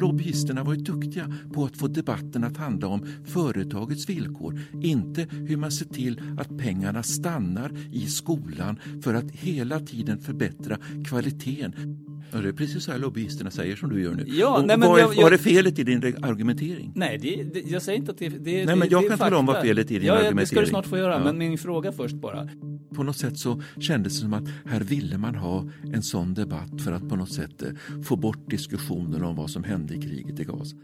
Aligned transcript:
Lobbyisterna 0.00 0.64
var 0.64 0.74
ju 0.74 0.80
duktiga 0.80 1.32
på 1.52 1.64
att 1.64 1.76
få 1.76 1.88
debatten 1.88 2.44
att 2.44 2.56
handla 2.56 2.88
om 2.88 3.06
företagets 3.24 4.08
villkor, 4.08 4.60
inte 4.82 5.26
hur 5.30 5.56
man 5.56 5.72
ser 5.72 5.86
till 5.86 6.20
att 6.38 6.58
pengarna 6.58 7.02
stannar 7.02 7.72
i 7.92 8.06
skolan 8.06 8.78
för 9.02 9.14
att 9.14 9.30
hela 9.30 9.80
tiden 9.80 10.18
förbättra 10.18 10.78
kvaliteten. 11.08 11.98
Ja, 12.34 12.40
det 12.40 12.48
är 12.48 12.52
precis 12.52 12.84
så 12.84 12.92
här 12.92 12.98
lobbyisterna 12.98 13.50
säger 13.50 13.76
som 13.76 13.90
du 13.90 14.02
gör 14.02 14.14
nu. 14.14 14.24
Ja, 14.26 14.58
Och 14.58 14.66
nej, 14.66 14.78
men 14.78 14.88
vad, 14.88 14.98
är, 14.98 15.02
jag- 15.02 15.14
jag- 15.16 15.22
vad 15.22 15.32
är 15.32 15.36
felet 15.38 15.78
i 15.78 15.84
din 15.84 15.98
argumentering? 16.22 16.92
Nej, 16.94 17.18
det, 17.22 17.42
det, 17.54 17.70
jag 17.70 17.82
säger 17.82 17.98
inte 17.98 18.10
att 18.12 18.18
det, 18.18 18.28
det 18.28 18.64
Nej, 18.66 18.76
men 18.76 18.88
jag 18.90 19.02
det 19.02 19.06
är 19.06 19.08
kan 19.08 19.18
tala 19.18 19.36
om 19.38 19.46
vad 19.46 19.60
felet 19.62 19.90
är 19.90 19.94
i 19.94 19.98
din 19.98 20.06
ja, 20.06 20.12
ja, 20.14 20.18
Det 20.18 20.22
ska 20.22 20.28
argumentering. 20.28 20.64
du 20.64 20.70
snart 20.70 20.86
få 20.86 20.98
göra, 20.98 21.12
Ja. 21.18 21.24
men 21.24 21.38
min 21.38 21.58
fråga 21.58 21.92
först 21.92 22.14
bara. 22.16 22.48
På 22.94 23.02
något 23.02 23.16
sätt 23.16 23.38
så 23.38 23.62
kändes 23.80 24.12
det 24.14 24.20
som 24.20 24.34
att 24.34 24.44
här 24.66 24.80
ville 24.80 25.18
man 25.18 25.34
ha 25.34 25.68
en 25.92 26.02
sån 26.02 26.34
debatt 26.34 26.80
för 26.84 26.92
att 26.92 27.08
på 27.08 27.16
något 27.16 27.32
sätt 27.32 27.62
eh, 27.62 27.68
få 28.04 28.16
bort 28.16 28.50
diskussionen 28.50 29.22
om 29.24 29.36
vad 29.36 29.50
som 29.50 29.64
hände 29.64 29.94
i 29.94 30.02
kriget 30.02 30.40
i 30.40 30.44
Gaza. 30.44 30.76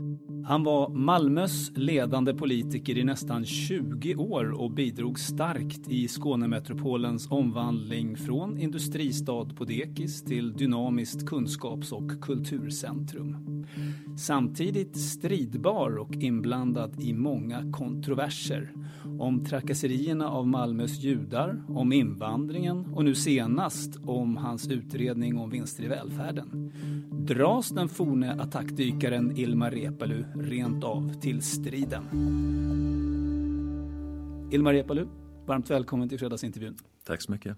Han 0.47 0.64
var 0.64 0.89
Malmös 0.91 1.70
ledande 1.75 2.35
politiker 2.35 2.98
i 2.98 3.05
nästan 3.05 3.45
20 3.45 4.14
år 4.14 4.51
och 4.61 4.70
bidrog 4.70 5.19
starkt 5.19 5.89
i 5.89 6.09
Skånemetropolens 6.09 7.27
omvandling 7.31 8.17
från 8.17 8.59
industristad 8.59 9.45
på 9.45 9.64
dekis 9.64 10.23
till 10.25 10.53
dynamiskt 10.53 11.27
kunskaps 11.41 11.92
och 11.92 12.22
kulturcentrum. 12.22 13.66
Samtidigt 14.19 14.96
stridbar 14.96 15.98
och 15.98 16.14
inblandad 16.14 17.00
i 17.00 17.12
många 17.12 17.72
kontroverser 17.72 18.72
om 19.19 19.44
trakasserierna 19.44 20.28
av 20.28 20.48
Malmös 20.48 21.00
judar, 21.00 21.62
om 21.68 21.92
invandringen 21.92 22.86
och 22.94 23.05
nu 23.05 23.14
senast 23.14 23.96
om 24.05 24.36
hans 24.36 24.68
utredning 24.68 25.38
om 25.38 25.50
vinster 25.50 25.84
i 25.84 25.88
välfärden. 25.88 26.72
Dras 27.11 27.68
den 27.68 27.88
forne 27.88 28.33
attackdykaren 28.33 29.36
Ilmar 29.36 29.70
Reepalu 29.70 30.24
rent 30.34 30.84
av 30.84 31.20
till 31.20 31.42
striden? 31.42 32.05
Ilmar 34.52 34.73
Reepalu, 34.73 35.06
varmt 35.46 35.70
välkommen 35.70 36.08
till 36.08 36.18
fredagsintervjun. 36.18 36.77
Tack 37.05 37.23
så 37.23 37.33
mycket. 37.33 37.56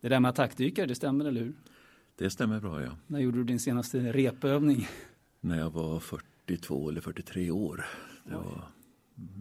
Det 0.00 0.08
där 0.08 0.20
med 0.20 0.28
attackdykare, 0.28 0.86
det 0.86 0.94
stämmer 0.94 1.24
eller 1.24 1.40
hur? 1.40 1.54
Det 2.20 2.30
stämmer 2.30 2.60
bra, 2.60 2.82
ja. 2.82 2.90
När 3.06 3.20
gjorde 3.20 3.38
du 3.38 3.44
din 3.44 3.60
senaste 3.60 4.12
repövning? 4.12 4.88
När 5.40 5.58
jag 5.58 5.70
var 5.70 6.00
42 6.00 6.88
eller 6.88 7.00
43 7.00 7.50
år. 7.50 7.84
Det 8.24 8.34
var 8.34 8.62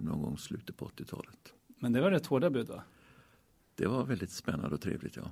någon 0.03 0.21
gång 0.21 0.37
slutet 0.37 0.77
på 0.77 0.85
80-talet. 0.85 1.53
Men 1.79 1.93
det 1.93 2.01
var 2.01 2.11
rätt 2.11 2.25
hårda 2.25 2.49
bud 2.49 2.67
va? 2.67 2.83
Det 3.75 3.87
var 3.87 4.05
väldigt 4.05 4.31
spännande 4.31 4.75
och 4.75 4.81
trevligt, 4.81 5.17
ja. 5.17 5.31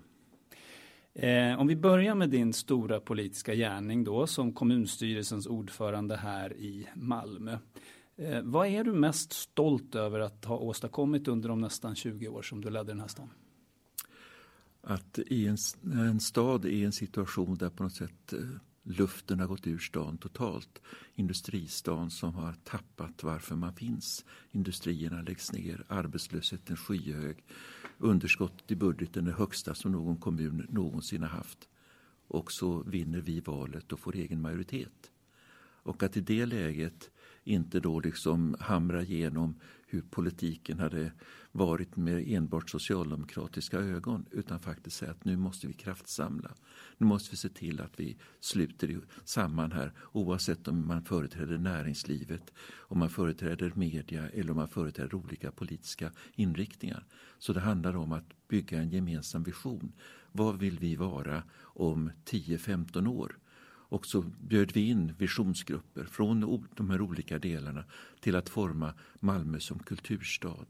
Eh, 1.21 1.59
om 1.59 1.67
vi 1.67 1.75
börjar 1.75 2.15
med 2.15 2.29
din 2.29 2.53
stora 2.53 2.99
politiska 2.99 3.55
gärning 3.55 4.03
då 4.03 4.27
som 4.27 4.53
kommunstyrelsens 4.53 5.47
ordförande 5.47 6.15
här 6.15 6.53
i 6.53 6.87
Malmö. 6.95 7.57
Eh, 8.15 8.41
vad 8.43 8.67
är 8.67 8.83
du 8.83 8.93
mest 8.93 9.33
stolt 9.33 9.95
över 9.95 10.19
att 10.19 10.45
ha 10.45 10.57
åstadkommit 10.57 11.27
under 11.27 11.49
de 11.49 11.61
nästan 11.61 11.95
20 11.95 12.27
år 12.27 12.41
som 12.41 12.61
du 12.61 12.69
ledde 12.69 12.91
den 12.91 12.99
här 12.99 13.07
stan? 13.07 13.29
Att 14.89 15.19
i 15.19 15.47
en, 15.47 15.57
när 15.81 16.05
en 16.05 16.19
stad 16.19 16.65
är 16.65 16.69
i 16.69 16.83
en 16.83 16.91
situation 16.91 17.57
där 17.57 17.69
på 17.69 17.83
något 17.83 17.93
sätt 17.93 18.33
eh, 18.33 18.39
luften 18.83 19.39
har 19.39 19.47
gått 19.47 19.67
ur 19.67 19.77
stan 19.77 20.17
totalt. 20.17 20.81
Industristan 21.15 22.11
som 22.11 22.33
har 22.33 22.53
tappat 22.63 23.23
varför 23.23 23.55
man 23.55 23.73
finns. 23.73 24.25
Industrierna 24.51 25.21
läggs 25.21 25.51
ner, 25.51 25.85
arbetslösheten 25.87 26.77
skyhög. 26.77 27.43
Underskottet 27.97 28.71
i 28.71 28.75
budgeten 28.75 29.27
är 29.27 29.31
högsta 29.31 29.75
som 29.75 29.91
någon 29.91 30.17
kommun 30.17 30.65
någonsin 30.69 31.21
har 31.21 31.29
haft. 31.29 31.69
Och 32.27 32.51
så 32.51 32.83
vinner 32.83 33.21
vi 33.21 33.39
valet 33.39 33.91
och 33.91 33.99
får 33.99 34.15
egen 34.15 34.41
majoritet. 34.41 35.11
Och 35.83 36.03
att 36.03 36.17
i 36.17 36.21
det 36.21 36.45
läget 36.45 37.11
inte 37.43 37.79
då 37.79 37.99
liksom 37.99 38.55
hamra 38.59 39.03
igenom 39.03 39.59
hur 39.89 40.01
politiken 40.01 40.79
hade 40.79 41.11
varit 41.51 41.95
med 41.95 42.23
enbart 42.27 42.69
socialdemokratiska 42.69 43.79
ögon 43.79 44.25
utan 44.31 44.59
faktiskt 44.59 44.97
säga 44.97 45.11
att 45.11 45.25
nu 45.25 45.37
måste 45.37 45.67
vi 45.67 45.73
kraftsamla. 45.73 46.51
Nu 46.97 47.07
måste 47.07 47.31
vi 47.31 47.37
se 47.37 47.49
till 47.49 47.81
att 47.81 47.99
vi 47.99 48.17
sluter 48.39 48.99
samman 49.23 49.71
här 49.71 49.93
oavsett 50.11 50.67
om 50.67 50.87
man 50.87 51.03
företräder 51.03 51.57
näringslivet, 51.57 52.53
om 52.77 52.99
man 52.99 53.09
företräder 53.09 53.71
media 53.75 54.29
eller 54.29 54.51
om 54.51 54.57
man 54.57 54.67
företräder 54.67 55.15
olika 55.15 55.51
politiska 55.51 56.11
inriktningar. 56.35 57.05
Så 57.39 57.53
det 57.53 57.59
handlar 57.59 57.95
om 57.95 58.11
att 58.11 58.47
bygga 58.47 58.79
en 58.79 58.89
gemensam 58.89 59.43
vision. 59.43 59.91
Vad 60.31 60.59
vill 60.59 60.79
vi 60.79 60.95
vara 60.95 61.43
om 61.61 62.11
10-15 62.25 63.07
år? 63.07 63.37
Och 63.89 64.05
så 64.05 64.21
bjöd 64.21 64.71
vi 64.71 64.89
in 64.89 65.13
visionsgrupper 65.17 66.03
från 66.03 66.65
de 66.75 66.89
här 66.89 67.01
olika 67.01 67.39
delarna 67.39 67.83
till 68.19 68.35
att 68.35 68.49
forma 68.49 68.93
Malmö 69.19 69.59
som 69.59 69.79
kulturstad, 69.79 70.65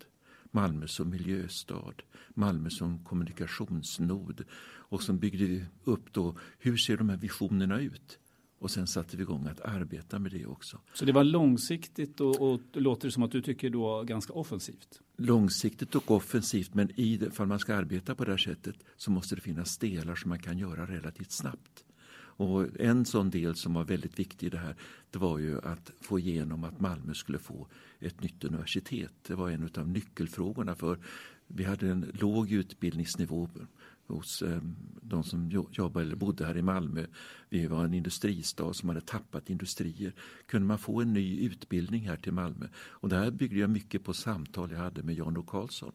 Malmö 0.51 0.88
som 0.88 1.09
miljöstad, 1.09 1.94
Malmö 2.29 2.69
som 2.69 3.03
kommunikationsnod. 3.03 4.44
Och 4.89 5.03
så 5.03 5.13
byggde 5.13 5.45
vi 5.45 5.66
upp 5.83 6.13
då, 6.13 6.38
hur 6.59 6.78
ser 6.78 6.97
de 6.97 7.09
här 7.09 7.17
visionerna 7.17 7.79
ut? 7.79 8.19
Och 8.59 8.72
sen 8.72 8.88
satte 8.88 9.17
vi 9.17 9.23
igång 9.23 9.47
att 9.47 9.61
arbeta 9.61 10.19
med 10.19 10.31
det 10.31 10.45
också. 10.45 10.79
Så 10.94 11.05
det 11.05 11.11
var 11.11 11.23
långsiktigt 11.23 12.22
och, 12.22 12.41
och 12.41 12.61
det 12.72 12.79
låter 12.79 13.09
som 13.09 13.23
att 13.23 13.31
du 13.31 13.41
tycker 13.41 13.69
då 13.69 14.03
ganska 14.03 14.34
offensivt. 14.34 15.01
Långsiktigt 15.17 15.95
och 15.95 16.11
offensivt 16.11 16.73
men 16.73 16.99
i 16.99 17.17
det, 17.17 17.31
fall 17.31 17.47
man 17.47 17.59
ska 17.59 17.75
arbeta 17.75 18.16
på 18.16 18.25
det 18.25 18.31
här 18.31 18.38
sättet 18.38 18.75
så 18.97 19.11
måste 19.11 19.35
det 19.35 19.41
finnas 19.41 19.78
delar 19.78 20.16
som 20.16 20.29
man 20.29 20.39
kan 20.39 20.57
göra 20.57 20.85
relativt 20.85 21.31
snabbt. 21.31 21.84
Och 22.37 22.79
en 22.79 23.05
sån 23.05 23.29
del 23.29 23.55
som 23.55 23.73
var 23.73 23.83
väldigt 23.83 24.19
viktig 24.19 24.47
i 24.47 24.49
det 24.49 24.57
här 24.57 24.75
det 25.11 25.19
var 25.19 25.37
ju 25.37 25.61
att 25.61 25.91
få 26.01 26.19
igenom 26.19 26.63
att 26.63 26.79
Malmö 26.79 27.13
skulle 27.13 27.39
få 27.39 27.67
ett 27.99 28.21
nytt 28.21 28.43
universitet. 28.43 29.13
Det 29.27 29.35
var 29.35 29.49
en 29.49 29.69
av 29.77 29.87
nyckelfrågorna 29.87 30.75
för 30.75 30.99
vi 31.47 31.63
hade 31.63 31.89
en 31.89 32.11
låg 32.13 32.51
utbildningsnivå 32.51 33.49
hos 34.07 34.41
eh, 34.41 34.62
de 35.01 35.23
som 35.23 35.50
jobbade 35.72 36.06
eller 36.06 36.16
bodde 36.16 36.45
här 36.45 36.57
i 36.57 36.62
Malmö. 36.62 37.06
Vi 37.50 37.68
var 37.68 37.85
en 37.85 37.94
industristad 37.94 38.73
som 38.73 38.90
hade 38.90 39.02
tappat 39.02 39.49
industrier. 39.49 40.14
Kunde 40.46 40.67
man 40.67 40.78
få 40.78 41.02
en 41.02 41.14
ny 41.14 41.40
utbildning 41.46 42.08
här 42.08 42.17
till 42.17 42.34
Malmö? 42.34 42.67
Och 42.76 43.09
det 43.09 43.16
här 43.16 43.31
byggde 43.31 43.59
jag 43.59 43.70
mycket 43.70 44.03
på 44.03 44.14
samtal 44.14 44.72
jag 44.72 44.79
hade 44.79 45.03
med 45.03 45.16
Jan 45.16 45.37
O 45.37 45.43
Karlsson. 45.43 45.91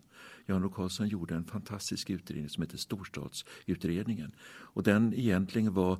Jan 0.46 0.64
O 0.64 0.70
Karlsson 0.70 1.08
gjorde 1.08 1.34
en 1.34 1.44
fantastisk 1.44 2.10
utredning 2.10 2.48
som 2.48 2.62
heter 2.62 2.76
Storstadsutredningen. 2.78 4.32
Och 4.74 4.82
den 4.82 5.14
egentligen 5.14 5.74
var, 5.74 5.98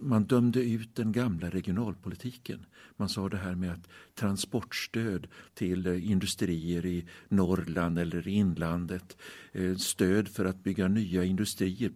man 0.00 0.24
dömde 0.24 0.60
ut 0.60 0.94
den 0.94 1.12
gamla 1.12 1.50
regionalpolitiken. 1.50 2.66
Man 2.96 3.08
sa 3.08 3.28
det 3.28 3.36
här 3.36 3.54
med 3.54 3.72
att 3.72 3.88
transportstöd 4.14 5.26
till 5.54 5.86
eh, 5.86 6.10
industrier 6.10 6.86
i 6.86 7.04
Norrland 7.28 7.98
eller 7.98 8.28
i 8.28 8.30
inlandet, 8.30 9.16
eh, 9.52 9.76
stöd 9.76 10.28
för 10.28 10.44
att 10.44 10.62
bygga 10.62 10.88
nya 10.88 11.24
industrier, 11.34 11.90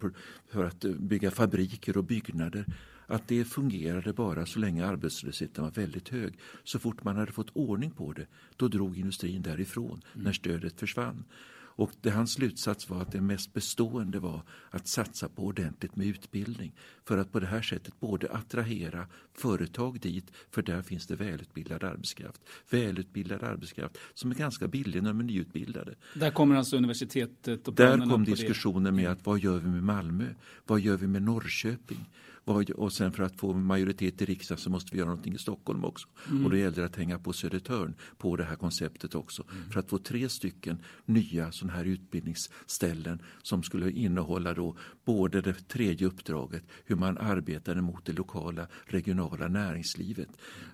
för- 0.49 0.65
att 0.65 0.85
eh, 0.85 0.93
bygga 0.93 1.31
fabriker 1.31 1.97
och 1.97 2.05
byggnader. 2.05 2.65
att 3.11 3.29
det 3.29 3.45
fungerade 3.45 4.13
bara 4.13 4.47
så 4.47 4.59
länge 4.59 4.87
arbetslösheten 4.87 5.65
var 5.65 5.71
väldigt 5.71 6.09
hög. 6.09 6.39
Så 6.65 6.79
fort 6.79 7.05
man 7.05 7.17
hade 7.17 7.33
fått 7.33 7.51
ordning 7.53 7.91
på 7.91 8.13
det, 8.13 8.27
då 8.57 8.69
drog 8.69 8.99
industrin 8.99 9.43
därifrån 9.43 10.01
mm. 10.15 10.25
när 10.25 10.33
stödet 10.33 10.81
försvann. 10.81 11.25
Och 11.79 11.93
det, 12.01 12.11
hans 12.11 12.33
slutsats 12.33 12.91
var 12.91 13.03
att 13.03 13.13
det 13.13 13.21
mest 13.21 13.53
bestående 13.53 14.19
var 14.19 14.43
att 14.71 14.89
satsa 14.89 15.29
på 15.29 15.43
ordentligt 15.43 15.97
med 15.97 16.07
utbildning 16.07 16.73
för 17.05 17.19
att 17.19 17.33
på 17.33 17.41
det 17.41 17.47
här 17.47 17.63
sättet 17.63 18.01
både 18.01 18.31
attrahera 18.31 19.07
företag 19.35 20.01
dit, 20.01 20.33
för 20.51 20.63
där 20.63 20.83
finns 20.83 21.07
det 21.07 21.17
välutbildad 21.17 21.85
arbetskraft. 21.85 22.41
Välutbildad 22.71 23.43
arbetskraft 23.43 23.99
som 24.15 24.31
är 24.31 24.35
ganska 24.35 24.69
billig 24.69 25.03
när 25.03 25.11
de 25.11 25.21
är 25.21 25.25
nyutbildade. 25.25 25.95
Där 26.15 26.31
kommer 26.31 26.57
alltså 26.57 26.77
universitetet 26.77 27.69
och 27.69 27.75
Där 27.75 28.11
kom 28.11 28.25
diskussionen 28.25 28.97
med 28.97 29.11
att 29.11 29.27
vad 29.27 29.39
gör 29.39 29.59
vi 29.59 29.69
med 29.69 29.83
Malmö? 29.83 30.27
Vad 30.67 30.81
gör 30.81 30.97
vi 30.97 31.07
med 31.07 31.23
Norrköping? 31.23 32.05
Och 32.49 32.93
sen 32.93 33.13
för 33.13 33.23
att 33.23 33.41
få 33.41 33.53
majoritet 33.53 34.23
i 34.23 34.25
riksdagen 34.25 34.61
så 34.61 34.71
måste 34.71 34.89
vi 34.93 34.99
göra 34.99 35.09
någonting 35.09 35.35
i 35.35 35.39
Stockholm 35.39 35.85
också. 35.85 36.09
Mm. 36.29 36.45
Och 36.45 36.51
då 36.51 36.57
gäller 36.57 36.77
det 36.77 36.85
att 36.85 36.97
hänga 36.97 37.19
på 37.19 37.33
Södertörn 37.33 37.95
på 38.19 38.37
det 38.37 38.45
här 38.45 38.57
konceptet 38.57 39.15
också. 39.15 39.45
Mm. 39.53 39.71
För 39.71 39.81
att 39.81 39.91
få 39.91 39.99
tre 39.99 40.29
stycken 40.29 40.83
nya 41.05 41.53
sådana 41.53 41.77
här 41.77 41.85
utbildningsställen 41.85 43.23
som 43.43 43.63
skulle 43.63 43.91
innehålla 43.91 44.55
då 44.55 44.77
både 45.05 45.41
det 45.41 45.69
tredje 45.69 46.07
uppdraget, 46.07 46.63
hur 46.85 46.97
man 46.97 47.19
arbetade 47.19 47.83
mot 47.83 48.05
det 48.05 48.13
lokala, 48.13 48.67
regionala 48.85 49.49
näringslivet. 49.49 50.29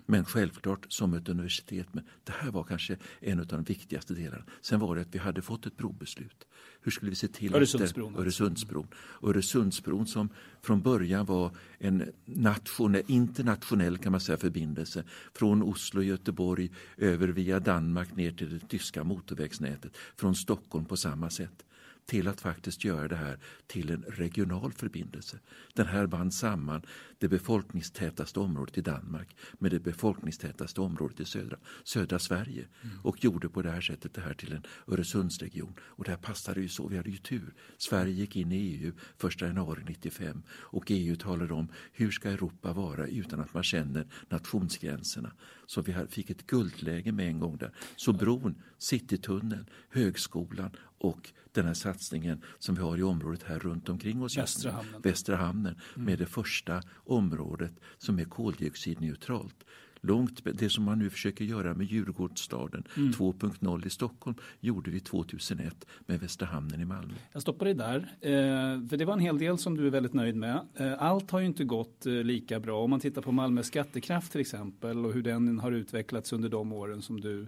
Men 0.07 0.25
självklart 0.25 0.87
som 0.89 1.15
ett 1.15 1.29
universitet. 1.29 1.95
Men 1.95 2.05
det 2.25 2.33
här 2.33 2.51
var 2.51 2.65
kanske 2.65 2.97
en 3.21 3.41
av 3.41 3.47
de 3.47 3.63
viktigaste 3.63 4.15
delarna. 4.15 4.45
Sen 4.61 4.81
var 4.81 4.97
det 4.97 5.03
att 5.03 5.15
vi 5.15 5.19
hade 5.19 5.43
fått 5.43 5.67
ett 5.67 5.77
brobeslut. 5.77 6.47
Hur 6.85 6.93
skulle 6.93 7.11
vi 7.11 7.17
se 7.17 7.29
till 7.29 7.55
Öresundsbron. 7.55 8.17
Öresundsbron. 8.17 8.87
Öresundsbron 9.23 10.07
som 10.07 10.29
från 10.63 10.83
början 10.83 11.27
var 11.27 11.51
en 11.79 12.13
nationell, 12.25 13.03
internationell 13.07 13.99
kan 13.99 14.13
man 14.13 14.21
säga, 14.21 14.39
förbindelse 14.39 15.05
från 15.33 15.63
Oslo 15.63 16.01
och 16.01 16.05
Göteborg 16.05 16.71
över 16.97 17.29
via 17.29 17.61
Danmark 17.61 18.17
ner 18.17 18.33
till 18.33 18.59
det 18.59 18.69
tyska 18.69 19.05
motorvägsnätet. 19.05 19.97
Från 20.17 20.35
Stockholm 20.35 20.85
på 20.85 20.97
samma 20.97 21.31
sätt 21.31 21.65
till 22.07 22.29
att 22.29 22.41
faktiskt 22.41 22.85
göra 22.85 23.09
det 23.09 23.17
här 23.17 23.39
till 23.67 23.91
en 23.91 24.05
regional 24.09 24.73
förbindelse. 24.73 25.39
Den 25.75 25.87
här 25.87 26.07
band 26.07 26.35
samman 26.35 26.83
det 27.19 27.29
befolkningstätaste 27.29 28.41
området 28.41 28.79
i 28.79 28.81
Danmark 28.81 29.37
med 29.59 29.71
det 29.71 29.81
befolkningstätaste 29.81 30.81
området 30.81 31.21
i 31.21 31.25
södra, 31.25 31.57
södra 31.85 32.19
Sverige 32.19 32.69
mm. 32.83 33.01
och 33.03 33.25
gjorde 33.25 33.49
på 33.49 33.63
det 33.63 33.71
här 33.71 33.81
sättet 33.81 34.15
det 34.15 34.21
här 34.21 34.35
till 34.35 34.53
en 34.53 34.63
Öresundsregion. 34.89 35.75
Och 35.81 36.05
det 36.05 36.11
här 36.11 36.19
passade 36.19 36.61
ju 36.61 36.69
så, 36.69 36.89
vi 36.89 36.97
hade 36.97 37.11
ju 37.11 37.17
tur. 37.17 37.55
Sverige 37.79 38.13
gick 38.13 38.37
in 38.37 38.53
i 38.53 38.57
EU 38.57 38.93
1 39.29 39.41
januari 39.41 39.83
95 39.89 40.43
och 40.51 40.85
EU 40.89 41.17
talade 41.17 41.55
om 41.55 41.69
hur 41.93 42.11
ska 42.11 42.31
Europa 42.31 42.73
vara 42.73 43.07
utan 43.07 43.41
att 43.41 43.55
man 43.55 43.63
känner 43.63 44.07
nationsgränserna. 44.29 45.33
Så 45.67 45.83
vi 45.83 45.95
fick 46.09 46.31
ett 46.31 46.47
guldläge 46.47 47.13
med 47.13 47.29
en 47.29 47.41
gång 47.41 47.57
där. 47.57 47.73
Så 47.97 48.13
bron, 48.13 48.63
Citytunneln, 48.79 49.67
högskolan 49.89 50.71
och 50.99 51.33
den 51.53 51.67
här 51.67 51.75
satsningen 51.75 52.43
som 52.59 52.75
vi 52.75 52.81
har 52.81 52.99
i 52.99 53.03
området 53.03 53.43
här 53.43 53.59
runt 53.59 53.89
omkring 53.89 54.23
oss. 54.23 54.39
Västra 54.39 54.73
hamnen. 54.73 55.03
Västra 55.03 55.37
hamnen 55.37 55.75
mm. 55.95 56.07
med 56.07 56.19
det 56.19 56.27
första 56.27 56.83
området 56.95 57.73
som 57.99 58.19
är 58.19 58.25
koldioxidneutralt. 58.25 59.65
Långt, 60.07 60.41
det 60.45 60.71
som 60.71 60.85
man 60.85 60.99
nu 60.99 61.11
försöker 61.11 61.45
göra 61.45 61.75
med 61.75 61.87
Djurgårdsstaden 61.87 62.85
mm. 62.97 63.13
2.0 63.13 63.87
i 63.87 63.91
Stockholm 63.91 64.37
gjorde 64.61 64.91
vi 64.91 65.01
2001 65.01 65.87
med 66.07 66.21
Västra 66.21 66.47
hamnen 66.47 66.81
i 66.81 66.85
Malmö. 66.85 67.15
Jag 67.33 67.43
stoppar 67.43 67.65
dig 67.65 67.75
där, 67.75 67.97
eh, 68.21 68.89
för 68.89 68.97
det 68.97 69.05
var 69.05 69.13
en 69.13 69.19
hel 69.19 69.39
del 69.39 69.59
som 69.59 69.77
du 69.77 69.87
är 69.87 69.91
väldigt 69.91 70.15
nöjd 70.15 70.37
med. 70.37 70.61
Eh, 70.75 71.03
allt 71.03 71.31
har 71.31 71.41
ju 71.41 71.47
inte 71.47 71.65
gått 71.65 72.07
eh, 72.07 72.13
lika 72.13 72.61
bra. 72.61 72.85
Om 72.85 72.91
man 72.91 73.01
tittar 73.01 73.23
på 73.23 73.33
Malmös 73.33 73.67
skattekraft 73.67 74.33
till 74.33 74.41
exempel 74.41 75.07
och 75.07 75.13
hur 75.13 75.23
den 75.23 75.59
har 75.59 75.73
utvecklats 75.73 76.33
under 76.33 76.49
de 76.49 76.73
åren 76.73 77.03
som 77.03 77.21
du 77.21 77.47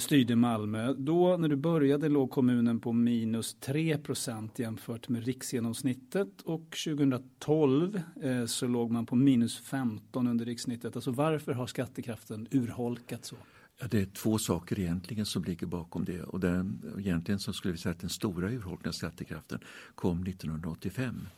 styrde 0.00 0.36
Malmö. 0.36 0.94
Då 0.98 1.36
när 1.36 1.48
du 1.48 1.56
började 1.56 2.08
låg 2.08 2.30
kommunen 2.30 2.80
på 2.80 2.92
minus 2.92 3.56
3% 3.60 4.50
jämfört 4.56 5.08
med 5.08 5.24
riksgenomsnittet 5.24 6.40
och 6.40 6.76
2012 6.84 8.00
eh, 8.22 8.46
så 8.46 8.66
låg 8.66 8.90
man 8.90 9.06
på 9.06 9.16
minus 9.16 9.58
15 9.58 10.26
under 10.26 10.44
rikssnittet. 10.44 10.96
Alltså 10.96 11.10
varför 11.10 11.52
har 11.52 11.66
skattekraften 11.66 12.48
urholkats 12.50 13.28
så? 13.28 13.36
Ja, 13.80 13.86
det 13.90 14.00
är 14.00 14.06
två 14.06 14.38
saker 14.38 14.78
egentligen 14.80 15.26
som 15.26 15.44
ligger 15.44 15.66
bakom 15.66 16.04
det. 16.04 16.22
Och 16.22 16.40
den, 16.40 16.94
egentligen 16.98 17.38
så 17.38 17.52
skulle 17.52 17.72
vi 17.72 17.78
säga 17.78 17.92
att 17.92 18.00
den 18.00 18.10
stora 18.10 18.50
urholkningen 18.50 18.88
av 18.88 18.92
skattekraften 18.92 19.60
kom 19.94 20.22
1985. 20.22 21.28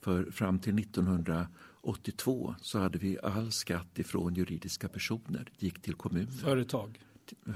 För 0.00 0.24
fram 0.24 0.58
till 0.58 0.78
1982 0.78 2.54
så 2.60 2.78
hade 2.78 2.98
vi 2.98 3.18
all 3.22 3.52
skatt 3.52 3.98
ifrån 3.98 4.34
juridiska 4.34 4.88
personer 4.88 5.48
gick 5.58 5.82
till 5.82 5.94
kommuner. 5.94 6.30
Företag? 6.30 7.00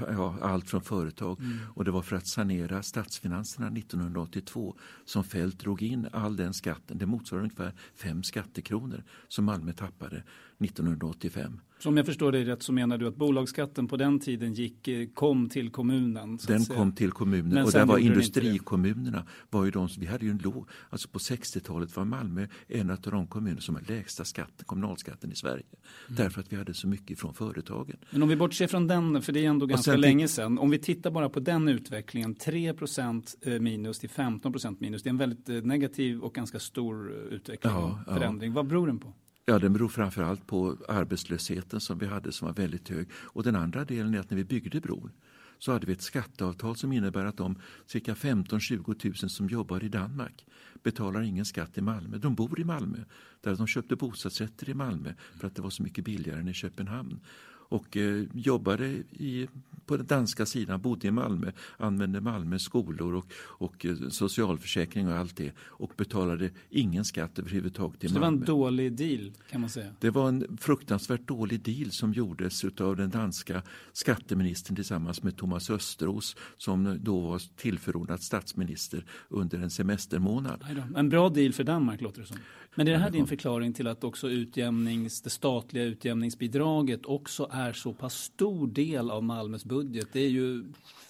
Ja, 0.08 0.38
allt 0.40 0.70
från 0.70 0.82
företag. 0.82 1.40
Mm. 1.40 1.58
Och 1.74 1.84
det 1.84 1.90
var 1.90 2.02
för 2.02 2.16
att 2.16 2.26
sanera 2.26 2.82
statsfinanserna 2.82 3.66
1982 3.66 4.76
som 5.04 5.24
Fält 5.24 5.58
drog 5.58 5.82
in 5.82 6.08
all 6.12 6.36
den 6.36 6.54
skatten. 6.54 6.98
Det 6.98 7.06
motsvarar 7.06 7.42
ungefär 7.42 7.72
fem 7.94 8.22
skattekronor 8.22 9.04
som 9.28 9.44
Malmö 9.44 9.72
tappade 9.72 10.22
1985. 10.58 11.60
Så 11.78 11.88
om 11.88 11.96
jag 11.96 12.06
förstår 12.06 12.32
dig 12.32 12.44
rätt 12.44 12.62
så 12.62 12.72
menar 12.72 12.98
du 12.98 13.06
att 13.06 13.16
bolagsskatten 13.16 13.88
på 13.88 13.96
den 13.96 14.20
tiden 14.20 14.52
gick, 14.52 14.88
eh, 14.88 15.08
kom 15.14 15.48
till 15.48 15.70
kommunen? 15.70 16.38
Den 16.46 16.64
kom 16.64 16.92
till 16.92 17.10
kommunen 17.10 17.48
Men 17.48 17.64
och 17.64 17.72
där 17.72 17.86
var 17.86 17.98
industrikommunerna. 17.98 19.26
Var 19.50 19.64
ju 19.64 19.70
de, 19.70 19.88
vi 19.98 20.06
hade 20.06 20.24
ju 20.24 20.30
en 20.30 20.38
låg, 20.38 20.68
alltså 20.90 21.08
på 21.08 21.18
60-talet 21.18 21.96
var 21.96 22.04
Malmö 22.04 22.46
en 22.68 22.90
av 22.90 22.98
de 23.00 23.26
kommuner 23.26 23.60
som 23.60 23.74
har 23.74 23.82
lägsta 23.88 24.24
skatten, 24.24 24.64
kommunalskatten 24.66 25.32
i 25.32 25.34
Sverige. 25.34 25.64
Mm. 26.08 26.16
Därför 26.16 26.40
att 26.40 26.52
vi 26.52 26.56
hade 26.56 26.74
så 26.74 26.88
mycket 26.88 27.18
från 27.18 27.34
företagen. 27.34 27.96
Men 28.10 28.22
om 28.22 28.28
vi 28.28 28.36
bortser 28.36 28.66
från 28.66 28.86
den, 28.86 29.22
för 29.22 29.32
det 29.32 29.44
är 29.44 29.48
ändå 29.48 29.66
ganska 29.66 29.96
länge 29.96 30.28
sedan. 30.28 30.58
Om 30.58 30.70
vi 30.70 30.78
tittar 30.78 31.10
bara 31.10 31.28
på 31.28 31.40
den 31.40 31.68
utvecklingen, 31.68 32.34
3 32.34 32.68
eh, 32.68 33.60
minus 33.60 33.98
till 33.98 34.10
15% 34.10 34.76
minus. 34.80 35.02
Det 35.02 35.08
är 35.08 35.10
en 35.10 35.18
väldigt 35.18 35.48
eh, 35.48 35.54
negativ 35.54 36.20
och 36.20 36.34
ganska 36.34 36.58
stor 36.58 37.10
utveckling, 37.10 37.72
ja, 37.72 38.00
förändring. 38.08 38.50
Ja. 38.50 38.54
Vad 38.54 38.66
beror 38.66 38.86
den 38.86 38.98
på? 38.98 39.14
Ja, 39.48 39.58
den 39.58 39.72
beror 39.72 39.88
framförallt 39.88 40.46
på 40.46 40.76
arbetslösheten 40.88 41.80
som 41.80 41.98
vi 41.98 42.06
hade 42.06 42.32
som 42.32 42.46
var 42.46 42.54
väldigt 42.54 42.88
hög. 42.88 43.08
Och 43.12 43.42
den 43.42 43.56
andra 43.56 43.84
delen 43.84 44.14
är 44.14 44.18
att 44.18 44.30
när 44.30 44.36
vi 44.36 44.44
byggde 44.44 44.80
bron 44.80 45.10
så 45.58 45.72
hade 45.72 45.86
vi 45.86 45.92
ett 45.92 46.02
skatteavtal 46.02 46.76
som 46.76 46.92
innebär 46.92 47.24
att 47.24 47.36
de 47.36 47.58
cirka 47.86 48.14
15-20 48.14 49.22
000 49.22 49.30
som 49.30 49.48
jobbar 49.48 49.84
i 49.84 49.88
Danmark 49.88 50.46
betalar 50.82 51.22
ingen 51.22 51.44
skatt 51.44 51.78
i 51.78 51.80
Malmö. 51.80 52.18
De 52.18 52.34
bor 52.34 52.60
i 52.60 52.64
Malmö, 52.64 52.98
där 53.40 53.56
de 53.56 53.66
köpte 53.66 53.96
bostadsrätter 53.96 54.68
i 54.68 54.74
Malmö 54.74 55.12
för 55.40 55.46
att 55.46 55.54
det 55.54 55.62
var 55.62 55.70
så 55.70 55.82
mycket 55.82 56.04
billigare 56.04 56.40
än 56.40 56.48
i 56.48 56.54
Köpenhamn 56.54 57.20
och 57.68 57.96
eh, 57.96 58.24
jobbade 58.34 58.86
i, 59.10 59.48
på 59.86 59.96
den 59.96 60.06
danska 60.06 60.46
sidan, 60.46 60.80
bodde 60.80 61.08
i 61.08 61.10
Malmö, 61.10 61.52
använde 61.76 62.20
Malmö 62.20 62.58
skolor 62.58 63.14
och, 63.14 63.26
och 63.36 63.86
eh, 63.86 63.96
socialförsäkring 64.10 65.08
och 65.08 65.14
allt 65.16 65.36
det 65.36 65.52
och 65.58 65.92
betalade 65.96 66.50
ingen 66.70 67.04
skatt 67.04 67.38
överhuvudtaget 67.38 68.04
i 68.04 68.08
Så 68.08 68.14
Malmö. 68.14 68.26
det 68.26 68.32
var 68.32 68.40
en 68.40 68.44
dålig 68.46 68.92
deal 68.92 69.32
kan 69.50 69.60
man 69.60 69.70
säga? 69.70 69.92
Det 70.00 70.10
var 70.10 70.28
en 70.28 70.56
fruktansvärt 70.60 71.28
dålig 71.28 71.60
deal 71.60 71.90
som 71.90 72.12
gjordes 72.12 72.64
av 72.64 72.96
den 72.96 73.10
danska 73.10 73.62
skatteministern 73.92 74.76
tillsammans 74.76 75.22
med 75.22 75.36
Thomas 75.36 75.70
Östros 75.70 76.36
som 76.56 76.98
då 77.02 77.20
var 77.20 77.42
tillförordnad 77.56 78.22
statsminister 78.22 79.04
under 79.28 79.58
en 79.58 79.70
semestermånad. 79.70 80.64
En 80.96 81.08
bra 81.08 81.28
deal 81.28 81.52
för 81.52 81.64
Danmark 81.64 82.00
låter 82.00 82.20
det 82.20 82.26
som. 82.26 82.36
Men 82.78 82.88
är 82.88 82.92
det 82.92 82.98
här 82.98 83.10
din 83.10 83.26
förklaring 83.26 83.72
till 83.72 83.86
att 83.86 84.04
också 84.04 84.28
utjämnings, 84.28 85.22
det 85.22 85.30
statliga 85.30 85.84
utjämningsbidraget 85.84 87.06
också 87.06 87.48
är 87.52 87.72
så 87.72 87.92
pass 87.92 88.14
stor 88.14 88.66
del 88.66 89.10
av 89.10 89.24
Malmös 89.24 89.64
budget? 89.64 90.08
Det 90.12 90.20
är 90.20 90.28
ju 90.28 90.64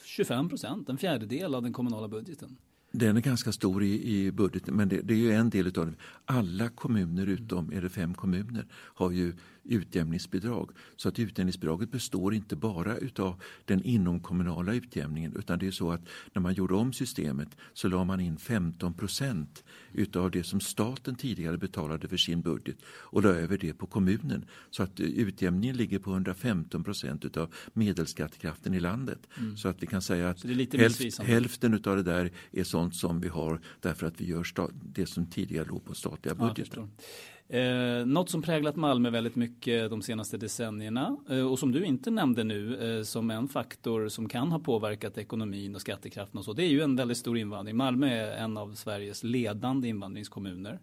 25 0.04 0.48
procent, 0.48 0.88
en 0.88 0.98
fjärdedel 0.98 1.54
av 1.54 1.62
den 1.62 1.72
kommunala 1.72 2.08
budgeten. 2.08 2.56
Den 2.92 3.16
är 3.16 3.20
ganska 3.20 3.52
stor 3.52 3.82
i, 3.82 4.16
i 4.16 4.32
budgeten 4.32 4.74
men 4.74 4.88
det, 4.88 5.00
det, 5.00 5.14
är 5.14 5.18
ju 5.18 5.32
en 5.32 5.50
del 5.50 5.66
av 5.66 5.86
det. 5.86 5.94
Alla 6.24 6.68
kommuner 6.68 7.26
utom, 7.26 7.72
är 7.72 7.82
det 7.82 7.88
fem 7.88 8.14
kommuner, 8.14 8.66
har 8.72 9.10
ju 9.10 9.34
utjämningsbidrag. 9.68 10.70
Så 10.96 11.08
att 11.08 11.18
utjämningsbidraget 11.18 11.90
består 11.90 12.34
inte 12.34 12.56
bara 12.56 12.96
utav 12.96 13.42
den 13.64 13.82
inomkommunala 13.82 14.74
utjämningen 14.74 15.36
utan 15.36 15.58
det 15.58 15.66
är 15.66 15.70
så 15.70 15.90
att 15.92 16.08
när 16.32 16.42
man 16.42 16.54
gjorde 16.54 16.74
om 16.74 16.92
systemet 16.92 17.48
så 17.72 17.88
la 17.88 18.04
man 18.04 18.20
in 18.20 18.36
15 18.36 18.94
procent 18.94 19.64
utav 19.92 20.30
det 20.30 20.44
som 20.44 20.60
staten 20.60 21.14
tidigare 21.14 21.58
betalade 21.58 22.08
för 22.08 22.16
sin 22.16 22.42
budget 22.42 22.76
och 22.86 23.22
la 23.22 23.28
över 23.28 23.58
det 23.58 23.74
på 23.74 23.86
kommunen. 23.86 24.44
Så 24.70 24.82
att 24.82 25.00
utjämningen 25.00 25.76
ligger 25.76 25.98
på 25.98 26.10
115 26.10 26.84
procent 26.84 27.24
utav 27.24 27.54
medelskattekraften 27.72 28.74
i 28.74 28.80
landet. 28.80 29.26
Mm. 29.38 29.56
Så 29.56 29.68
att 29.68 29.82
vi 29.82 29.86
kan 29.86 30.02
säga 30.02 30.30
att 30.30 30.44
hälf, 30.74 31.18
hälften 31.18 31.74
utav 31.74 31.96
det 31.96 32.02
där 32.02 32.30
är 32.52 32.64
sånt 32.64 32.94
som 32.94 33.20
vi 33.20 33.28
har 33.28 33.60
därför 33.80 34.06
att 34.06 34.20
vi 34.20 34.26
gör 34.26 34.46
det 34.92 35.06
som 35.06 35.26
tidigare 35.26 35.64
låg 35.64 35.84
på 35.84 35.94
statliga 35.94 36.34
budgeten. 36.34 36.90
Ja, 36.96 37.04
Eh, 37.48 38.06
något 38.06 38.30
som 38.30 38.42
präglat 38.42 38.76
Malmö 38.76 39.10
väldigt 39.10 39.36
mycket 39.36 39.90
de 39.90 40.02
senaste 40.02 40.36
decennierna 40.36 41.16
eh, 41.30 41.46
och 41.46 41.58
som 41.58 41.72
du 41.72 41.84
inte 41.84 42.10
nämnde 42.10 42.44
nu 42.44 42.96
eh, 42.98 43.02
som 43.02 43.30
en 43.30 43.48
faktor 43.48 44.08
som 44.08 44.28
kan 44.28 44.52
ha 44.52 44.58
påverkat 44.58 45.18
ekonomin 45.18 45.74
och 45.74 45.80
skattekraften 45.80 46.38
och 46.38 46.44
så. 46.44 46.52
Det 46.52 46.64
är 46.64 46.68
ju 46.68 46.80
en 46.80 46.96
väldigt 46.96 47.18
stor 47.18 47.38
invandring. 47.38 47.76
Malmö 47.76 48.06
är 48.06 48.36
en 48.36 48.56
av 48.56 48.74
Sveriges 48.74 49.24
ledande 49.24 49.88
invandringskommuner. 49.88 50.80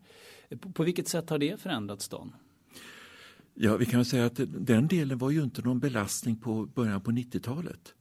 Eh, 0.49 0.57
på, 0.57 0.71
på 0.71 0.83
vilket 0.83 1.07
sätt 1.07 1.29
har 1.29 1.37
det 1.37 1.61
förändrat 1.61 2.01
stan? 2.01 2.35
Ja, 3.53 3.77
vi 3.77 3.85
kan 3.85 4.05
säga 4.05 4.25
att 4.25 4.39
den 4.47 4.87
delen 4.87 5.17
var 5.17 5.31
ju 5.31 5.43
inte 5.43 5.61
någon 5.61 5.79
belastning 5.79 6.35
på 6.35 6.65
början 6.65 7.01
på 7.01 7.11
90-talet. 7.11 7.93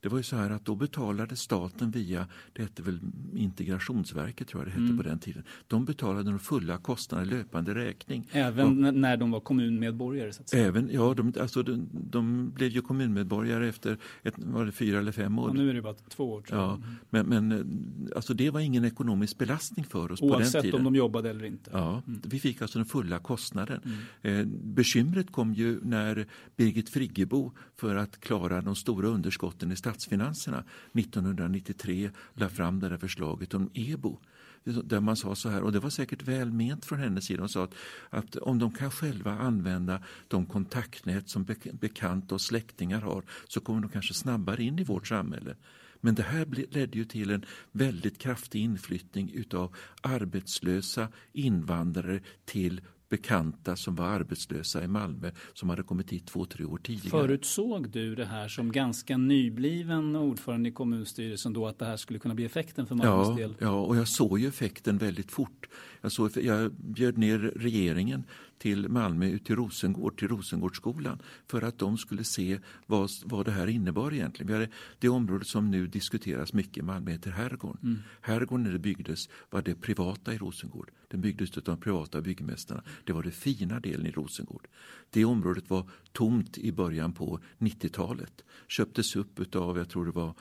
Det 0.00 0.08
var 0.08 0.18
ju 0.18 0.22
så 0.22 0.36
här 0.36 0.50
att 0.50 0.64
då 0.64 0.74
betalade 0.74 1.36
staten 1.36 1.90
via, 1.90 2.26
det 2.52 2.62
hette 2.62 2.82
väl 2.82 3.00
Integrationsverket 3.34 4.48
tror 4.48 4.62
jag 4.62 4.66
det 4.66 4.70
hette 4.70 4.82
mm. 4.82 4.96
på 4.96 5.02
den 5.02 5.18
tiden. 5.18 5.42
De 5.66 5.84
betalade 5.84 6.30
de 6.30 6.38
fulla 6.38 6.78
kostnaderna 6.78 7.30
löpande 7.30 7.74
räkning. 7.74 8.28
Även 8.32 8.84
och, 8.84 8.94
när 8.94 9.16
de 9.16 9.30
var 9.30 9.40
kommunmedborgare? 9.40 10.32
Så. 10.32 10.56
Även, 10.56 10.90
ja, 10.92 11.14
de, 11.14 11.32
alltså 11.40 11.62
de, 11.62 11.88
de 11.92 12.50
blev 12.50 12.70
ju 12.70 12.82
kommunmedborgare 12.82 13.68
efter 13.68 13.98
ett, 14.22 14.34
var 14.36 14.66
det 14.66 14.72
fyra 14.72 14.98
eller 14.98 15.12
fem 15.12 15.38
år. 15.38 15.48
Ja, 15.48 15.54
nu 15.54 15.70
är 15.70 15.74
det 15.74 15.82
bara 15.82 15.94
två 15.94 16.32
år. 16.32 16.44
Ja, 16.50 16.80
men, 17.10 17.26
men 17.26 18.10
alltså 18.16 18.34
det 18.34 18.50
var 18.50 18.60
ingen 18.60 18.84
ekonomisk 18.84 19.38
belastning 19.38 19.84
för 19.84 20.12
oss 20.12 20.22
Oavsett 20.22 20.52
på 20.52 20.56
den 20.56 20.62
tiden. 20.62 20.78
om 20.78 20.92
de 20.92 20.98
jobbade 20.98 21.30
eller 21.30 21.44
inte? 21.44 21.70
Ja, 21.72 22.02
mm. 22.06 22.20
vi 22.24 22.40
fick 22.40 22.62
alltså 22.62 22.78
den 22.78 22.86
fulla 22.86 23.18
kostnaden. 23.18 23.80
Mm. 24.22 24.40
Eh, 24.40 24.46
bekymret 24.46 25.32
kom 25.32 25.54
ju 25.54 25.80
när 25.82 26.26
Birgit 26.56 26.88
Friggebo 26.88 27.52
för 27.76 27.96
att 27.96 28.20
klara 28.20 28.60
de 28.60 28.76
stora 28.76 29.08
underskotten 29.08 29.72
i 29.72 29.76
statsfinanserna 29.90 30.64
1993 30.92 32.10
la 32.34 32.48
fram 32.48 32.80
det 32.80 32.88
där 32.88 32.96
förslaget 32.96 33.54
om 33.54 33.70
EBO 33.74 34.18
där 34.64 35.00
man 35.00 35.16
sa 35.16 35.34
så 35.34 35.48
här, 35.48 35.62
och 35.62 35.72
det 35.72 35.80
var 35.80 35.90
säkert 35.90 36.22
välment 36.22 36.84
från 36.84 36.98
hennes 36.98 37.24
sida, 37.24 37.42
hon 37.42 37.48
sa 37.48 37.64
att, 37.64 37.74
att 38.10 38.36
om 38.36 38.58
de 38.58 38.72
kan 38.72 38.90
själva 38.90 39.30
använda 39.32 40.02
de 40.28 40.46
kontaktnät 40.46 41.28
som 41.28 41.46
bekanta 41.72 42.34
och 42.34 42.40
släktingar 42.40 43.00
har 43.00 43.24
så 43.48 43.60
kommer 43.60 43.80
de 43.80 43.90
kanske 43.90 44.14
snabbare 44.14 44.62
in 44.62 44.78
i 44.78 44.84
vårt 44.84 45.06
samhälle. 45.06 45.56
Men 46.00 46.14
det 46.14 46.22
här 46.22 46.46
ledde 46.46 46.98
ju 46.98 47.04
till 47.04 47.30
en 47.30 47.44
väldigt 47.72 48.18
kraftig 48.18 48.60
inflyttning 48.60 49.30
utav 49.34 49.74
arbetslösa 50.02 51.08
invandrare 51.32 52.20
till 52.44 52.80
bekanta 53.10 53.76
som 53.76 53.94
var 53.94 54.06
arbetslösa 54.06 54.84
i 54.84 54.88
Malmö 54.88 55.30
som 55.54 55.70
hade 55.70 55.82
kommit 55.82 56.10
hit 56.10 56.26
två, 56.26 56.44
tre 56.44 56.64
år 56.64 56.78
tidigare. 56.78 57.10
Förutsåg 57.10 57.90
du 57.90 58.14
det 58.14 58.24
här 58.24 58.48
som 58.48 58.72
ganska 58.72 59.16
nybliven 59.16 60.16
ordförande 60.16 60.68
i 60.68 60.72
kommunstyrelsen 60.72 61.52
då 61.52 61.66
att 61.66 61.78
det 61.78 61.84
här 61.84 61.96
skulle 61.96 62.18
kunna 62.18 62.34
bli 62.34 62.44
effekten 62.44 62.86
för 62.86 62.94
Malmös 62.94 63.28
ja, 63.28 63.34
del? 63.34 63.54
Ja, 63.58 63.80
och 63.80 63.96
jag 63.96 64.08
såg 64.08 64.38
ju 64.38 64.48
effekten 64.48 64.98
väldigt 64.98 65.30
fort. 65.30 65.68
Jag, 66.00 66.12
såg, 66.12 66.30
jag 66.36 66.72
bjöd 66.72 67.18
ner 67.18 67.38
regeringen 67.38 68.24
till 68.58 68.88
Malmö, 68.88 69.26
ut 69.26 69.44
till 69.44 69.56
Rosengård, 69.56 70.18
till 70.18 70.28
Rosengårdsskolan 70.28 71.22
för 71.46 71.62
att 71.62 71.78
de 71.78 71.98
skulle 71.98 72.24
se 72.24 72.58
vad, 72.86 73.10
vad 73.24 73.44
det 73.44 73.52
här 73.52 73.66
innebar 73.66 74.12
egentligen. 74.12 74.46
Vi 74.46 74.52
hade, 74.52 74.68
det 74.98 75.08
område 75.08 75.44
som 75.44 75.70
nu 75.70 75.86
diskuteras 75.86 76.52
mycket 76.52 76.76
i 76.76 76.82
Malmö 76.82 77.10
heter 77.10 77.30
Herrgården. 77.30 77.78
Mm. 77.82 77.98
Herrgården 78.20 78.64
när 78.64 78.72
det 78.72 78.78
byggdes 78.78 79.28
var 79.50 79.62
det 79.62 79.74
privata 79.74 80.34
i 80.34 80.38
Rosengård. 80.38 80.90
Den 81.08 81.20
byggdes 81.20 81.56
av 81.56 81.62
de 81.62 81.80
privata 81.80 82.20
byggmästarna. 82.20 82.82
Det 83.04 83.12
var 83.12 83.22
den 83.22 83.32
fina 83.32 83.80
delen 83.80 84.06
i 84.06 84.10
Rosengård. 84.10 84.68
Det 85.10 85.24
området 85.24 85.70
var 85.70 85.90
tomt 86.12 86.58
i 86.58 86.72
början 86.72 87.12
på 87.12 87.40
90-talet. 87.58 88.44
Köptes 88.68 89.16
upp 89.16 89.56
av, 89.56 89.78
jag 89.78 89.88
tror 89.88 90.04
det 90.04 90.10
var 90.10 90.34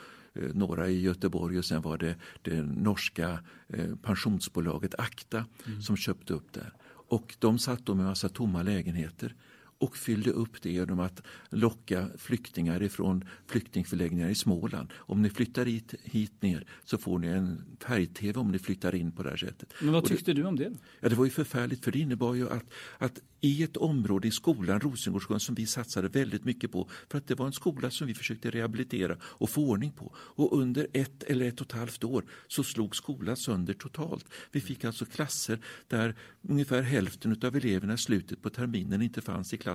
några 0.54 0.88
i 0.88 1.02
Göteborg 1.02 1.58
och 1.58 1.66
sen 1.66 1.82
var 1.82 1.98
det 1.98 2.16
det 2.42 2.62
norska 2.62 3.40
eh, 3.68 3.96
pensionsbolaget 3.96 4.96
Akta 4.98 5.46
mm. 5.68 5.82
som 5.82 5.98
köpte 5.98 6.34
upp 6.34 6.54
det. 6.54 6.72
Och 7.10 7.36
de 7.40 7.60
satt 7.60 7.86
då 7.86 7.96
med 7.96 8.06
massa 8.06 8.30
tomma 8.30 8.64
lägenheter 8.64 9.36
och 9.80 9.98
fyllde 9.98 10.32
upp 10.32 10.62
det 10.62 10.72
genom 10.72 11.00
att 11.00 11.22
locka 11.50 12.10
flyktingar 12.18 12.84
ifrån 12.84 13.24
flyktingförläggningar 13.48 14.30
i 14.30 14.36
Småland. 14.36 14.90
Om 14.96 15.22
ni 15.22 15.30
flyttar 15.30 15.66
hit, 15.66 15.94
hit 16.04 16.42
ner 16.42 16.66
så 16.84 16.98
får 16.98 17.20
ni 17.20 17.28
en 17.28 17.66
färg-tv 17.80 18.40
om 18.40 18.52
ni 18.52 18.60
flyttar 18.60 18.96
in 18.96 19.12
på 19.12 19.24
det 19.24 19.30
här 19.30 19.38
sättet. 19.38 19.74
Men 19.82 19.94
vad 19.94 20.06
tyckte 20.06 20.34
det, 20.34 20.42
du 20.42 20.48
om 20.48 20.56
det? 20.56 20.72
Ja, 21.00 21.10
det 21.10 21.16
var 21.16 21.26
ju 21.26 21.32
förfärligt 21.32 21.84
för 21.84 21.92
det 21.92 22.00
innebar 22.00 22.34
ju 22.34 22.50
att, 22.50 22.66
att 22.98 23.22
i 23.42 23.64
ett 23.64 23.78
område 23.78 24.28
i 24.28 24.32
skolan, 24.32 24.80
Rosengårdsskolan, 24.80 25.40
som 25.40 25.56
vi 25.56 25.66
satsade 25.66 26.08
väldigt 26.08 26.46
mycket 26.46 26.72
på 26.72 26.90
för 27.10 27.18
att 27.18 27.28
det 27.28 27.36
var 27.36 27.46
en 27.46 27.54
skola 27.54 27.92
som 27.92 28.08
vi 28.08 28.14
försökte 28.14 28.50
rehabilitera 28.50 29.18
och 29.22 29.50
få 29.50 29.70
ordning 29.70 29.92
på. 29.92 30.16
Och 30.16 30.60
under 30.60 30.88
ett 30.94 31.24
eller 31.24 31.48
ett 31.48 31.62
och 31.62 31.68
ett 31.68 31.80
halvt 31.80 32.04
år 32.04 32.26
så 32.48 32.64
slog 32.64 32.96
skolan 32.96 33.38
sönder 33.38 33.74
totalt. 33.74 34.26
Vi 34.52 34.62
fick 34.62 34.84
alltså 34.84 35.06
klasser 35.06 35.60
där 35.88 36.16
ungefär 36.42 36.82
hälften 36.82 37.40
av 37.44 37.56
eleverna 37.56 37.94
i 37.94 37.98
slutet 37.98 38.42
på 38.42 38.50
terminen 38.50 39.02
inte 39.02 39.22
fanns 39.22 39.54
i 39.54 39.58
klassen 39.58 39.69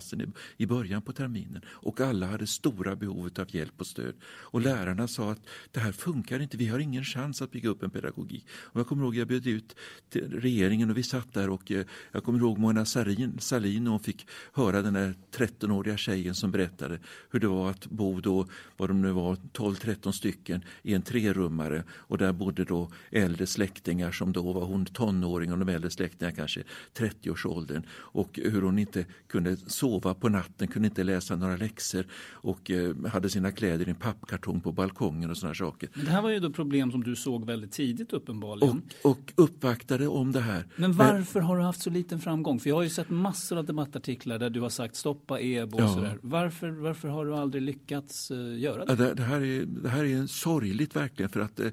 i 0.56 0.66
början 0.66 1.02
på 1.02 1.12
terminen 1.12 1.62
och 1.68 2.00
alla 2.00 2.26
hade 2.26 2.46
stora 2.46 2.96
behov 2.96 3.30
av 3.38 3.54
hjälp 3.54 3.80
och 3.80 3.86
stöd. 3.86 4.14
Och 4.24 4.60
lärarna 4.60 5.08
sa 5.08 5.32
att 5.32 5.40
det 5.70 5.80
här 5.80 5.92
funkar 5.92 6.40
inte, 6.40 6.56
vi 6.56 6.66
har 6.66 6.78
ingen 6.78 7.04
chans 7.04 7.42
att 7.42 7.50
bygga 7.50 7.68
upp 7.68 7.82
en 7.82 7.90
pedagogik. 7.90 8.46
Och 8.50 8.80
jag 8.80 8.86
kommer 8.86 9.04
ihåg 9.04 9.16
jag 9.16 9.28
bjöd 9.28 9.46
ut 9.46 9.76
till 10.08 10.40
regeringen 10.40 10.90
och 10.90 10.96
vi 10.96 11.02
satt 11.02 11.32
där 11.32 11.50
och 11.50 11.70
eh, 11.70 11.86
jag 12.12 12.24
kommer 12.24 12.38
ihåg 12.38 12.58
Mona 12.58 12.84
Sarin 12.84 13.38
Salin 13.38 13.86
och 13.86 13.92
hon 13.92 14.00
fick 14.00 14.26
höra 14.52 14.82
den 14.82 14.94
där 14.94 15.14
13-åriga 15.36 15.96
tjejen 15.96 16.34
som 16.34 16.50
berättade 16.50 16.98
hur 17.30 17.40
det 17.40 17.48
var 17.48 17.70
att 17.70 17.86
bo 17.86 18.20
då, 18.20 18.46
vad 18.76 18.90
de 18.90 19.02
nu 19.02 19.12
var, 19.12 19.36
12-13 19.36 20.12
stycken 20.12 20.64
i 20.82 20.94
en 20.94 21.02
trerummare 21.02 21.84
och 21.90 22.18
där 22.18 22.32
bodde 22.32 22.64
då 22.64 22.90
äldre 23.10 23.46
släktingar 23.46 24.12
som 24.12 24.32
då 24.32 24.52
var 24.52 24.64
hon 24.64 24.84
tonåring 24.84 25.52
och 25.52 25.58
de 25.58 25.68
äldre 25.68 25.90
släktingar 25.90 26.32
kanske 26.32 26.62
30-årsåldern 26.94 27.82
och 27.92 28.38
hur 28.42 28.62
hon 28.62 28.78
inte 28.78 29.06
kunde 29.26 29.56
sova 29.84 30.14
på 30.14 30.28
natten, 30.28 30.68
kunde 30.68 30.88
inte 30.88 31.04
läsa 31.04 31.36
några 31.36 31.56
läxor 31.56 32.06
och 32.32 32.70
eh, 32.70 32.96
hade 33.12 33.30
sina 33.30 33.52
kläder 33.52 33.86
i 33.86 33.90
en 33.90 33.96
pappkartong 33.96 34.60
på 34.60 34.72
balkongen 34.72 35.30
och 35.30 35.36
sådana 35.36 35.54
saker. 35.54 35.88
Men 35.94 36.04
det 36.04 36.10
här 36.10 36.22
var 36.22 36.30
ju 36.30 36.40
då 36.40 36.50
problem 36.50 36.90
som 36.90 37.04
du 37.04 37.16
såg 37.16 37.46
väldigt 37.46 37.72
tidigt 37.72 38.12
uppenbarligen. 38.12 38.82
Och, 39.02 39.10
och 39.10 39.32
uppvaktade 39.36 40.08
om 40.08 40.32
det 40.32 40.40
här. 40.40 40.66
Men 40.76 40.92
varför 40.92 41.40
har 41.40 41.56
du 41.56 41.62
haft 41.62 41.82
så 41.82 41.90
liten 41.90 42.20
framgång? 42.20 42.60
För 42.60 42.68
jag 42.68 42.76
har 42.76 42.82
ju 42.82 42.88
sett 42.88 43.10
massor 43.10 43.58
av 43.58 43.64
debattartiklar 43.64 44.38
där 44.38 44.50
du 44.50 44.60
har 44.60 44.68
sagt 44.68 44.96
stoppa 44.96 45.40
EBO 45.40 45.76
och 45.76 45.82
ja. 45.82 45.94
sådär. 45.94 46.18
Varför, 46.22 46.70
varför 46.70 47.08
har 47.08 47.26
du 47.26 47.34
aldrig 47.34 47.62
lyckats 47.62 48.30
uh, 48.30 48.58
göra 48.58 48.84
det? 48.84 48.94
det? 48.94 49.14
Det, 49.14 49.22
här 49.22 49.40
är, 49.40 49.66
det 49.66 49.88
här 49.88 50.04
är 50.04 50.26
sorgligt 50.26 50.96
verkligen 50.96 51.28
för 51.28 51.40
att 51.40 51.60
uh, 51.60 51.70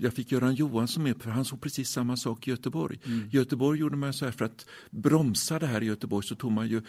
jag 0.00 0.12
fick 0.12 0.32
Göran 0.32 0.54
Johansson 0.54 1.02
med 1.02 1.22
för 1.22 1.30
han 1.30 1.44
såg 1.44 1.60
precis 1.60 1.90
samma 1.90 2.16
sak 2.16 2.48
i 2.48 2.50
Göteborg. 2.50 2.98
Mm. 3.06 3.28
Göteborg 3.30 3.80
gjorde 3.80 3.96
man 3.96 4.12
så 4.12 4.24
här 4.24 4.32
för 4.32 4.44
att 4.44 4.66
bromsa 4.90 5.58
det 5.58 5.66
här 5.66 5.82
i 5.82 5.86
Göteborg 5.86 6.26
så 6.26 6.34
tog 6.34 6.52
man 6.52 6.68
ju 6.68 6.82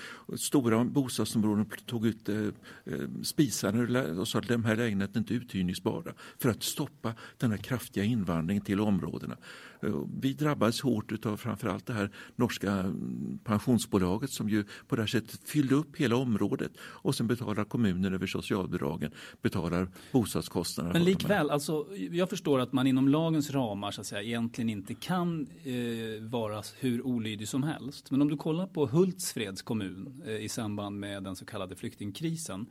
stora 0.46 0.84
bostadsområden 0.84 1.66
tog 1.86 2.08
ut 2.08 2.30
eh, 2.30 2.36
eh, 2.36 2.94
uh, 2.94 3.22
spisar 3.24 4.20
och 4.20 4.28
sa 4.28 4.40
att 4.40 4.48
de 4.48 4.66
här 4.66 4.76
lägenheterna 4.76 5.20
inte 5.20 5.34
är 5.34 5.36
uthyrningsbara 5.36 6.14
för 6.38 6.50
att 6.50 6.64
stoppa 6.64 7.14
den 7.38 7.52
här 7.52 7.58
kraftiga 7.58 8.04
invandringen 8.04 8.64
till 8.64 8.80
områdena. 8.80 9.38
Vi 10.22 10.34
drabbades 10.34 10.82
hårt 10.82 11.26
av 11.26 11.38
framförallt 11.38 11.86
det 11.86 11.94
här 11.94 12.12
norska 12.36 12.72
mm, 12.72 13.40
pensionsbolaget 13.44 14.30
som 14.30 14.50
ju 14.50 14.64
på 14.88 14.96
det 14.96 15.02
här 15.02 15.08
sättet 15.08 15.50
fyllde 15.50 15.76
upp 15.76 15.98
hela 15.98 16.16
området 16.16 16.72
och 16.82 17.16
sen 17.16 17.28
betalar 17.28 17.64
kommunen 17.64 18.14
över 18.14 18.28
socialbidragen, 18.28 19.12
betalar 19.42 19.88
bostadskostnaderna. 20.12 20.94
Men 20.94 21.04
likväl, 21.04 21.50
alltså, 21.50 21.88
jag 22.12 22.30
förstår 22.30 22.60
att 22.60 22.74
man 22.74 22.88
inom 22.88 23.08
lagens 23.08 23.52
ramar 23.52 23.92
så 23.92 24.02
att 24.02 24.08
säga, 24.08 24.22
egentligen 24.22 24.70
inte 24.70 24.94
kan 24.94 25.48
eh, 25.64 26.24
vara 26.24 26.64
hur 26.80 27.06
olydig 27.06 27.48
som 27.48 27.64
helst. 27.64 28.12
Men 28.12 28.22
om 28.22 28.30
du 28.30 28.38
kollar 28.38 28.68
på 28.68 28.86
Hultsfreds 28.86 29.62
kommun 29.62 30.24
eh, 30.26 30.36
i 30.36 30.50
samband 30.50 31.00
med 31.00 31.24
den 31.24 31.36
så 31.36 31.46
kallade 31.46 31.76
flyktingkrisen, 31.76 32.66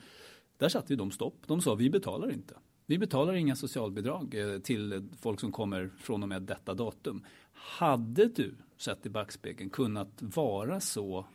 där 0.59 0.69
satte 0.69 0.93
ju 0.93 0.97
de 0.97 1.11
stopp. 1.11 1.43
De 1.47 1.61
sa 1.61 1.75
vi 1.75 1.91
betalar 1.91 2.33
inte. 2.33 2.55
Vi 2.87 2.99
betalar 2.99 3.35
inga 3.35 3.57
socialbidrag 3.57 4.35
eh, 4.35 4.59
till 4.59 5.09
folk 5.21 5.41
som 5.41 5.53
kommer 5.53 5.91
från 5.99 6.23
och 6.23 6.29
med 6.29 6.43
detta 6.43 6.75
datum. 6.75 7.25
Hade 7.53 8.29
du, 8.29 8.55
sett 8.77 9.07
i 9.07 9.11
backspegeln, 9.11 9.71
kunnat 9.71 10.23
vara 10.23 10.81
så 10.81 11.27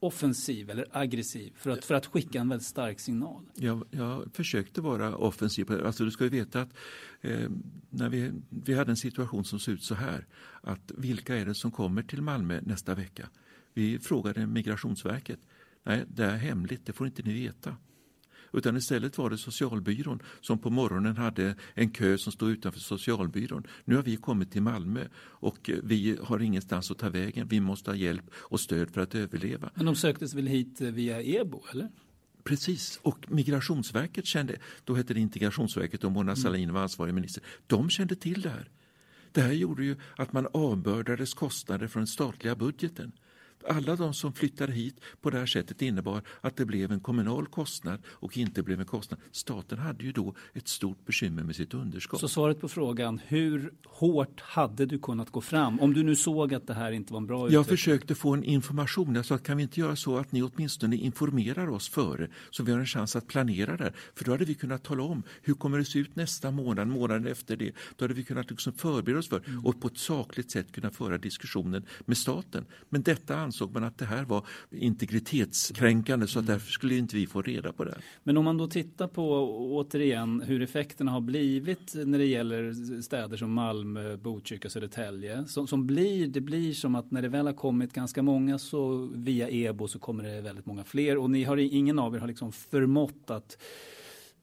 offensiv 0.00 0.70
eller 0.70 0.86
aggressiv 0.90 1.52
för 1.56 1.70
att, 1.70 1.84
för 1.84 1.94
att 1.94 2.06
skicka 2.06 2.40
en 2.40 2.48
väldigt 2.48 2.66
stark 2.66 3.00
signal? 3.00 3.42
Jag, 3.54 3.84
jag 3.90 4.34
försökte 4.34 4.80
vara 4.80 5.16
offensiv. 5.16 5.72
Alltså 5.72 6.04
du 6.04 6.10
ska 6.10 6.24
ju 6.24 6.30
veta 6.30 6.60
att 6.60 6.74
eh, 7.20 7.50
när 7.90 8.08
vi, 8.08 8.32
vi 8.48 8.74
hade 8.74 8.90
en 8.90 8.96
situation 8.96 9.44
som 9.44 9.58
såg 9.58 9.74
ut 9.74 9.84
så 9.84 9.94
här. 9.94 10.26
Att 10.60 10.92
vilka 10.96 11.36
är 11.36 11.46
det 11.46 11.54
som 11.54 11.70
kommer 11.70 12.02
till 12.02 12.22
Malmö 12.22 12.60
nästa 12.62 12.94
vecka? 12.94 13.28
Vi 13.74 13.98
frågade 13.98 14.46
Migrationsverket. 14.46 15.38
Nej, 15.82 16.04
det 16.08 16.24
är 16.24 16.36
hemligt, 16.36 16.86
det 16.86 16.92
får 16.92 17.06
inte 17.06 17.22
ni 17.22 17.32
veta. 17.32 17.76
Utan 18.56 18.76
istället 18.76 19.18
var 19.18 19.30
det 19.30 19.38
socialbyrån 19.38 20.22
som 20.40 20.58
på 20.58 20.70
morgonen 20.70 21.16
hade 21.16 21.54
en 21.74 21.90
kö 21.90 22.18
som 22.18 22.32
stod 22.32 22.50
utanför 22.50 22.80
socialbyrån. 22.80 23.66
Nu 23.84 23.96
har 23.96 24.02
vi 24.02 24.16
kommit 24.16 24.52
till 24.52 24.62
Malmö 24.62 25.04
och 25.18 25.70
vi 25.82 26.18
har 26.22 26.42
ingenstans 26.42 26.90
att 26.90 26.98
ta 26.98 27.08
vägen. 27.08 27.48
Vi 27.48 27.60
måste 27.60 27.90
ha 27.90 27.96
hjälp 27.96 28.24
och 28.34 28.60
stöd 28.60 28.90
för 28.90 29.00
att 29.00 29.14
överleva. 29.14 29.70
Men 29.74 29.86
de 29.86 29.94
söktes 29.94 30.34
väl 30.34 30.46
hit 30.46 30.80
via 30.80 31.22
EBO 31.22 31.62
eller? 31.72 31.88
Precis, 32.44 32.98
och 33.02 33.32
Migrationsverket 33.32 34.26
kände, 34.26 34.56
då 34.84 34.94
hette 34.94 35.14
det 35.14 35.20
Integrationsverket 35.20 36.04
och 36.04 36.12
Mona 36.12 36.36
Sahlin 36.36 36.72
var 36.72 36.82
ansvarig 36.82 37.14
minister, 37.14 37.42
de 37.66 37.90
kände 37.90 38.16
till 38.16 38.42
det 38.42 38.50
här. 38.50 38.70
Det 39.32 39.40
här 39.40 39.52
gjorde 39.52 39.84
ju 39.84 39.96
att 40.16 40.32
man 40.32 40.46
avbördades 40.52 41.34
kostnader 41.34 41.86
från 41.86 42.00
den 42.00 42.06
statliga 42.06 42.54
budgeten. 42.54 43.12
Alla 43.68 43.96
de 43.96 44.14
som 44.14 44.32
flyttade 44.32 44.72
hit 44.72 45.00
på 45.20 45.30
det 45.30 45.38
här 45.38 45.46
sättet 45.46 45.82
innebar 45.82 46.22
att 46.40 46.56
det 46.56 46.64
blev 46.64 46.92
en 46.92 47.00
kommunal 47.00 47.46
kostnad 47.46 48.02
och 48.08 48.38
inte 48.38 48.62
blev 48.62 48.80
en 48.80 48.86
kostnad. 48.86 49.20
Staten 49.32 49.78
hade 49.78 50.04
ju 50.04 50.12
då 50.12 50.34
ett 50.54 50.68
stort 50.68 51.06
bekymmer 51.06 51.42
med 51.42 51.56
sitt 51.56 51.74
underskott. 51.74 52.20
Så 52.20 52.28
svaret 52.28 52.60
på 52.60 52.68
frågan, 52.68 53.20
hur 53.26 53.72
hårt 53.86 54.40
hade 54.40 54.86
du 54.86 54.98
kunnat 54.98 55.30
gå 55.30 55.40
fram 55.40 55.80
om 55.80 55.94
du 55.94 56.02
nu 56.02 56.16
såg 56.16 56.54
att 56.54 56.66
det 56.66 56.74
här 56.74 56.92
inte 56.92 57.12
var 57.12 57.20
en 57.20 57.26
bra 57.26 57.38
utveckling? 57.38 57.54
Jag 57.58 57.66
försökte 57.66 58.14
få 58.14 58.34
en 58.34 58.44
information. 58.44 59.14
Jag 59.14 59.26
sa, 59.26 59.38
kan 59.38 59.56
vi 59.56 59.62
inte 59.62 59.80
göra 59.80 59.96
så 59.96 60.16
att 60.16 60.32
ni 60.32 60.42
åtminstone 60.42 60.96
informerar 60.96 61.68
oss 61.68 61.88
före 61.88 62.28
så 62.50 62.62
vi 62.62 62.72
har 62.72 62.78
en 62.78 62.86
chans 62.86 63.16
att 63.16 63.26
planera 63.26 63.76
där. 63.76 63.92
För 64.14 64.24
då 64.24 64.30
hade 64.30 64.44
vi 64.44 64.54
kunnat 64.54 64.84
tala 64.84 65.02
om 65.02 65.22
hur 65.42 65.54
kommer 65.54 65.78
det 65.78 65.84
se 65.84 65.98
ut 65.98 66.16
nästa 66.16 66.50
månad, 66.50 66.88
månaden 66.88 67.26
efter 67.26 67.56
det. 67.56 67.72
Då 67.96 68.04
hade 68.04 68.14
vi 68.14 68.24
kunnat 68.24 68.50
liksom 68.50 68.72
förbereda 68.72 69.18
oss 69.18 69.28
för 69.28 69.42
Mm. 69.46 69.66
och 69.66 69.80
på 69.80 69.88
ett 69.88 69.98
sakligt 69.98 70.50
sätt 70.50 70.72
kunna 70.72 70.90
föra 70.90 71.18
diskussionen 71.18 71.84
med 72.04 72.16
staten. 72.18 72.64
Men 72.88 73.02
detta 73.02 73.36
ansåg 73.46 73.74
man 73.74 73.84
att 73.84 73.98
det 73.98 74.04
här 74.04 74.24
var 74.24 74.46
integritetskränkande 74.70 76.26
så 76.26 76.38
att 76.38 76.46
därför 76.46 76.70
skulle 76.72 76.96
inte 76.96 77.16
vi 77.16 77.26
få 77.26 77.42
reda 77.42 77.72
på 77.72 77.84
det. 77.84 77.98
Men 78.22 78.36
om 78.36 78.44
man 78.44 78.56
då 78.58 78.66
tittar 78.66 79.08
på 79.08 79.24
återigen 79.76 80.40
hur 80.40 80.62
effekterna 80.62 81.12
har 81.12 81.20
blivit 81.20 81.94
när 81.94 82.18
det 82.18 82.24
gäller 82.26 82.72
städer 83.02 83.36
som 83.36 83.52
Malmö, 83.52 84.16
Botkyrka, 84.16 84.70
Södertälje. 84.70 85.44
Som, 85.46 85.66
som 85.66 85.86
blir, 85.86 86.26
det 86.26 86.40
blir 86.40 86.72
som 86.72 86.94
att 86.94 87.10
när 87.10 87.22
det 87.22 87.28
väl 87.28 87.46
har 87.46 87.54
kommit 87.54 87.92
ganska 87.92 88.22
många 88.22 88.58
så 88.58 89.08
via 89.14 89.48
EBO 89.48 89.88
så 89.88 89.98
kommer 89.98 90.24
det 90.24 90.40
väldigt 90.40 90.66
många 90.66 90.84
fler 90.84 91.18
och 91.18 91.30
ni 91.30 91.44
har 91.44 91.56
ingen 91.56 91.98
av 91.98 92.14
er 92.14 92.18
har 92.18 92.28
liksom 92.28 92.52
förmått 92.52 93.30
att 93.30 93.58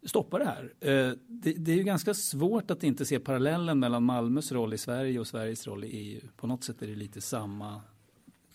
stoppa 0.05 0.39
det 0.39 0.45
här. 0.45 0.73
Eh, 0.79 1.13
Det, 1.27 1.53
det 1.53 1.71
är 1.71 1.75
ju 1.75 1.83
ganska 1.83 2.13
svårt 2.13 2.71
att 2.71 2.83
inte 2.83 3.05
se 3.05 3.19
parallellen 3.19 3.79
mellan 3.79 4.03
Malmös 4.03 4.51
roll 4.51 4.73
i 4.73 4.77
Sverige 4.77 5.19
och 5.19 5.27
Sveriges 5.27 5.67
roll 5.67 5.83
i 5.83 5.87
EU. 5.87 6.21
På 6.37 6.47
något 6.47 6.63
sätt 6.63 6.81
är 6.81 6.87
det 6.87 6.95
lite 6.95 7.21
samma 7.21 7.81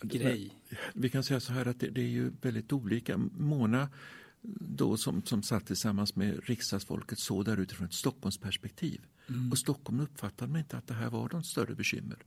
grej. 0.03 0.51
Vi 0.95 1.09
kan 1.09 1.23
säga 1.23 1.41
så 1.41 1.53
här 1.53 1.67
att 1.67 1.81
det, 1.81 1.91
det 1.91 2.01
är 2.01 2.09
ju 2.09 2.33
väldigt 2.41 2.73
olika. 2.73 3.19
Mona 3.19 3.89
då 4.61 4.97
som, 4.97 5.23
som 5.23 5.43
satt 5.43 5.67
tillsammans 5.67 6.17
med 6.17 6.41
riksdagsfolket 6.45 7.19
såg 7.19 7.45
där 7.45 7.57
utifrån 7.57 7.87
ett 7.87 7.95
Stockholmsperspektiv. 7.95 9.01
Och 9.51 9.59
Stockholm 9.59 10.01
uppfattade 10.01 10.53
man 10.53 10.61
inte 10.61 10.77
att 10.77 10.87
det 10.87 10.95
här 10.95 11.11
var 11.11 11.29
något 11.33 11.47
större 11.47 11.75
bekymmer. 11.75 12.19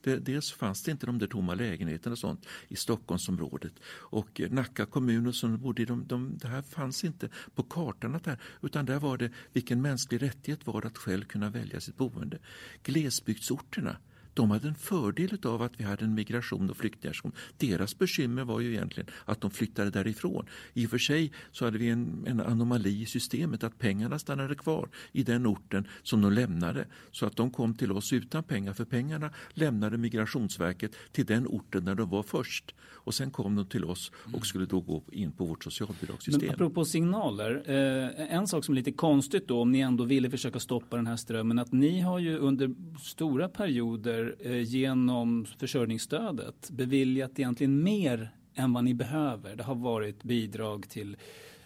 Det, 0.00 0.16
dels 0.16 0.52
fanns 0.52 0.82
det 0.82 0.90
inte 0.90 1.06
de 1.06 1.18
där 1.18 1.26
tomma 1.26 1.54
lägenheterna 1.54 2.12
och 2.12 2.18
sånt 2.18 2.46
i 2.68 2.76
Stockholmsområdet. 2.76 3.72
Och 3.86 4.40
eh, 4.40 4.50
Nacka 4.50 4.86
kommun 4.86 5.26
och 5.26 5.34
som 5.34 5.58
bodde 5.58 5.82
i, 5.82 5.84
de, 5.84 6.06
de, 6.06 6.38
det 6.38 6.48
här 6.48 6.62
fanns 6.62 7.04
inte 7.04 7.28
på 7.54 7.62
kartan. 7.62 8.14
Att 8.14 8.26
här, 8.26 8.38
utan 8.62 8.86
där 8.86 8.98
var 8.98 9.16
det 9.16 9.30
vilken 9.52 9.82
mänsklig 9.82 10.22
rättighet 10.22 10.66
var 10.66 10.80
det 10.80 10.86
att 10.86 10.98
själv 10.98 11.24
kunna 11.24 11.50
välja 11.50 11.80
sitt 11.80 11.96
boende. 11.96 12.38
Glesbygdsorterna 12.82 13.96
de 14.34 14.50
hade 14.50 14.68
en 14.68 14.74
fördel 14.74 15.38
av 15.44 15.62
att 15.62 15.80
vi 15.80 15.84
hade 15.84 16.04
en 16.04 16.14
migration 16.14 16.70
och 16.70 16.76
flyktingar. 16.76 17.16
Deras 17.58 17.98
bekymmer 17.98 18.44
var 18.44 18.60
ju 18.60 18.72
egentligen 18.72 19.10
att 19.24 19.40
de 19.40 19.50
flyttade 19.50 19.90
därifrån. 19.90 20.46
I 20.74 20.86
och 20.86 20.90
för 20.90 20.98
sig 20.98 21.32
så 21.52 21.64
hade 21.64 21.78
vi 21.78 21.88
en, 21.88 22.24
en 22.26 22.40
anomali 22.40 23.02
i 23.02 23.06
systemet 23.06 23.64
att 23.64 23.78
pengarna 23.78 24.18
stannade 24.18 24.54
kvar 24.54 24.88
i 25.12 25.22
den 25.22 25.46
orten 25.46 25.88
som 26.02 26.20
de 26.20 26.32
lämnade. 26.32 26.86
Så 27.10 27.26
att 27.26 27.36
de 27.36 27.50
kom 27.50 27.74
till 27.74 27.92
oss 27.92 28.12
utan 28.12 28.42
pengar 28.42 28.72
för 28.72 28.84
pengarna 28.84 29.30
lämnade 29.54 29.98
Migrationsverket 29.98 30.92
till 31.12 31.26
den 31.26 31.46
orten 31.46 31.84
där 31.84 31.94
de 31.94 32.10
var 32.10 32.22
först. 32.22 32.74
Och 33.04 33.14
sen 33.14 33.30
kom 33.30 33.56
de 33.56 33.66
till 33.66 33.84
oss 33.84 34.12
och 34.34 34.46
skulle 34.46 34.66
då 34.66 34.80
gå 34.80 35.02
in 35.12 35.32
på 35.32 35.44
vårt 35.44 35.64
socialbidragssystem. 35.64 36.46
Men 36.46 36.54
apropå 36.54 36.84
signaler, 36.84 37.62
eh, 37.66 38.36
en 38.36 38.46
sak 38.46 38.64
som 38.64 38.74
är 38.74 38.76
lite 38.76 38.92
konstigt 38.92 39.48
då 39.48 39.60
om 39.60 39.72
ni 39.72 39.80
ändå 39.80 40.04
ville 40.04 40.30
försöka 40.30 40.60
stoppa 40.60 40.96
den 40.96 41.06
här 41.06 41.16
strömmen 41.16 41.58
att 41.58 41.72
ni 41.72 42.00
har 42.00 42.18
ju 42.18 42.38
under 42.38 42.74
stora 43.00 43.48
perioder 43.48 44.23
eh, 44.40 44.62
genom 44.62 45.46
försörjningsstödet 45.58 46.70
beviljat 46.70 47.38
egentligen 47.38 47.82
mer 47.82 48.30
än 48.54 48.72
vad 48.72 48.84
ni 48.84 48.94
behöver. 48.94 49.56
Det 49.56 49.62
har 49.62 49.74
varit 49.74 50.22
bidrag 50.22 50.88
till 50.88 51.16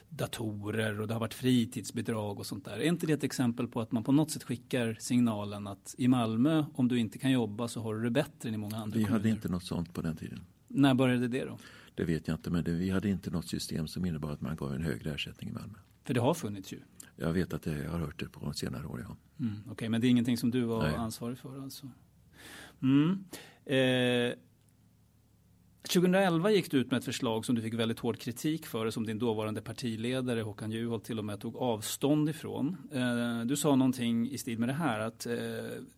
datorer 0.09 1.01
och 1.01 1.09
det 1.09 1.15
har 1.15 1.21
varit 1.21 1.35
fritidsbidrag 1.35 2.39
och 2.39 2.47
sånt 2.47 2.65
där. 2.65 2.73
Är 2.77 2.83
inte 2.89 3.07
det 3.07 3.13
ett 3.13 3.25
exempel 3.25 3.69
på 3.69 3.81
att 3.81 3.93
man 3.93 4.05
på 4.05 4.13
något 4.13 4.31
sätt 4.31 4.43
skickar 4.45 4.97
signalen 5.01 5.67
att 5.67 5.95
i 5.99 6.09
Malmö 6.09 6.65
om 6.75 6.89
du 6.89 6.99
inte 6.99 7.19
kan 7.19 7.31
jobba 7.31 7.69
så 7.69 7.81
har 7.83 7.95
du 7.95 8.03
det 8.03 8.11
bättre 8.11 8.49
än 8.49 8.55
i 8.55 8.59
många 8.59 8.77
andra 8.77 8.99
Vi 8.99 9.05
kommuner? 9.05 9.19
hade 9.19 9.29
inte 9.29 9.49
något 9.49 9.65
sånt 9.65 9.95
på 9.95 10.03
den 10.03 10.17
tiden. 10.17 10.41
När 10.69 10.95
började 10.95 11.29
det 11.29 11.45
då? 11.45 11.59
Det 11.95 12.05
vet 12.05 12.29
jag 12.29 12.35
inte, 12.35 12.51
men 12.51 12.65
det, 12.65 12.73
vi 12.73 12.91
hade 12.91 13.09
inte 13.09 13.31
något 13.31 13.47
system 13.47 13.89
som 13.89 14.05
innebar 14.05 14.31
att 14.31 14.41
man 14.41 14.57
gav 14.57 14.75
en 14.75 14.83
högre 14.83 15.15
ersättning 15.15 15.51
i 15.51 15.53
Malmö. 15.53 15.79
För 16.05 16.15
det 16.15 16.21
har 16.21 16.35
funnits 16.35 16.73
ju. 16.73 16.81
Jag 17.17 17.33
vet 17.33 17.53
att 17.53 17.63
det, 17.63 17.79
jag 17.85 17.91
har 17.91 17.99
hört 17.99 18.19
det 18.21 18.29
på 18.29 18.53
senare 18.53 18.87
år. 18.87 19.07
Ja. 19.09 19.17
Mm, 19.45 19.57
Okej, 19.71 19.89
men 19.89 20.01
det 20.01 20.07
är 20.07 20.11
ingenting 20.11 20.37
som 20.37 20.51
du 20.51 20.63
var 20.63 20.83
Nej. 20.83 20.95
ansvarig 20.95 21.39
för 21.39 21.63
alltså? 21.63 21.91
Mm. 22.83 23.25
Eh, 23.65 24.39
2011 25.89 26.51
gick 26.51 26.71
du 26.71 26.79
ut 26.79 26.91
med 26.91 26.99
ett 26.99 27.05
förslag 27.05 27.45
som 27.45 27.55
du 27.55 27.63
fick 27.63 27.75
väldigt 27.75 27.99
hård 27.99 28.19
kritik 28.19 28.67
för 28.67 28.91
som 28.91 29.07
din 29.07 29.19
dåvarande 29.19 29.63
partiledare 29.63 30.41
Håkan 30.41 30.71
Juholt 30.71 31.05
till 31.05 31.19
och 31.19 31.25
med 31.25 31.41
tog 31.41 31.57
avstånd 31.57 32.29
ifrån. 32.29 32.77
Eh, 32.93 33.47
du 33.47 33.57
sa 33.57 33.77
någonting 33.77 34.31
i 34.31 34.39
stil 34.39 34.59
med 34.59 34.69
det 34.69 34.73
här 34.73 35.01
att 35.01 35.27
eh, 35.27 35.35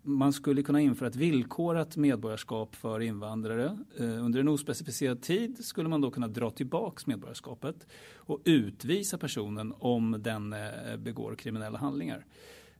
man 0.03 0.33
skulle 0.33 0.63
kunna 0.63 0.81
införa 0.81 1.09
ett 1.09 1.17
villkorat 1.17 1.97
medborgarskap 1.97 2.77
för 2.77 3.01
invandrare. 3.01 3.79
Eh, 3.99 4.25
under 4.25 4.41
en 4.41 4.49
ospecificerad 4.49 5.23
tid 5.23 5.65
skulle 5.65 5.89
man 5.89 6.01
då 6.01 6.11
kunna 6.11 6.29
dra 6.29 6.51
tillbaks 6.51 7.07
medborgarskapet 7.07 7.87
och 8.17 8.41
utvisa 8.45 9.19
personen 9.19 9.75
om 9.79 10.17
den 10.19 10.53
eh, 10.53 10.97
begår 10.99 11.35
kriminella 11.35 11.79
handlingar. 11.79 12.27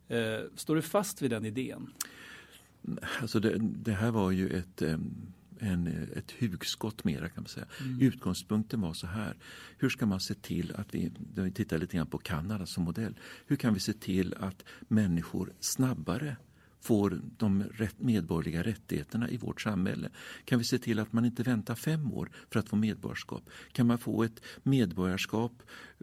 Eh, 0.09 0.41
står 0.57 0.75
du 0.75 0.83
fast 0.83 1.23
vid 1.23 1.31
den 1.31 1.45
idén? 1.45 1.91
Alltså 3.21 3.41
det, 3.41 3.59
det 3.59 3.93
här 3.93 4.11
var 4.11 4.31
ju 4.31 4.49
ett, 4.49 4.83
en, 5.59 5.87
ett 6.17 6.33
hugskott 6.41 7.05
mera 7.05 7.29
kan 7.29 7.43
man 7.43 7.49
säga. 7.49 7.67
Utgångspunkten 8.01 8.81
var 8.81 8.95
så 8.95 9.07
här. 9.07 9.37
Hur 9.79 9.89
ska 9.89 10.07
man 10.07 10.21
se 10.21 10.35
till 10.35 10.75
att 10.77 10.95
vi, 10.95 11.13
vi 11.35 11.51
tittar 11.51 11.79
lite 11.79 11.97
grann 11.97 12.07
på 12.07 12.19
Kanada 12.19 12.67
som 12.67 12.85
modell. 12.85 13.19
Hur 13.47 13.57
kan 13.57 13.75
vi 13.75 13.81
se 13.81 13.93
till 13.93 14.35
att 14.35 14.65
människor 14.89 15.53
snabbare 15.61 16.37
får 16.81 17.21
de 17.37 17.63
rätt, 17.63 18.01
medborgerliga 18.01 18.63
rättigheterna 18.63 19.29
i 19.29 19.37
vårt 19.37 19.61
samhälle? 19.61 20.09
Kan 20.45 20.59
vi 20.59 20.65
se 20.65 20.79
till 20.79 20.99
att 20.99 21.13
man 21.13 21.25
inte 21.25 21.43
väntar 21.43 21.75
fem 21.75 22.13
år 22.13 22.31
för 22.51 22.61
att 22.61 22.69
få 22.69 22.77
medborgarskap? 22.77 23.51
Kan 23.73 23.87
man 23.87 23.99
få 23.99 24.23
ett 24.23 24.43
medborgarskap 24.63 25.63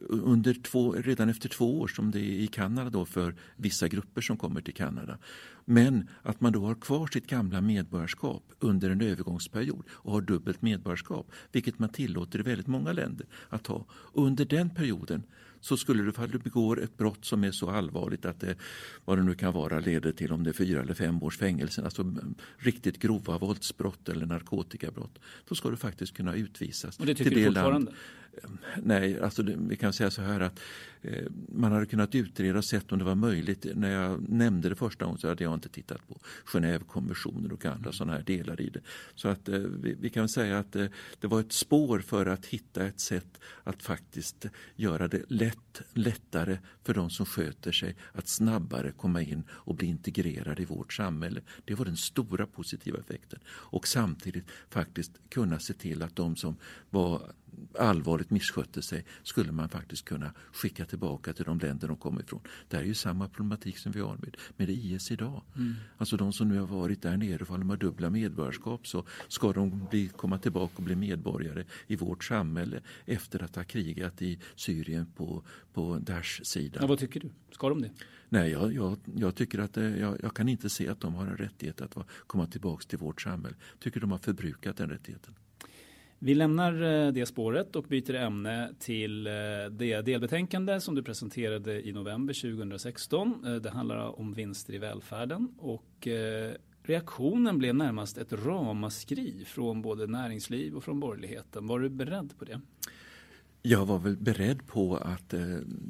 under 0.09 0.53
två, 0.53 0.91
redan 0.91 1.29
efter 1.29 1.49
två 1.49 1.79
år 1.79 1.87
som 1.87 2.11
det 2.11 2.19
är 2.19 2.39
i 2.39 2.47
Kanada 2.47 2.89
då 2.89 3.05
för 3.05 3.35
vissa 3.55 3.87
grupper 3.87 4.21
som 4.21 4.37
kommer 4.37 4.61
till 4.61 4.73
Kanada? 4.73 5.17
Men 5.65 6.09
att 6.21 6.41
man 6.41 6.53
då 6.53 6.65
har 6.65 6.75
kvar 6.75 7.07
sitt 7.07 7.27
gamla 7.27 7.61
medborgarskap 7.61 8.43
under 8.59 8.89
en 8.89 9.01
övergångsperiod 9.01 9.85
och 9.89 10.11
har 10.11 10.21
dubbelt 10.21 10.61
medborgarskap, 10.61 11.31
vilket 11.51 11.79
man 11.79 11.89
tillåter 11.89 12.39
i 12.39 12.41
väldigt 12.41 12.67
många 12.67 12.93
länder 12.93 13.27
att 13.49 13.67
ha. 13.67 13.85
Och 13.89 14.25
under 14.25 14.45
den 14.45 14.69
perioden 14.69 15.23
så 15.67 15.77
skulle 15.77 16.03
du, 16.03 16.09
ifall 16.09 16.31
du 16.31 16.37
begår 16.37 16.83
ett 16.83 16.97
brott 16.97 17.25
som 17.25 17.43
är 17.43 17.51
så 17.51 17.69
allvarligt 17.69 18.25
att 18.25 18.39
det, 18.39 18.55
vad 19.05 19.17
det 19.17 19.23
nu 19.23 19.35
kan 19.35 19.53
vara, 19.53 19.79
leder 19.79 20.11
till 20.11 20.31
om 20.31 20.43
det 20.43 20.49
är 20.49 20.53
fyra 20.53 20.81
eller 20.81 20.93
fem 20.93 21.23
års 21.23 21.37
fängelse, 21.37 21.83
alltså 21.83 22.13
riktigt 22.57 22.99
grova 22.99 23.37
våldsbrott 23.37 24.09
eller 24.09 24.25
narkotikabrott, 24.25 25.19
då 25.47 25.55
ska 25.55 25.69
du 25.69 25.77
faktiskt 25.77 26.17
kunna 26.17 26.35
utvisas 26.35 26.99
Och 26.99 27.05
det 27.05 27.15
tycker 27.15 27.29
till 27.29 27.39
du 27.39 27.45
det 27.45 27.47
fortfarande? 27.49 27.85
land 27.91 27.97
Nej, 28.83 29.21
alltså 29.21 29.43
det, 29.43 29.55
vi 29.59 29.75
kan 29.75 29.93
säga 29.93 30.11
så 30.11 30.21
här 30.21 30.39
att 30.39 30.59
eh, 31.01 31.23
man 31.49 31.71
hade 31.71 31.85
kunnat 31.85 32.15
utreda 32.15 32.57
och 32.57 32.65
sett 32.65 32.91
om 32.91 32.99
det 32.99 33.05
var 33.05 33.15
möjligt. 33.15 33.65
När 33.75 33.91
jag 33.91 34.29
nämnde 34.29 34.69
det 34.69 34.75
första 34.75 35.05
gången 35.05 35.19
så 35.19 35.27
hade 35.27 35.43
jag 35.43 35.53
inte 35.53 35.69
tittat 35.69 36.07
på 36.07 36.19
Genèvekonventioner 36.45 37.51
och 37.53 37.65
andra 37.65 37.91
sådana 37.91 38.13
här 38.13 38.23
delar 38.23 38.61
i 38.61 38.69
det. 38.69 38.81
Så 39.15 39.27
att 39.27 39.49
eh, 39.49 39.59
vi, 39.59 39.95
vi 39.99 40.09
kan 40.09 40.29
säga 40.29 40.59
att 40.59 40.75
eh, 40.75 40.85
det 41.19 41.27
var 41.27 41.39
ett 41.39 41.53
spår 41.53 41.99
för 41.99 42.25
att 42.25 42.45
hitta 42.45 42.85
ett 42.85 42.99
sätt 42.99 43.39
att 43.63 43.83
faktiskt 43.83 44.45
göra 44.75 45.07
det 45.07 45.23
lätt, 45.27 45.81
lättare 45.93 46.57
för 46.83 46.93
de 46.93 47.09
som 47.09 47.25
sköter 47.25 47.71
sig 47.71 47.95
att 48.11 48.27
snabbare 48.27 48.91
komma 48.91 49.21
in 49.21 49.43
och 49.49 49.75
bli 49.75 49.87
integrerade 49.87 50.61
i 50.61 50.65
vårt 50.65 50.93
samhälle. 50.93 51.41
Det 51.65 51.75
var 51.75 51.85
den 51.85 51.97
stora 51.97 52.47
positiva 52.47 52.99
effekten. 52.99 53.39
Och 53.47 53.87
samtidigt 53.87 54.45
faktiskt 54.69 55.11
kunna 55.29 55.59
se 55.59 55.73
till 55.73 56.03
att 56.03 56.15
de 56.15 56.35
som 56.35 56.55
var 56.89 57.31
allvarligt 57.79 58.29
misskötte 58.29 58.81
sig 58.81 59.05
skulle 59.23 59.51
man 59.51 59.69
faktiskt 59.69 60.05
kunna 60.05 60.33
skicka 60.53 60.85
tillbaka 60.85 61.33
till 61.33 61.45
de 61.45 61.59
länder 61.59 61.87
de 61.87 61.97
kommer 61.97 62.21
ifrån. 62.21 62.41
Det 62.67 62.77
här 62.77 62.83
är 62.83 62.87
ju 62.87 62.93
samma 62.93 63.27
problematik 63.27 63.77
som 63.77 63.91
vi 63.91 63.99
har 63.99 64.17
med, 64.17 64.37
med 64.57 64.69
IS 64.69 65.11
idag. 65.11 65.41
Alltså 65.97 66.17
de 66.17 66.33
som 66.33 66.49
nu 66.49 66.59
har 66.59 66.67
varit 66.67 67.01
där 67.01 67.17
nere, 67.17 67.45
för 67.45 67.57
de 67.57 67.69
har 67.69 67.77
dubbla 67.77 68.09
medborgarskap 68.09 68.87
så 68.87 69.05
ska 69.27 69.53
de 69.53 69.87
bli, 69.89 70.07
komma 70.07 70.39
tillbaka 70.39 70.73
och 70.75 70.83
bli 70.83 70.95
medborgare 70.95 71.63
i 71.87 71.95
vårt 71.95 72.23
samhälle 72.23 72.81
efter 73.05 73.43
att 73.43 73.55
ha 73.55 73.63
krigat 73.63 74.21
i 74.21 74.39
Syrien 74.55 75.05
på, 75.15 75.43
på 75.73 75.99
Daeshs 75.99 76.45
sida. 76.45 76.79
Ja, 76.81 76.87
vad 76.87 76.99
tycker 76.99 77.19
du? 77.19 77.29
Ska 77.51 77.69
de 77.69 77.81
det? 77.81 77.91
Nej, 78.29 78.51
jag, 78.51 78.73
jag, 78.73 78.97
jag 79.15 79.35
tycker 79.35 79.59
att 79.59 79.77
eh, 79.77 79.99
jag, 79.99 80.17
jag 80.23 80.35
kan 80.35 80.49
inte 80.49 80.69
se 80.69 80.87
att 80.87 80.99
de 80.99 81.15
har 81.15 81.27
en 81.27 81.37
rättighet 81.37 81.81
att 81.81 81.97
komma 82.27 82.47
tillbaka 82.47 82.83
till 82.87 82.97
vårt 82.97 83.21
samhälle. 83.21 83.55
tycker 83.79 83.99
de 83.99 84.11
har 84.11 84.17
förbrukat 84.17 84.77
den 84.77 84.89
rättigheten. 84.89 85.33
Vi 86.19 86.35
lämnar 86.35 87.05
eh, 87.05 87.11
det 87.11 87.25
spåret 87.25 87.75
och 87.75 87.83
byter 87.83 88.13
ämne 88.13 88.73
till 88.79 89.27
eh, 89.27 89.33
det 89.71 90.01
delbetänkande 90.01 90.81
som 90.81 90.95
du 90.95 91.03
presenterade 91.03 91.87
i 91.87 91.91
november 91.93 92.33
2016. 92.33 93.45
Eh, 93.45 93.55
det 93.55 93.69
handlar 93.69 94.19
om 94.19 94.33
vinster 94.33 94.73
i 94.73 94.77
välfärden 94.77 95.53
och 95.57 96.07
reaktionen 96.83 97.57
blev 97.57 97.75
närmast 97.75 98.17
ett 98.17 98.33
ramaskri 98.33 99.43
från 99.45 99.81
både 99.81 100.07
näringsliv 100.07 100.75
och 100.75 100.83
från 100.83 100.99
borgerligheten. 100.99 101.67
Var 101.67 101.79
du 101.79 101.89
beredd 101.89 102.37
på 102.39 102.45
det? 102.45 102.61
Jag 103.61 103.85
var 103.85 103.99
väl 103.99 104.17
beredd 104.17 104.67
på 104.67 104.97
att 104.97 105.33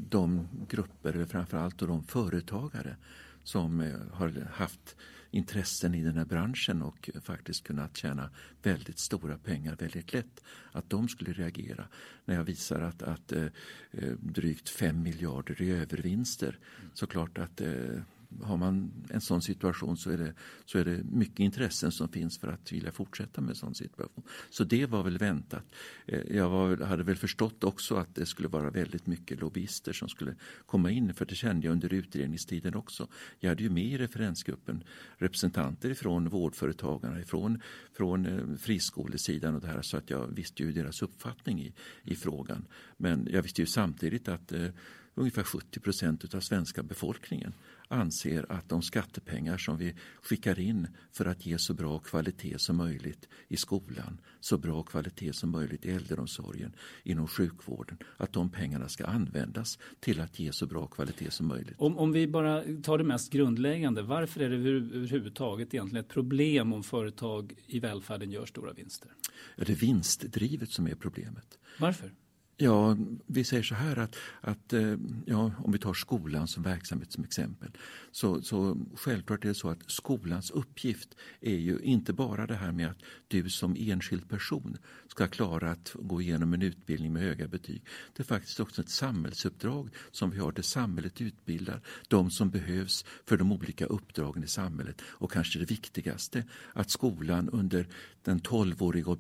de 0.10 0.48
grupper, 0.70 1.26
framförallt 1.26 1.80
de 1.80 2.04
företagare 2.04 2.96
som 3.44 3.94
har 4.12 4.48
haft 4.52 4.96
intressen 5.32 5.96
i 5.96 6.04
den 6.04 6.18
här 6.18 6.26
branschen 6.26 6.82
och 6.82 7.10
faktiskt 7.22 7.63
kunnat 7.63 7.98
tjäna 7.98 8.30
väldigt 8.63 9.00
stora 9.00 9.38
pengar 9.38 9.76
väldigt 9.76 10.13
lätt. 10.13 10.44
Att 10.72 10.90
de 10.90 11.08
skulle 11.08 11.34
reagera 11.34 11.88
när 12.26 12.36
jag 12.36 12.44
visar 12.44 12.82
att, 12.82 13.02
att 13.02 13.32
eh, 13.32 13.46
eh 13.92 14.13
drygt 14.20 14.70
5 14.70 15.04
miljarder 15.04 15.62
i 15.62 15.72
övervinster. 15.72 16.60
Såklart 16.94 17.38
att 17.38 17.62
eh, 17.62 18.02
har 18.42 18.58
man 18.58 18.92
en 19.10 19.22
sån 19.22 19.42
situation 19.42 19.98
så 19.98 20.12
är, 20.12 20.18
det, 20.18 20.34
så 20.66 20.80
är 20.80 20.86
det 20.86 21.04
mycket 21.04 21.40
intressen 21.40 21.92
som 21.92 22.10
finns 22.10 22.38
för 22.38 22.48
att 22.48 22.72
vilja 22.72 22.92
fortsätta 22.92 23.42
med 23.42 23.50
en 23.50 23.56
sån 23.56 23.76
situation. 23.76 24.24
Så 24.50 24.63
det 24.63 24.86
var 24.86 25.04
väl 25.04 25.18
väntat. 25.18 25.63
Eh, 26.06 26.36
jag 26.36 26.50
var, 26.50 26.78
hade 26.78 27.04
väl 27.04 27.16
förstått 27.16 27.63
också 27.63 27.96
att 27.96 28.16
det 28.16 28.26
skulle 28.26 28.48
vara 28.48 28.70
väldigt 28.70 29.08
mycket 29.08 29.40
lobbyister 29.40 29.94
som 29.94 30.10
skulle 30.10 30.36
komma 30.66 30.92
in, 30.92 31.13
för 31.13 31.26
det 31.26 31.36
kände 31.36 31.68
jag 31.68 31.72
under 31.72 31.94
utredningstiden 31.94 32.76
också. 32.76 33.08
Jag 33.40 33.50
hade 33.50 33.63
ju 33.63 33.70
med 33.70 33.86
i 33.86 33.98
referensgruppen 33.98 34.84
representanter 35.18 35.94
från 35.94 36.30
vårdföretagarna, 36.30 37.20
ifrån 37.20 37.62
från 37.94 38.26
eh, 38.26 38.58
friskolesidan 38.58 39.56
och 39.56 39.62
det 39.62 39.68
här, 39.68 39.82
så 39.82 39.98
att 39.98 40.10
jag 40.10 40.28
visste 40.28 40.63
ju 40.63 40.72
deras 40.72 41.02
uppfattning 41.02 41.62
i, 41.62 41.74
i 42.04 42.16
frågan. 42.16 42.66
Men 42.98 43.28
jag 43.32 43.42
visste 43.42 43.62
ju 43.62 43.66
samtidigt 43.66 44.28
att 44.28 44.52
eh, 44.52 44.68
ungefär 45.17 45.43
70 45.43 45.80
procent 45.80 46.36
av 46.36 46.39
svenska 46.39 46.84
befolkningen 46.84 47.53
anser 47.88 48.51
att 48.51 48.69
de 48.69 48.82
skattepengar 48.82 49.58
som 49.58 49.77
vi 49.77 49.95
skickar 50.21 50.60
in 50.60 50.88
för 51.12 51.25
att 51.25 51.45
ge 51.45 51.58
så 51.58 51.73
bra 51.73 51.99
kvalitet 51.99 52.60
som 52.60 52.77
möjligt 52.77 53.30
i 53.47 53.58
skolan, 53.58 54.21
så 54.39 54.58
bra 54.58 54.84
kvalitet 54.84 55.34
som 55.34 55.51
möjligt 55.51 55.86
i 55.86 55.91
äldreomsorgen, 55.91 56.75
inom 57.03 57.27
sjukvården, 57.27 57.97
att 58.17 58.34
de 58.34 58.49
pengarna 58.49 58.89
ska 58.89 59.06
användas 59.06 59.80
till 59.99 60.21
att 60.21 60.39
ge 60.39 60.51
så 60.51 60.65
bra 60.65 60.88
kvalitet 60.88 61.32
som 61.32 61.47
möjligt. 61.47 61.75
Om, 61.77 61.97
om 61.97 62.12
vi 62.12 62.27
bara 62.27 62.63
tar 62.84 62.97
det 62.97 63.03
mest 63.03 63.32
grundläggande, 63.32 64.01
varför 64.01 64.41
är 64.41 64.49
det 64.49 64.56
överhuvudtaget 64.56 65.73
egentligen 65.73 66.06
ett 66.06 66.12
problem 66.12 66.73
om 66.73 66.84
företag 66.84 67.53
i 67.65 67.80
välfärden 67.80 68.32
gör 68.32 68.45
stora 68.45 68.73
vinster? 68.73 69.12
Ja, 69.56 69.63
det 69.67 69.73
är 69.73 69.77
vinstdrivet 69.77 70.71
som 70.71 70.88
är 70.88 70.95
problemet. 70.95 71.58
Varför? 71.80 72.12
Ja, 72.60 72.98
vi 73.26 73.43
säger 73.43 73.63
så 73.63 73.76
här 73.76 74.00
att, 74.00 74.15
att 74.41 74.74
eh, 74.74 74.96
ja, 75.26 75.52
om 75.58 75.72
vi 75.72 75.80
tar 75.80 75.93
skolan 75.93 76.48
som 76.48 76.63
verksamhet 76.63 77.12
som 77.12 77.24
exempel. 77.24 77.72
Så, 78.12 78.41
så 78.41 78.78
självklart 78.96 79.43
är 79.46 79.50
det 79.50 79.56
så 79.56 79.70
att 79.70 79.91
skolans 79.91 80.52
uppgift 80.52 81.15
är 81.41 81.56
ju 81.56 81.80
inte 81.80 82.13
bara 82.13 82.48
det 82.48 82.56
här 82.56 82.72
med 82.72 82.89
att 82.89 82.98
du 83.28 83.50
som 83.50 83.76
enskild 83.80 84.30
person 84.30 84.78
ska 85.08 85.28
klara 85.28 85.72
att 85.72 85.96
gå 86.00 86.22
igenom 86.22 86.54
en 86.54 86.62
utbildning 86.62 87.13
med 87.13 87.22
höga 87.22 87.48
betyg. 87.48 87.82
Det 88.13 88.24
är 88.24 88.26
faktiskt 88.26 88.60
också 88.60 88.82
ett 88.82 88.89
samhällsuppdrag 88.89 89.89
som 90.12 90.30
vi 90.30 90.38
har 90.38 90.52
där 90.52 90.62
samhället 90.62 91.22
utbildar 91.22 91.82
de 92.08 92.32
som 92.32 92.50
behövs 92.50 93.06
för 93.26 93.38
de 93.38 93.52
olika 93.52 93.86
uppdragen 93.86 94.43
i 94.43 94.48
samhället. 94.48 95.02
Och 95.02 95.32
kanske 95.32 95.60
det 95.60 95.65
viktigaste, 95.65 96.43
att 96.74 96.89
skolan 96.89 97.50
under 97.50 97.88
den 98.24 98.39
12-åriga 98.41 99.17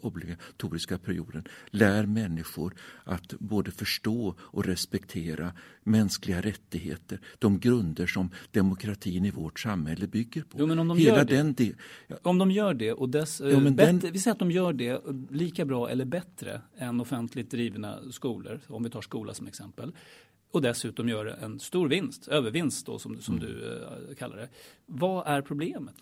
obligatoriska 0.00 0.98
perioden 0.98 1.44
lär 1.70 2.06
människor 2.06 2.37
att 3.04 3.34
både 3.38 3.70
förstå 3.70 4.34
och 4.40 4.64
respektera 4.64 5.52
mänskliga 5.84 6.40
rättigheter, 6.40 7.20
de 7.38 7.58
grunder 7.60 8.06
som 8.06 8.30
demokratin 8.50 9.24
i 9.24 9.30
vårt 9.30 9.60
samhälle 9.60 10.06
bygger 10.06 10.42
på. 10.42 10.58
Jo, 10.60 10.66
men 10.66 10.78
om 10.78 10.88
de 10.88 10.98
Hela 10.98 11.16
gör 11.16 11.24
det, 11.24 11.36
den 11.36 11.54
de, 11.54 11.74
om 12.22 12.38
de 12.38 12.50
gör 12.50 12.74
det 12.74 12.92
och 12.92 13.08
dess, 13.08 13.40
jo, 13.44 13.60
bättre, 13.60 13.92
den, 13.92 14.12
vi 14.12 14.18
säger 14.18 14.32
att 14.32 14.38
de 14.38 14.50
gör 14.50 14.72
det 14.72 15.02
lika 15.30 15.64
bra 15.64 15.90
eller 15.90 16.04
bättre 16.04 16.60
än 16.76 17.00
offentligt 17.00 17.50
drivna 17.50 18.12
skolor, 18.12 18.60
om 18.66 18.82
vi 18.82 18.90
tar 18.90 19.00
skola 19.00 19.34
som 19.34 19.46
exempel 19.46 19.92
och 20.50 20.62
dessutom 20.62 21.08
gör 21.08 21.26
en 21.26 21.60
stor 21.60 21.88
vinst, 21.88 22.28
övervinst 22.28 22.86
då 22.86 22.98
som, 22.98 23.20
som 23.20 23.34
mm. 23.38 23.46
du 23.46 23.80
eh, 24.08 24.14
kallar 24.14 24.36
det. 24.36 24.48
Vad 24.86 25.26
är 25.26 25.42
problemet? 25.42 25.94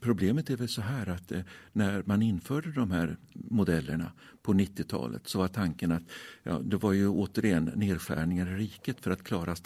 Problemet 0.00 0.50
är 0.50 0.56
väl 0.56 0.68
så 0.68 0.82
här 0.82 1.08
att 1.08 1.32
eh, 1.32 1.40
när 1.72 2.02
man 2.06 2.22
införde 2.22 2.72
de 2.72 2.90
här 2.90 3.16
modellerna 3.32 4.12
på 4.42 4.52
90-talet 4.52 5.28
så 5.28 5.38
var 5.38 5.48
tanken 5.48 5.92
att 5.92 6.02
ja, 6.42 6.58
det 6.58 6.76
var 6.76 6.92
ju 6.92 7.08
återigen 7.08 7.64
nedskärningar 7.64 8.46
i 8.46 8.56
riket 8.56 9.00
för 9.00 9.10
att 9.10 9.24
klara 9.24 9.56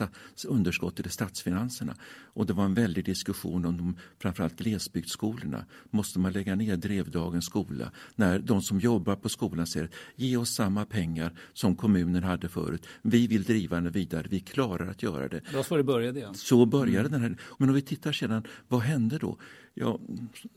underskottet 0.49 1.07
i 1.07 1.11
statsfinanserna. 1.11 1.95
Och 2.37 2.47
det 2.47 2.53
var 2.53 2.65
en 2.65 2.75
väldig 2.75 3.05
diskussion 3.05 3.65
om 3.65 3.77
de, 3.77 3.97
framförallt 4.19 4.59
glesbygdsskolorna. 4.59 5.65
Måste 5.91 6.19
man 6.19 6.33
lägga 6.33 6.55
ner 6.55 6.77
Drevdagens 6.77 7.45
skola 7.45 7.91
när 8.15 8.39
de 8.39 8.63
som 8.63 8.81
jobbar 8.81 9.17
på 9.17 9.29
skolan 9.29 9.67
säger 9.67 9.91
ge 10.17 10.37
oss 10.37 10.55
samma 10.55 10.85
pengar 10.85 11.33
som 11.53 11.77
kommunen 11.77 12.23
hade 12.23 12.49
förut. 12.49 12.87
Vi 13.03 13.27
vill 13.27 13.43
driva 13.43 13.81
den 13.81 13.93
vidare, 13.93 14.16
vi 14.25 14.41
klarar 14.41 14.87
att 14.91 15.03
göra 15.03 15.29
det. 15.29 15.41
Det 15.51 15.57
var 15.57 15.63
så 15.63 15.77
det 15.77 15.85
började. 15.85 16.21
Ja. 16.21 16.35
Så 16.35 16.67
började 16.67 17.09
mm. 17.09 17.13
den 17.13 17.21
här. 17.21 17.37
Men 17.59 17.69
om 17.69 17.75
vi 17.75 17.83
tittar 17.83 18.13
sedan, 18.13 18.47
vad 18.69 18.81
hände 18.81 19.19
då? 19.19 19.39
Ja, 19.75 20.01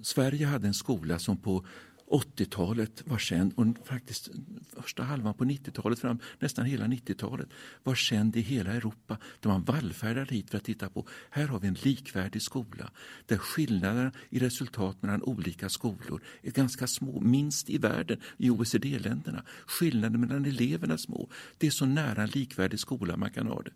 Sverige 0.02 0.46
hade 0.46 0.68
en 0.68 0.74
skola 0.74 1.20
som 1.20 1.38
på 1.38 1.66
80-talet 2.10 3.04
var 3.08 3.18
känd 3.18 3.54
och 3.56 3.88
faktiskt 3.88 4.30
första 4.76 5.04
halvan 5.04 5.34
på 5.34 5.44
90-talet, 5.46 6.00
fram 6.00 6.20
nästan 6.40 6.66
hela 6.66 6.86
90-talet 6.86 7.50
var 7.84 7.96
känd 7.96 8.36
i 8.36 8.42
hela 8.42 8.72
Europa. 8.72 9.18
Där 9.40 9.50
man 9.50 9.64
vallfärdade 9.64 10.36
hit 10.36 10.50
för 10.50 10.58
att 10.58 10.64
titta 10.64 10.90
på, 10.90 11.08
här 11.30 11.48
har 11.48 11.60
vi 11.60 11.68
en 11.68 11.78
likvärdig 11.82 12.42
skola 12.42 12.92
där 13.26 13.38
skillnaderna 13.38 14.12
i 14.30 14.40
resultat 14.40 15.02
mellan 15.02 15.24
olika 15.24 15.70
skolor 15.70 16.24
är 16.42 16.52
ganska 16.52 16.88
små, 16.88 17.20
minst 17.20 17.70
i 17.70 17.78
världen 17.78 18.20
i 18.38 18.50
OECD-länderna. 18.50 19.44
Skillnaden 19.66 20.22
mellan 20.22 20.46
eleverna 20.46 20.94
är 20.94 20.98
små. 20.98 21.30
Det 21.58 21.68
är 21.68 21.72
så 21.72 21.86
nära 21.86 22.24
en 22.24 22.30
likvärdig 22.30 22.80
skola 22.80 23.18
man 23.18 23.32
kan 23.32 23.48
ha 23.48 23.62
det. 23.62 23.72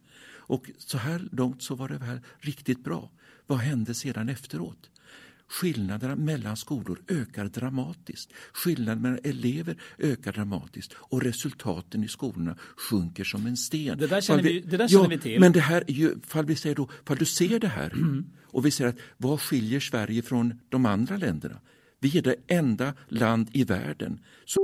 Och 0.45 0.71
så 0.77 0.97
här 0.97 1.27
långt 1.31 1.63
så 1.63 1.75
var 1.75 1.89
det 1.89 2.05
här 2.05 2.21
riktigt 2.39 2.83
bra. 2.83 3.11
Vad 3.47 3.57
hände 3.57 3.93
sedan 3.93 4.29
efteråt? 4.29 4.89
Skillnaderna 5.53 6.15
mellan 6.15 6.57
skolor 6.57 7.01
ökar 7.07 7.45
dramatiskt. 7.45 8.33
Skillnaden 8.53 9.01
mellan 9.01 9.19
elever 9.23 9.77
ökar 9.97 10.31
dramatiskt 10.31 10.93
och 10.93 11.21
resultaten 11.21 12.03
i 12.03 12.07
skolorna 12.07 12.55
sjunker 12.77 13.23
som 13.23 13.45
en 13.45 13.57
sten. 13.57 13.97
Det 13.97 14.07
där 14.07 14.21
känner, 14.21 14.43
vi, 14.43 14.59
det 14.59 14.77
där 14.77 14.87
känner 14.87 15.03
ja, 15.03 15.09
vi 15.09 15.17
till. 15.17 15.39
Men 15.39 15.51
det 15.51 15.59
här 15.59 15.83
fall 16.27 16.45
vi 16.45 16.55
säger 16.55 16.75
då, 16.75 16.89
fall 17.05 17.17
du 17.17 17.25
ser 17.25 17.59
det 17.59 17.67
här 17.67 17.91
mm. 17.93 18.25
och 18.43 18.65
vi 18.65 18.71
säger 18.71 18.89
att 18.89 18.97
vad 19.17 19.41
skiljer 19.41 19.79
Sverige 19.79 20.21
från 20.21 20.59
de 20.69 20.85
andra 20.85 21.17
länderna? 21.17 21.59
Vi 21.99 22.17
är 22.17 22.21
det 22.21 22.35
enda 22.47 22.93
land 23.07 23.49
i 23.51 23.63
världen 23.63 24.19
som 24.45 24.63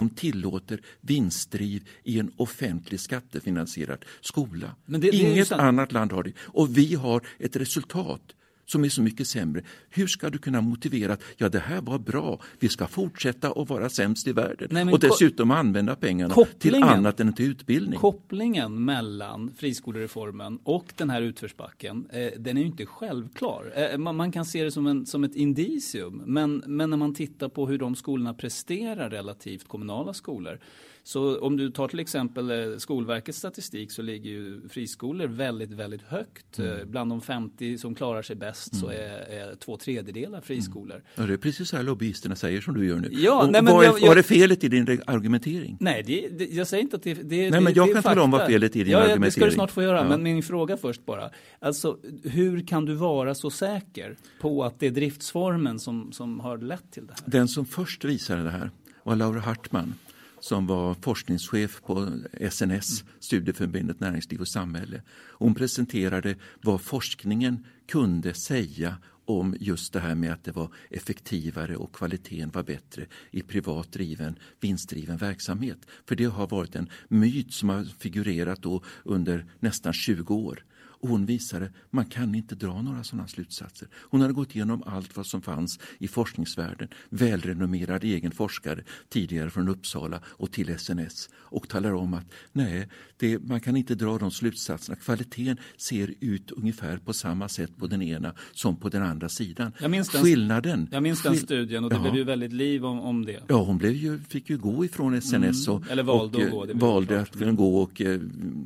Som 0.00 0.10
tillåter 0.10 0.80
vinstdriv 1.00 1.88
i 2.04 2.18
en 2.18 2.32
offentlig 2.36 3.00
skattefinansierad 3.00 4.04
skola. 4.20 4.74
Det, 4.86 5.08
Inget 5.08 5.52
annat 5.52 5.92
land 5.92 6.12
har 6.12 6.22
det. 6.22 6.32
Och 6.38 6.78
vi 6.78 6.94
har 6.94 7.22
ett 7.38 7.56
resultat 7.56 8.34
som 8.70 8.84
är 8.84 8.88
så 8.88 9.02
mycket 9.02 9.26
sämre. 9.26 9.62
Hur 9.90 10.06
ska 10.06 10.30
du 10.30 10.38
kunna 10.38 10.60
motivera 10.60 11.12
att 11.12 11.22
ja, 11.36 11.48
det 11.48 11.58
här 11.58 11.80
var 11.80 11.98
bra, 11.98 12.40
vi 12.58 12.68
ska 12.68 12.86
fortsätta 12.86 13.50
att 13.50 13.68
vara 13.68 13.88
sämst 13.88 14.26
i 14.26 14.32
världen 14.32 14.68
Nej, 14.70 14.92
och 14.92 15.00
dessutom 15.00 15.50
använda 15.50 15.96
pengarna 15.96 16.34
till 16.58 16.74
annat 16.74 17.20
än 17.20 17.32
till 17.32 17.50
utbildning? 17.50 17.98
Kopplingen 17.98 18.84
mellan 18.84 19.50
friskolereformen 19.56 20.58
och 20.62 20.92
den 20.96 21.10
här 21.10 21.22
utförsbacken, 21.22 22.06
eh, 22.12 22.30
den 22.38 22.56
är 22.56 22.60
ju 22.60 22.66
inte 22.66 22.86
självklar. 22.86 23.72
Eh, 23.74 23.98
man, 23.98 24.16
man, 24.16 24.32
kan 24.32 24.44
se 24.44 24.64
det 24.64 24.70
som, 24.70 24.86
en, 24.86 25.06
som 25.06 25.24
ett 25.24 25.34
indicium, 25.34 26.22
men, 26.26 26.62
men 26.66 26.90
när 26.90 26.96
man 26.96 27.14
tittar 27.14 27.48
på 27.48 27.66
hur 27.66 27.78
de 27.78 27.96
skolorna 27.96 28.34
presterar 28.34 29.10
relativt 29.10 29.68
kommunala 29.68 30.14
skolor 30.14 30.60
så 31.02 31.40
om 31.40 31.56
du 31.56 31.70
tar 31.70 31.88
till 31.88 32.00
exempel 32.00 32.50
eh, 32.50 32.76
Skolverkets 32.78 33.38
statistik 33.38 33.92
så 33.92 34.02
ligger 34.02 34.30
ju 34.30 34.68
friskolor 34.68 35.26
väldigt, 35.26 35.70
väldigt 35.70 36.02
högt. 36.02 36.58
Mm. 36.58 36.78
Eh, 36.78 36.84
bland 36.84 37.10
de 37.10 37.20
50 37.20 37.78
som 37.78 37.94
klarar 37.94 38.22
sig 38.22 38.36
bäst 38.36 38.59
mm. 38.72 38.80
så 38.80 38.88
är, 38.88 39.50
är, 39.50 39.54
två 39.54 39.76
tredjedelar 39.76 40.40
friskolor. 40.40 40.94
Mm. 40.94 41.06
Ja, 41.14 41.22
det 41.26 41.32
är 41.32 41.36
precis 41.36 41.68
så 41.68 41.76
här 41.76 41.82
lobbyisterna 41.82 42.36
säger 42.36 42.60
som 42.60 42.74
du 42.74 42.86
gör 42.86 42.96
nu. 42.96 43.08
Ja, 43.12 43.48
nej, 43.52 43.62
men 43.62 43.74
vad, 43.74 43.84
är, 43.84 43.88
jag, 44.00 44.08
vad 44.08 44.18
är 44.18 44.22
felet 44.22 44.64
i 44.64 44.68
din 44.68 45.00
argumentering? 45.06 45.76
Nej, 45.80 46.02
det, 46.02 46.28
det, 46.28 46.44
jag 46.44 46.66
säger 46.66 46.82
inte 46.82 46.96
att 46.96 47.02
det, 47.02 47.14
det 47.14 47.50
Nej, 47.50 47.60
men 47.60 47.74
jag 47.74 47.92
kan 47.92 48.02
tala 48.02 48.22
om 48.22 48.30
vad 48.30 48.46
felet 48.46 48.76
är 48.76 48.80
i 48.80 48.84
din 48.84 48.92
ja, 48.92 48.98
argumentering. 48.98 49.22
Det 49.22 49.30
ska 49.30 49.44
du 49.44 49.50
snart 49.50 49.70
få 49.70 49.82
göra, 49.82 49.98
ja. 49.98 50.08
men 50.08 50.22
min 50.22 50.42
fråga 50.42 50.76
först 50.76 51.06
bara. 51.06 51.30
Alltså, 51.58 51.98
hur 52.24 52.66
kan 52.66 52.84
du 52.84 52.94
vara 52.94 53.34
så 53.34 53.50
säker 53.50 54.16
på 54.40 54.64
att 54.64 54.80
det 54.80 54.86
är 54.86 54.90
driftsformen 54.90 55.78
som, 55.78 56.12
som 56.12 56.40
har 56.40 56.58
lett 56.58 56.90
till 56.90 57.06
det 57.06 57.12
här? 57.12 57.30
Den 57.30 57.48
som 57.48 57.66
först 57.66 58.04
visade 58.04 58.42
det 58.42 58.50
här 58.50 58.70
var 59.02 59.16
Laura 59.16 59.40
Hartman 59.40 59.94
som 60.40 60.66
var 60.66 60.94
forskningschef 60.94 61.80
på 61.82 62.12
SNS, 62.50 63.04
Studieförbundet 63.20 64.00
Näringsliv 64.00 64.40
och 64.40 64.48
Samhälle. 64.48 65.02
Hon 65.32 65.54
presenterade 65.54 66.36
vad 66.62 66.80
forskningen 66.80 67.66
kunde 67.86 68.34
säga 68.34 68.96
om 69.24 69.56
just 69.60 69.92
det 69.92 70.00
här 70.00 70.14
med 70.14 70.32
att 70.32 70.44
det 70.44 70.52
var 70.52 70.74
effektivare 70.90 71.76
och 71.76 71.94
kvaliteten 71.94 72.50
var 72.50 72.62
bättre 72.62 73.06
i 73.30 73.42
privat 73.42 73.92
driven, 73.92 74.38
vinstdriven 74.60 75.16
verksamhet. 75.16 75.78
För 76.06 76.16
det 76.16 76.24
har 76.24 76.46
varit 76.46 76.76
en 76.76 76.90
myt 77.08 77.52
som 77.52 77.68
har 77.68 77.84
figurerat 77.84 78.62
då 78.62 78.82
under 79.04 79.46
nästan 79.60 79.92
20 79.92 80.34
år. 80.34 80.64
Och 81.00 81.08
hon 81.08 81.26
visade 81.26 81.72
man 81.90 82.04
kan 82.04 82.34
inte 82.34 82.54
dra 82.54 82.82
några 82.82 83.04
sådana 83.04 83.28
slutsatser. 83.28 83.88
Hon 83.94 84.20
hade 84.20 84.32
gått 84.32 84.54
igenom 84.54 84.82
allt 84.86 85.16
vad 85.16 85.26
som 85.26 85.42
fanns 85.42 85.78
i 85.98 86.08
forskningsvärlden. 86.08 86.88
Välrenommerad 87.08 88.04
egen 88.04 88.30
forskare 88.30 88.84
tidigare 89.08 89.50
från 89.50 89.68
Uppsala 89.68 90.20
och 90.24 90.52
till 90.52 90.78
SNS 90.78 91.28
och 91.34 91.68
talar 91.68 91.92
om 91.92 92.14
att 92.14 92.26
nej, 92.52 92.88
det, 93.16 93.38
man 93.38 93.60
kan 93.60 93.76
inte 93.76 93.94
dra 93.94 94.18
de 94.18 94.30
slutsatserna. 94.30 94.96
Kvaliteten 94.96 95.56
ser 95.76 96.14
ut 96.20 96.50
ungefär 96.50 96.98
på 96.98 97.12
samma 97.12 97.48
sätt 97.48 97.76
på 97.76 97.86
den 97.86 98.02
ena 98.02 98.34
som 98.52 98.76
på 98.76 98.88
den 98.88 99.02
andra 99.02 99.28
sidan. 99.28 99.72
Jag 99.80 99.90
minns 99.90 100.08
den, 100.08 100.22
Skillnaden. 100.22 100.88
Jag 100.92 101.02
minns 101.02 101.22
den 101.22 101.36
studien 101.36 101.84
och 101.84 101.90
det 101.90 101.96
ja. 101.96 102.02
blev 102.02 102.14
ju 102.14 102.24
väldigt 102.24 102.52
liv 102.52 102.84
om, 102.84 103.00
om 103.00 103.24
det. 103.24 103.42
Ja, 103.48 103.62
hon 103.62 103.78
blev 103.78 103.92
ju, 103.92 104.18
fick 104.18 104.50
ju 104.50 104.58
gå 104.58 104.84
ifrån 104.84 105.22
SNS 105.22 105.68
mm. 105.68 105.80
och, 105.80 105.90
Eller 105.90 106.02
valde 106.02 106.38
och, 106.38 106.44
att 106.44 106.50
gå. 106.50 106.66
Det 106.66 106.74
valde 106.74 107.20
att 107.20 107.56
gå 107.56 107.82
och, 107.82 108.02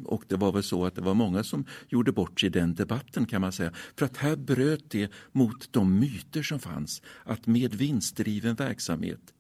och 0.05 0.25
det 0.29 0.37
var 0.37 0.53
väl 0.53 0.63
så 0.63 0.87
att 0.87 0.95
det 0.95 1.01
var 1.01 1.15
många 1.15 1.45
som 1.45 1.65
gjorde 1.89 2.13
bort 2.13 2.24
bort 2.25 2.41
sig 2.41 2.47
i 2.47 2.51
den 2.51 2.75
debatten 2.75 3.27
kan 3.27 3.41
man 3.41 3.53
säga. 3.53 3.73
För 3.97 4.07
att 4.07 4.17
här 4.17 4.37
bröt 4.37 4.91
det 4.91 5.13
mot 5.33 5.73
de 5.73 5.99
myter 5.99 6.43
som 6.43 6.59
fanns 6.61 7.03
att 7.25 7.47
med 7.47 7.75
vinstdriven 7.75 8.55
verksamhet 8.55 9.34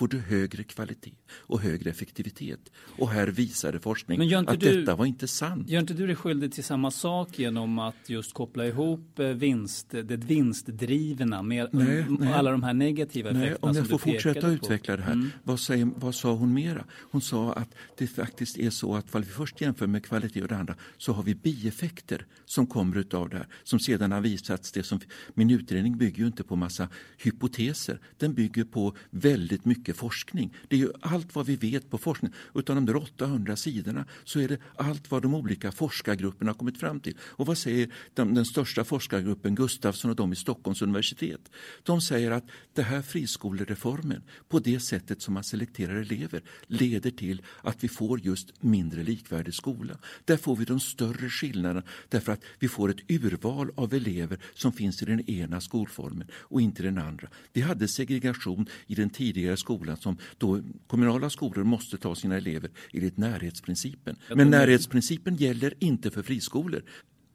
får 0.00 0.08
du 0.08 0.18
högre 0.18 0.62
kvalitet 0.62 1.12
och 1.32 1.60
högre 1.60 1.90
effektivitet. 1.90 2.60
Och 2.98 3.08
här 3.08 3.26
visade 3.26 3.80
forskning 3.80 4.34
att 4.34 4.60
du, 4.60 4.80
detta 4.80 4.96
var 4.96 5.06
inte 5.06 5.28
sant. 5.28 5.68
Gör 5.68 5.80
inte 5.80 5.94
du 5.94 6.06
dig 6.06 6.16
skyldig 6.16 6.52
till 6.52 6.64
samma 6.64 6.90
sak 6.90 7.38
genom 7.38 7.78
att 7.78 7.94
just 8.06 8.32
koppla 8.32 8.66
ihop 8.66 9.18
eh, 9.18 9.26
vinst, 9.26 9.90
det 9.90 10.16
vinstdrivna 10.16 11.42
med 11.42 11.68
nej, 11.72 12.04
nej. 12.08 12.32
alla 12.32 12.50
de 12.50 12.62
här 12.62 12.74
negativa 12.74 13.30
nej, 13.30 13.42
effekterna 13.42 13.70
Om 13.70 13.76
jag 13.76 13.88
får 13.88 13.98
fortsätta 13.98 14.46
att 14.46 14.52
utveckla 14.52 14.96
det 14.96 15.02
här. 15.02 15.12
Mm. 15.12 15.30
Vad, 15.42 15.60
säger, 15.60 15.90
vad 15.96 16.14
sa 16.14 16.34
hon 16.34 16.54
mera? 16.54 16.84
Hon 17.10 17.20
sa 17.20 17.52
att 17.52 17.74
det 17.98 18.06
faktiskt 18.06 18.58
är 18.58 18.70
så 18.70 18.94
att 18.94 19.14
om 19.14 19.20
vi 19.22 19.28
först 19.28 19.60
jämför 19.60 19.86
med 19.86 20.04
kvalitet 20.04 20.42
och 20.42 20.48
det 20.48 20.56
andra 20.56 20.74
så 20.96 21.12
har 21.12 21.22
vi 21.22 21.34
bieffekter 21.34 22.26
som 22.44 22.66
kommer 22.66 22.96
utav 22.96 23.28
det 23.28 23.36
här. 23.36 23.46
Som 23.64 23.80
sedan 23.80 24.12
har 24.12 24.20
visats. 24.20 24.72
Det 24.72 24.82
som, 24.82 25.00
min 25.34 25.50
utredning 25.50 25.98
bygger 25.98 26.18
ju 26.18 26.26
inte 26.26 26.44
på 26.44 26.56
massa 26.56 26.88
hypoteser. 27.18 28.00
Den 28.18 28.34
bygger 28.34 28.64
på 28.64 28.96
väldigt 29.10 29.64
mycket 29.64 29.89
mycket 29.90 30.00
forskning. 30.00 30.54
Det 30.68 30.76
är 30.76 30.80
ju 30.80 30.92
allt 31.00 31.34
vad 31.34 31.46
vi 31.46 31.56
vet 31.56 31.90
på 31.90 31.98
forskning. 31.98 32.32
Utan 32.54 32.76
de 32.76 32.86
där 32.86 32.96
800 32.96 33.56
sidorna 33.56 34.04
så 34.24 34.40
är 34.40 34.48
det 34.48 34.58
allt 34.76 35.10
vad 35.10 35.22
de 35.22 35.34
olika 35.34 35.72
forskargrupperna 35.72 36.50
har 36.50 36.58
kommit 36.58 36.78
fram 36.78 37.00
till. 37.00 37.16
Och 37.20 37.46
vad 37.46 37.58
säger 37.58 37.90
den, 38.14 38.34
den 38.34 38.44
största 38.44 38.84
forskargruppen, 38.84 39.54
Gustafsson 39.54 40.10
och 40.10 40.16
de 40.16 40.32
i 40.32 40.36
Stockholms 40.36 40.82
universitet? 40.82 41.40
De 41.82 42.00
säger 42.00 42.30
att 42.30 42.44
det 42.74 42.82
här 42.82 43.02
friskolereformen, 43.02 44.22
på 44.48 44.58
det 44.58 44.80
sättet 44.80 45.22
som 45.22 45.34
man 45.34 45.44
selekterar 45.44 45.96
elever, 45.96 46.42
leder 46.68 47.10
till 47.10 47.42
att 47.64 47.84
vi 47.84 47.88
får 47.88 48.20
just 48.20 48.62
mindre 48.62 49.02
likvärdig 49.02 49.54
skola. 49.54 49.98
Där 50.24 50.36
får 50.36 50.56
vi 50.56 50.64
de 50.64 50.80
större 50.80 51.28
skillnaderna 51.28 51.82
därför 52.08 52.32
att 52.32 52.44
vi 52.58 52.68
får 52.68 52.90
ett 52.90 53.10
urval 53.10 53.70
av 53.76 53.94
elever 53.94 54.38
som 54.54 54.72
finns 54.72 55.02
i 55.02 55.04
den 55.04 55.30
ena 55.30 55.60
skolformen 55.60 56.28
och 56.34 56.60
inte 56.60 56.82
i 56.82 56.84
den 56.84 56.98
andra. 56.98 57.28
Vi 57.52 57.60
hade 57.60 57.88
segregation 57.88 58.66
i 58.86 58.94
den 58.94 59.10
tidigare 59.10 59.56
skolan 59.56 59.69
skolan 59.70 59.96
som 59.96 60.16
då 60.38 60.60
kommunala 60.86 61.30
skolor 61.30 61.64
måste 61.64 61.96
ta 61.96 62.14
sina 62.14 62.36
elever 62.36 62.70
enligt 62.92 63.16
närhetsprincipen. 63.16 64.16
Men 64.34 64.50
närhetsprincipen 64.50 65.36
gäller 65.36 65.74
inte 65.78 66.10
för 66.10 66.22
friskolor. 66.22 66.82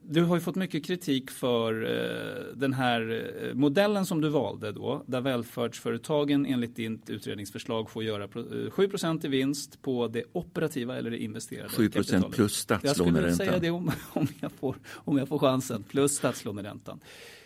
Du 0.08 0.24
har 0.24 0.36
ju 0.36 0.42
fått 0.42 0.56
mycket 0.56 0.86
kritik 0.86 1.32
för 1.32 1.84
eh, 1.84 2.56
den 2.56 2.74
här 2.74 3.02
eh, 3.44 3.54
modellen 3.54 4.06
som 4.06 4.22
du 4.22 4.30
valde 4.30 4.72
då, 4.72 5.04
där 5.08 5.22
välfärdsföretagen 5.22 6.46
enligt 6.46 6.76
ditt 6.76 7.10
utredningsförslag 7.10 7.90
får 7.90 8.04
göra 8.04 8.24
eh, 8.24 8.72
7 8.72 8.90
i 9.24 9.28
vinst 9.28 9.82
på 9.82 10.08
det 10.08 10.24
operativa 10.32 10.98
eller 10.98 11.12
det 11.12 11.24
investerade 11.24 11.70
7 11.70 11.90
kapitalet. 11.90 12.32
plus 12.32 12.56
statslåneräntan. 12.56 13.24
Jag 13.24 13.34
skulle 13.36 13.52
säga 13.52 13.60
det 13.60 13.70
om, 13.70 13.92
om, 14.14 14.28
jag 14.40 14.52
får, 14.52 14.76
om 14.94 15.18
jag 15.18 15.28
får 15.28 15.40
chansen, 15.40 15.84
plus 15.84 16.12
statslåneräntan. 16.12 17.00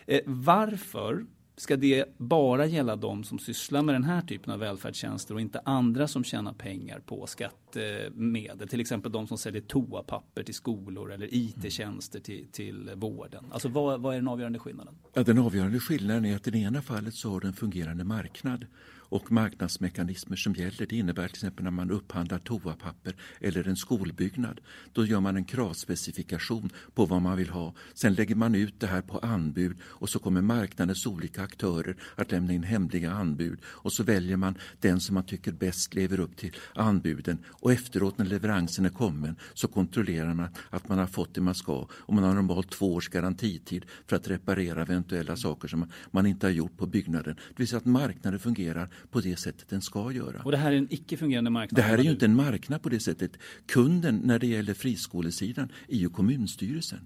Eh, 0.06 0.22
varför 0.26 1.26
ska 1.60 1.78
det 1.78 2.18
bara 2.18 2.66
gälla 2.66 2.96
de 2.96 3.24
som 3.24 3.40
sysslar 3.40 3.82
med 3.82 3.96
den 3.96 4.04
här 4.04 4.22
typen 4.22 4.54
av 4.54 4.60
välfärdstjänster 4.60 5.34
och 5.34 5.42
inte 5.42 5.62
andra 5.66 6.08
som 6.08 6.24
tjänar 6.24 6.54
pengar 6.54 7.00
på 7.00 7.28
skattemedel. 7.28 8.68
Till 8.68 8.80
exempel 8.80 9.12
de 9.12 9.28
som 9.28 9.38
säljer 9.38 9.62
toapapper 9.62 10.44
till 10.44 10.54
skolor 10.54 11.12
eller 11.12 11.30
IT-tjänster 11.32 12.20
till, 12.20 12.48
till 12.52 12.92
vården. 12.96 13.46
Alltså 13.52 13.68
vad, 13.68 14.02
vad 14.02 14.14
är 14.14 14.18
den 14.18 14.28
avgörande 14.28 14.60
skillnaden? 14.60 14.96
Ja, 15.14 15.24
den 15.24 15.40
avgörande 15.40 15.80
skillnaden 15.80 16.26
är 16.26 16.36
att 16.36 16.48
i 16.48 16.52
det 16.52 16.60
ena 16.60 16.82
fallet 16.82 17.14
så 17.14 17.30
har 17.30 17.40
du 17.40 17.48
en 17.48 17.54
fungerande 17.54 18.04
marknad 18.04 18.66
och 19.10 19.32
marknadsmekanismer 19.32 20.36
som 20.36 20.54
gäller. 20.54 20.86
Det 20.86 20.96
innebär 20.96 21.28
till 21.28 21.36
exempel 21.36 21.64
när 21.64 21.72
man 21.72 21.92
upphandlar 21.92 22.40
toapapper 22.40 23.16
eller 23.40 23.68
en 23.68 23.76
skolbyggnad. 23.76 24.62
Då 24.94 25.06
gör 25.06 25.20
man 25.20 25.36
en 25.36 25.46
kravspecifikation 25.46 26.70
på 26.94 27.06
vad 27.06 27.22
man 27.22 27.38
vill 27.38 27.50
ha. 27.50 27.74
Sen 27.94 28.14
lägger 28.14 28.36
man 28.36 28.56
ut 28.56 28.80
det 28.80 28.88
här 28.88 29.02
på 29.02 29.18
anbud 29.18 29.78
och 29.84 30.10
så 30.10 30.20
kommer 30.20 30.42
marknadens 30.42 31.06
olika 31.06 31.44
aktörer 31.44 31.96
att 32.16 32.32
lämna 32.32 32.54
in 32.54 32.64
hemliga 32.64 33.12
anbud 33.12 33.60
och 33.66 33.94
så 33.94 34.04
väljer 34.04 34.38
man 34.38 34.58
den 34.80 35.00
som 35.00 35.14
man 35.14 35.26
tycker 35.26 35.52
bäst 35.52 35.96
lever 35.96 36.20
upp 36.20 36.38
till 36.38 36.56
anbuden 36.76 37.38
och 37.48 37.72
efteråt 37.72 38.18
när 38.18 38.26
leveransen 38.26 38.86
är 38.86 38.90
kommen 38.90 39.36
så 39.54 39.68
kontrollerar 39.68 40.34
man 40.34 40.50
att 40.70 40.90
man 40.90 40.98
har 40.98 41.08
fått 41.08 41.34
det 41.34 41.42
man 41.42 41.56
ska 41.56 41.88
och 41.92 42.14
man 42.14 42.24
har 42.24 42.34
normalt 42.34 42.72
två 42.72 42.94
års 42.94 43.10
garantitid 43.10 43.86
för 44.08 44.16
att 44.16 44.28
reparera 44.28 44.82
eventuella 44.82 45.36
saker 45.36 45.68
som 45.68 45.92
man 46.12 46.26
inte 46.26 46.46
har 46.46 46.52
gjort 46.52 46.78
på 46.78 46.86
byggnaden. 46.86 47.36
Det 47.36 47.58
vill 47.58 47.68
säga 47.68 47.78
att 47.78 47.86
marknaden 47.86 48.40
fungerar 48.40 48.90
på 49.12 49.22
det 49.22 49.40
sättet 49.40 49.70
den 49.70 49.82
ska 49.82 50.12
göra. 50.12 50.42
Och 50.44 50.52
det 50.52 50.58
här 50.58 50.72
är 50.72 50.76
en 50.76 50.88
icke-fungerande 50.94 51.50
marknad? 51.50 51.80
Det 51.80 51.88
här 51.88 51.98
är 51.98 52.04
ju 52.04 52.12
inte 52.12 52.26
en 52.26 52.36
marknad 52.36 52.82
på 52.82 52.90
det 52.90 53.00
sättet. 53.00 53.32
Kunden 53.66 54.22
när 54.24 54.40
det 54.40 54.48
gäller 54.48 54.74
friskolesidan 54.74 55.72
är 55.88 55.98
ju 55.98 56.10
kommunstyrelsen. 56.10 57.00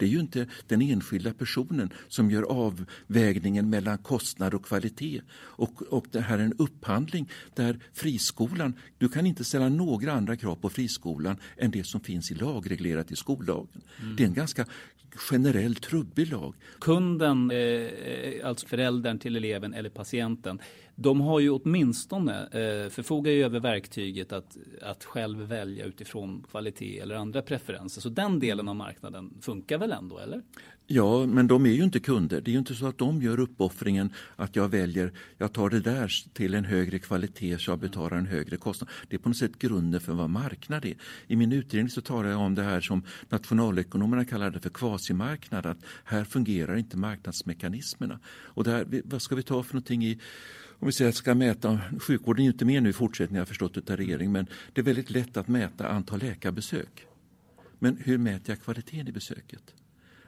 Det 0.00 0.06
är 0.06 0.10
ju 0.10 0.20
inte 0.20 0.46
den 0.66 0.82
enskilda 0.82 1.32
personen 1.32 1.92
som 2.08 2.30
gör 2.30 2.42
avvägningen 2.42 3.70
mellan 3.70 3.98
kostnad 3.98 4.54
och 4.54 4.64
kvalitet. 4.64 5.20
Och, 5.32 5.82
och 5.82 6.06
det 6.10 6.20
här 6.20 6.38
är 6.38 6.42
en 6.42 6.54
upphandling 6.58 7.30
där 7.54 7.78
friskolan, 7.92 8.74
du 8.98 9.08
kan 9.08 9.26
inte 9.26 9.44
ställa 9.44 9.68
några 9.68 10.12
andra 10.12 10.36
krav 10.36 10.54
på 10.54 10.70
friskolan 10.70 11.36
än 11.56 11.70
det 11.70 11.86
som 11.86 12.00
finns 12.00 12.30
i 12.30 12.34
lagreglerat 12.34 13.12
i 13.12 13.16
skollagen. 13.16 13.82
Mm. 14.02 14.16
Det 14.16 14.22
är 14.22 14.26
en 14.26 14.34
ganska 14.34 14.66
generell 15.16 15.74
trubbig 15.74 16.32
lag. 16.32 16.54
Kunden, 16.80 17.50
eh, 17.50 17.88
alltså 18.44 18.66
föräldern 18.66 19.18
till 19.18 19.36
eleven 19.36 19.74
eller 19.74 19.90
patienten, 19.90 20.60
de 21.02 21.20
har 21.20 21.40
ju 21.40 21.50
åtminstone 21.50 22.42
eh, 22.42 22.90
förfogar 22.90 23.32
ju 23.32 23.44
över 23.44 23.60
verktyget 23.60 24.32
att, 24.32 24.56
att 24.82 25.04
själv 25.04 25.38
välja 25.38 25.84
utifrån 25.84 26.44
kvalitet 26.50 26.98
eller 26.98 27.14
andra 27.14 27.42
preferenser. 27.42 28.00
Så 28.00 28.08
den 28.08 28.38
delen 28.38 28.68
av 28.68 28.76
marknaden 28.76 29.34
funkar 29.40 29.78
väl 29.78 29.92
ändå, 29.92 30.18
eller? 30.18 30.42
Ja, 30.86 31.26
men 31.26 31.46
de 31.46 31.66
är 31.66 31.70
ju 31.70 31.84
inte 31.84 32.00
kunder. 32.00 32.40
Det 32.40 32.50
är 32.50 32.52
ju 32.52 32.58
inte 32.58 32.74
så 32.74 32.86
att 32.86 32.98
de 32.98 33.22
gör 33.22 33.40
uppoffringen 33.40 34.12
att 34.36 34.56
jag 34.56 34.68
väljer, 34.68 35.12
jag 35.38 35.52
tar 35.52 35.70
det 35.70 35.80
där 35.80 36.12
till 36.32 36.54
en 36.54 36.64
högre 36.64 36.98
kvalitet 36.98 37.58
så 37.58 37.70
jag 37.70 37.78
betalar 37.78 38.16
en 38.16 38.26
högre 38.26 38.56
kostnad. 38.56 38.90
Det 39.08 39.16
är 39.16 39.20
på 39.20 39.28
något 39.28 39.38
sätt 39.38 39.58
grunden 39.58 40.00
för 40.00 40.12
vad 40.12 40.30
marknad 40.30 40.84
är. 40.84 40.94
I 41.26 41.36
min 41.36 41.52
utredning 41.52 41.90
så 41.90 42.00
talar 42.00 42.30
jag 42.30 42.40
om 42.40 42.54
det 42.54 42.62
här 42.62 42.80
som 42.80 43.02
nationalekonomerna 43.28 44.24
kallar 44.24 44.50
det 44.50 44.60
för 44.60 44.70
kvasimarknad. 44.70 45.66
Att 45.66 45.78
här 46.04 46.24
fungerar 46.24 46.76
inte 46.76 46.96
marknadsmekanismerna. 46.96 48.20
Och 48.26 48.64
där, 48.64 49.02
vad 49.04 49.22
ska 49.22 49.34
vi 49.34 49.42
ta 49.42 49.62
för 49.62 49.74
någonting 49.74 50.04
i 50.04 50.18
om 50.80 50.86
vi 50.86 50.92
säger 50.92 51.08
att 51.08 51.14
ska 51.14 51.34
mäta, 51.34 51.80
sjukvården 52.00 52.44
är 52.44 52.48
inte 52.48 52.64
med 52.64 52.82
nu 52.82 52.90
i 52.90 52.92
fortsättningen, 52.92 53.36
jag 53.36 53.40
har 53.40 53.46
förstått 53.46 53.90
av 53.90 53.96
regeringen, 53.96 54.32
men 54.32 54.46
det 54.72 54.80
är 54.80 54.84
väldigt 54.84 55.10
lätt 55.10 55.36
att 55.36 55.48
mäta 55.48 55.88
antal 55.88 56.18
läkarbesök. 56.18 57.06
Men 57.78 57.96
hur 57.96 58.18
mäter 58.18 58.50
jag 58.50 58.60
kvaliteten 58.60 59.08
i 59.08 59.12
besöket? 59.12 59.74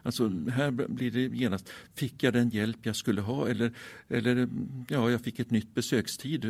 Alltså 0.02 0.28
här 0.50 0.70
blir 0.70 1.10
det 1.10 1.20
genast, 1.20 1.70
fick 1.94 2.22
jag 2.22 2.32
den 2.32 2.50
hjälp 2.50 2.78
jag 2.82 2.96
skulle 2.96 3.20
ha 3.20 3.48
eller, 3.48 3.72
eller 4.08 4.48
ja, 4.88 5.10
jag 5.10 5.20
fick 5.20 5.38
ett 5.38 5.50
nytt 5.50 5.74
besökstid 5.74 6.44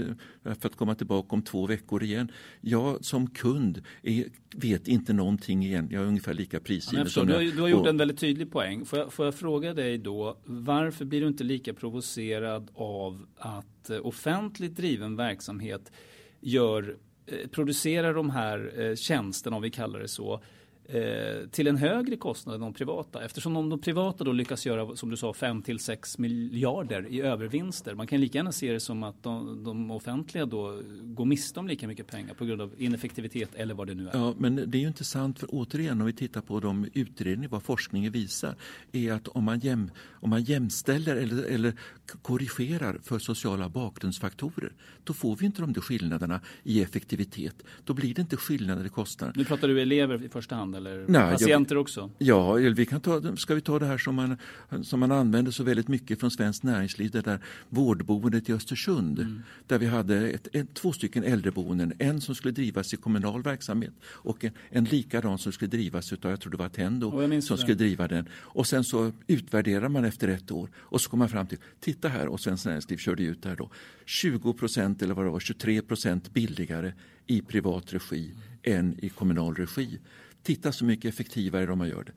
eh, 0.44 0.54
för 0.54 0.68
att 0.68 0.76
komma 0.76 0.94
tillbaka 0.94 1.28
om 1.36 1.42
två 1.42 1.66
veckor 1.66 2.02
igen. 2.02 2.32
Jag 2.60 3.04
som 3.04 3.30
kund 3.30 3.82
är, 4.02 4.24
vet 4.54 4.88
inte 4.88 5.12
någonting 5.12 5.64
igen, 5.64 5.88
jag 5.90 6.02
är 6.02 6.06
ungefär 6.06 6.34
lika 6.34 6.60
prisgiven. 6.60 7.06
Ja, 7.16 7.24
du, 7.24 7.32
har, 7.32 7.40
du 7.40 7.60
har 7.60 7.68
gjort 7.68 7.86
en 7.86 7.96
väldigt 7.96 8.18
tydlig 8.18 8.52
poäng. 8.52 8.84
Får 8.84 8.98
jag, 8.98 9.12
får 9.12 9.24
jag 9.24 9.34
fråga 9.34 9.74
dig 9.74 9.98
då, 9.98 10.38
varför 10.44 11.04
blir 11.04 11.20
du 11.20 11.26
inte 11.26 11.44
lika 11.44 11.74
provocerad 11.74 12.70
av 12.74 13.26
att 13.36 13.90
eh, 13.90 14.06
offentligt 14.06 14.76
driven 14.76 15.16
verksamhet 15.16 15.92
gör, 16.40 16.96
eh, 17.26 17.48
producerar 17.48 18.14
de 18.14 18.30
här 18.30 18.96
tjänsterna, 18.96 19.56
om 19.56 19.62
vi 19.62 19.70
kallar 19.70 20.00
det 20.00 20.08
så, 20.08 20.42
Eh, 20.84 21.48
till 21.50 21.66
en 21.66 21.76
högre 21.76 22.16
kostnad 22.16 22.54
än 22.54 22.60
de 22.60 22.72
privata. 22.72 23.24
Eftersom 23.24 23.54
de, 23.54 23.68
de 23.68 23.78
privata 23.78 24.24
då 24.24 24.32
lyckas 24.32 24.66
göra, 24.66 24.96
som 24.96 25.10
du 25.10 25.16
sa, 25.16 25.32
5 25.32 25.62
till 25.62 25.78
6 25.78 26.18
miljarder 26.18 27.06
i 27.06 27.20
övervinster. 27.20 27.94
Man 27.94 28.06
kan 28.06 28.20
lika 28.20 28.38
gärna 28.38 28.52
se 28.52 28.72
det 28.72 28.80
som 28.80 29.02
att 29.02 29.22
de, 29.22 29.64
de 29.64 29.90
offentliga 29.90 30.46
då 30.46 30.80
går 31.02 31.24
miste 31.24 31.60
om 31.60 31.68
lika 31.68 31.88
mycket 31.88 32.06
pengar 32.06 32.34
på 32.34 32.44
grund 32.44 32.60
av 32.60 32.74
ineffektivitet 32.78 33.54
eller 33.54 33.74
vad 33.74 33.86
det 33.86 33.94
nu 33.94 34.08
är. 34.08 34.10
Ja, 34.12 34.34
men 34.38 34.56
det 34.56 34.78
är 34.78 34.80
ju 34.80 34.88
inte 34.88 35.04
sant 35.04 35.38
för 35.38 35.48
återigen 35.52 36.00
om 36.00 36.06
vi 36.06 36.12
tittar 36.12 36.40
på 36.40 36.60
de 36.60 36.88
utredningar, 36.94 37.50
vad 37.50 37.62
forskningen 37.62 38.12
visar, 38.12 38.54
är 38.92 39.12
att 39.12 39.28
om 39.28 39.44
man, 39.44 39.58
jäm, 39.58 39.90
om 40.10 40.30
man 40.30 40.42
jämställer 40.42 41.16
eller, 41.16 41.44
eller 41.44 41.74
korrigerar 42.22 42.98
för 43.02 43.18
sociala 43.18 43.68
bakgrundsfaktorer, 43.68 44.72
då 45.04 45.12
får 45.12 45.36
vi 45.36 45.46
inte 45.46 45.60
de 45.60 45.72
där 45.72 45.80
skillnaderna 45.80 46.40
i 46.62 46.82
effektivitet. 46.82 47.62
Då 47.84 47.94
blir 47.94 48.14
det 48.14 48.22
inte 48.22 48.36
skillnader 48.36 48.84
i 48.84 48.88
kostnader. 48.88 49.34
Nu 49.36 49.44
pratar 49.44 49.68
du 49.68 49.82
elever 49.82 50.24
i 50.24 50.28
första 50.28 50.54
hand 50.54 50.71
eller 50.74 51.04
Nej, 51.08 51.32
patienter 51.32 51.74
jag, 51.74 51.82
också? 51.82 52.10
Ja, 52.18 52.52
vi 52.52 52.86
kan 52.86 53.00
ta, 53.00 53.36
ska 53.36 53.54
vi 53.54 53.60
ta 53.60 53.78
det 53.78 53.86
här 53.86 53.98
som 53.98 54.14
man, 54.14 54.36
som 54.82 55.00
man 55.00 55.12
använder 55.12 55.52
så 55.52 55.62
väldigt 55.62 55.88
mycket 55.88 56.20
från 56.20 56.30
svenskt 56.30 56.62
näringsliv, 56.62 57.10
det 57.10 57.20
där 57.20 57.40
vårdboendet 57.68 58.48
i 58.48 58.52
Östersund. 58.52 59.18
Mm. 59.18 59.42
Där 59.66 59.78
vi 59.78 59.86
hade 59.86 60.28
ett, 60.30 60.48
ett, 60.52 60.74
två 60.74 60.92
stycken 60.92 61.24
äldreboenden, 61.24 61.92
en 61.98 62.20
som 62.20 62.34
skulle 62.34 62.52
drivas 62.52 62.94
i 62.94 62.96
kommunal 62.96 63.42
verksamhet 63.42 63.92
och 64.04 64.44
en, 64.44 64.52
en 64.70 64.84
likadan 64.84 65.38
som 65.38 65.52
skulle 65.52 65.70
drivas 65.70 66.12
av, 66.12 66.18
jag 66.22 66.40
tror 66.40 66.50
det 66.50 66.56
var 66.56 66.66
Attendo 66.66 67.10
som 67.10 67.56
det. 67.56 67.62
skulle 67.62 67.74
driva 67.74 68.08
den. 68.08 68.28
Och 68.34 68.66
sen 68.66 68.84
så 68.84 69.12
utvärderar 69.26 69.88
man 69.88 70.04
efter 70.04 70.28
ett 70.28 70.50
år 70.50 70.68
och 70.76 71.00
så 71.00 71.10
kommer 71.10 71.22
man 71.22 71.28
fram 71.28 71.46
till, 71.46 71.58
titta 71.80 72.08
här, 72.08 72.28
och 72.28 72.40
Svenskt 72.40 72.66
Näringsliv 72.66 72.96
körde 72.96 73.22
ut 73.22 73.42
det 73.42 73.48
här 73.48 73.56
då, 73.56 73.70
20 74.04 74.52
procent 74.52 75.02
eller 75.02 75.14
vad 75.14 75.24
det 75.24 75.30
var, 75.30 75.40
23 75.40 75.82
procent 75.82 76.32
billigare 76.32 76.92
i 77.26 77.42
privat 77.42 77.92
regi 77.92 78.32
mm. 78.64 78.78
än 78.78 79.04
i 79.04 79.08
kommunal 79.08 79.54
regi. 79.54 79.98
Titta 80.42 80.72
så 80.72 80.84
mycket 80.84 81.14
effektivare 81.14 81.66
de 81.66 81.88
gör 81.88 82.04
det. 82.04 82.12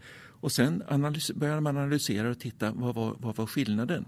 Och 0.46 0.52
sen 0.52 0.84
analys, 0.88 1.32
började 1.32 1.62
man 1.62 1.78
analysera 1.78 2.30
och 2.30 2.40
titta 2.40 2.72
vad 2.72 2.96
var, 2.96 3.16
vad 3.20 3.36
var 3.36 3.46
skillnaden. 3.46 4.06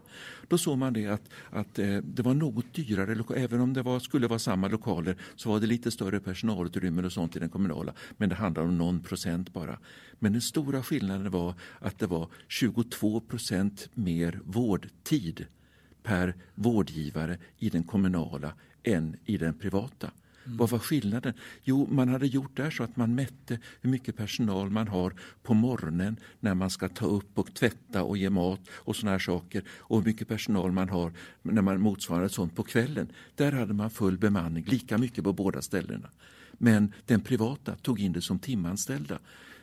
Då 0.48 0.58
såg 0.58 0.78
man 0.78 0.94
det 0.94 1.08
att, 1.08 1.30
att 1.50 1.80
eh, 1.80 1.98
det 1.98 2.22
var 2.22 2.34
något 2.34 2.74
dyrare, 2.74 3.24
även 3.36 3.62
om 3.62 3.74
det 3.74 3.82
var, 3.82 4.00
skulle 4.00 4.28
vara 4.28 4.40
samma 4.40 4.68
lokaler 4.68 5.18
så 5.36 5.50
var 5.50 5.60
det 5.60 5.68
lite 5.68 5.92
större 5.92 6.20
personalutrymmen 6.20 7.06
och 7.06 7.12
sånt 7.12 7.36
i 7.36 7.40
den 7.40 7.50
kommunala. 7.50 7.94
Men 8.18 8.30
det 8.30 8.36
handlade 8.36 8.68
om 8.68 8.78
någon 8.78 9.00
procent 9.00 9.54
bara. 9.54 9.80
Men 10.20 10.32
den 10.32 10.42
stora 10.42 10.84
skillnaden 10.84 11.32
var 11.32 11.54
att 11.80 12.00
det 12.00 12.08
var 12.08 12.30
22 12.48 13.20
procent 13.20 13.90
mer 13.94 14.40
vårdtid 14.44 15.46
per 16.04 16.36
vårdgivare 16.56 17.38
i 17.58 17.70
den 17.70 17.84
kommunala 17.84 18.54
än 18.84 19.18
i 19.26 19.38
den 19.38 19.54
privata. 19.54 20.12
Mm. 20.48 20.58
Vad 20.58 20.70
var 20.70 20.80
skillnaden? 20.80 21.34
Jo, 21.64 21.88
man 21.92 22.10
hade 22.10 22.28
gjort 22.28 22.58
där 22.58 22.70
så 22.70 22.84
att 22.84 22.98
man 22.98 23.16
mätte 23.16 23.60
hur 23.82 23.90
mycket 23.90 24.18
personal 24.18 24.70
man 24.70 24.88
har 24.88 25.14
på 25.44 25.54
morgonen 25.54 26.20
när 26.40 26.54
man 26.54 26.70
ska 26.70 26.90
ta 26.90 27.06
upp 27.06 27.38
och 27.38 27.54
tvätta 27.54 28.04
och 28.04 28.18
ge 28.18 28.30
mat 28.30 28.62
och 28.70 28.96
såna 28.96 29.12
här 29.12 29.20
saker 29.20 29.64
och 29.70 29.98
hur 29.98 30.06
mycket 30.06 30.28
personal 30.28 30.72
man 30.72 30.90
har 30.90 31.14
när 31.42 31.62
man 31.62 31.82
motsvarar 31.82 32.28
sånt 32.28 32.56
på 32.56 32.64
kvällen. 32.64 33.12
Där 33.36 33.52
hade 33.52 33.74
man 33.74 33.90
full 33.90 34.18
bemanning, 34.18 34.66
lika 34.68 34.98
mycket 34.98 35.24
på 35.24 35.34
båda 35.34 35.62
ställena. 35.62 36.10
Men 36.58 36.94
den 37.06 37.22
privata 37.22 37.76
tog 37.76 38.00
in 38.00 38.14
det 38.14 38.22
som 38.22 38.40
timanställda. 38.40 39.20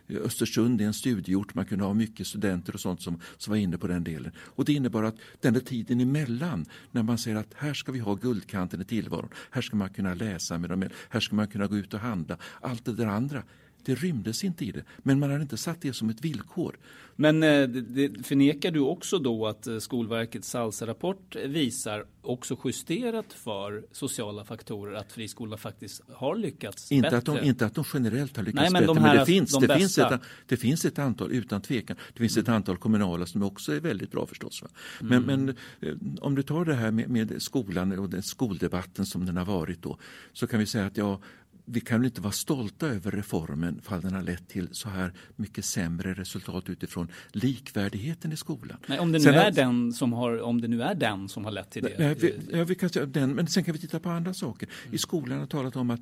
Eh, 0.08 0.16
Östersund 0.16 0.80
är 0.80 0.86
en 0.86 0.94
studieort, 0.94 1.54
man 1.54 1.64
kunde 1.64 1.84
ha 1.84 1.94
mycket 1.94 2.26
studenter 2.26 2.74
och 2.74 2.80
sånt 2.80 3.02
som, 3.02 3.20
som 3.36 3.50
var 3.50 3.58
inne 3.58 3.78
på 3.78 3.86
den 3.86 4.04
delen. 4.04 4.32
Och 4.38 4.64
det 4.64 4.72
innebar 4.72 5.02
att 5.02 5.16
den 5.40 5.54
där 5.54 5.60
tiden 5.60 6.00
emellan, 6.00 6.66
när 6.90 7.02
man 7.02 7.18
säger 7.18 7.36
att 7.36 7.54
här 7.54 7.74
ska 7.74 7.92
vi 7.92 7.98
ha 7.98 8.14
guldkanten 8.14 8.80
i 8.80 8.84
tillvaron, 8.84 9.28
här 9.50 9.62
ska 9.62 9.76
man 9.76 9.90
kunna 9.90 10.14
läsa 10.14 10.58
med 10.58 10.70
dem, 10.70 10.88
här 11.08 11.20
ska 11.20 11.36
man 11.36 11.48
kunna 11.48 11.66
gå 11.66 11.76
ut 11.76 11.94
och 11.94 12.00
handla, 12.00 12.38
allt 12.60 12.84
det 12.84 12.92
där 12.92 13.06
andra, 13.06 13.42
det 13.84 13.94
rymdes 13.94 14.44
inte 14.44 14.64
i 14.64 14.72
det, 14.72 14.84
men 14.98 15.18
man 15.18 15.30
hade 15.30 15.42
inte 15.42 15.56
satt 15.56 15.80
det 15.80 15.92
som 15.92 16.10
ett 16.10 16.24
villkor. 16.24 16.76
Men 17.16 17.42
eh, 17.42 17.68
det, 17.68 18.26
förnekar 18.26 18.70
du 18.70 18.80
också 18.80 19.18
då 19.18 19.46
att 19.46 19.66
eh, 19.66 19.78
Skolverkets 19.78 20.48
SALSA-rapport 20.48 21.36
visar, 21.36 22.04
också 22.22 22.56
justerat 22.64 23.32
för 23.32 23.84
sociala 23.92 24.44
faktorer, 24.44 24.94
att 24.94 25.12
friskolorna 25.12 25.56
faktiskt 25.56 26.02
har 26.12 26.36
lyckats 26.36 26.92
inte 26.92 27.06
bättre? 27.06 27.18
Att 27.18 27.24
de, 27.24 27.46
inte 27.46 27.66
att 27.66 27.74
de 27.74 27.84
generellt 27.94 28.36
har 28.36 28.44
lyckats 28.44 28.62
Nej, 28.62 28.72
men 28.72 28.80
bättre, 28.80 28.94
de 28.94 29.02
men 29.02 29.16
det, 29.16 29.26
finns, 29.26 29.52
de 29.52 29.66
det, 29.66 29.78
finns 29.78 29.98
ett, 29.98 30.20
det 30.46 30.56
finns 30.56 30.84
ett 30.84 30.98
antal, 30.98 31.32
utan 31.32 31.60
tvekan, 31.60 31.96
det 32.12 32.18
finns 32.18 32.36
ett 32.36 32.48
antal 32.48 32.76
kommunala 32.76 33.26
som 33.26 33.42
också 33.42 33.72
är 33.72 33.80
väldigt 33.80 34.10
bra 34.10 34.26
förstås. 34.26 34.64
Men, 35.00 35.24
mm. 35.24 35.44
men 35.44 35.56
eh, 35.80 35.94
om 36.20 36.34
du 36.34 36.42
tar 36.42 36.64
det 36.64 36.74
här 36.74 36.90
med, 36.90 37.10
med 37.10 37.42
skolan 37.42 37.98
och 37.98 38.10
den 38.10 38.22
skoldebatten 38.22 39.06
som 39.06 39.26
den 39.26 39.36
har 39.36 39.44
varit 39.44 39.82
då, 39.82 39.98
så 40.32 40.46
kan 40.46 40.60
vi 40.60 40.66
säga 40.66 40.86
att 40.86 40.96
ja, 40.96 41.20
vi 41.64 41.80
kan 41.80 42.00
väl 42.00 42.06
inte 42.06 42.20
vara 42.20 42.32
stolta 42.32 42.86
över 42.86 43.10
reformen 43.10 43.80
för 43.82 44.00
den 44.00 44.14
har 44.14 44.22
lett 44.22 44.48
till 44.48 44.68
så 44.72 44.88
här 44.88 45.12
mycket 45.36 45.64
sämre 45.64 46.14
resultat 46.14 46.68
utifrån 46.68 47.08
likvärdigheten 47.32 48.32
i 48.32 48.36
skolan. 48.36 48.78
Nej, 48.86 48.98
om, 48.98 49.12
det 49.12 49.18
nu 49.18 49.24
sen 49.24 49.34
är 49.34 49.50
den 49.50 49.92
som 49.92 50.12
har, 50.12 50.40
om 50.40 50.60
det 50.60 50.68
nu 50.68 50.82
är 50.82 50.94
den 50.94 51.28
som 51.28 51.44
har 51.44 51.52
lett 51.52 51.70
till 51.70 51.82
det. 51.82 51.94
Nej, 51.98 52.14
vi, 52.14 52.34
ja, 52.50 52.64
vi 52.64 52.74
kan, 52.74 52.90
den, 53.06 53.34
men 53.34 53.46
sen 53.46 53.64
kan 53.64 53.72
vi 53.72 53.80
titta 53.80 54.00
på 54.00 54.10
andra 54.10 54.34
saker. 54.34 54.68
I 54.90 54.98
skolan 54.98 55.38
har 55.38 55.46
talat 55.46 55.76
om 55.76 55.90
att 55.90 56.00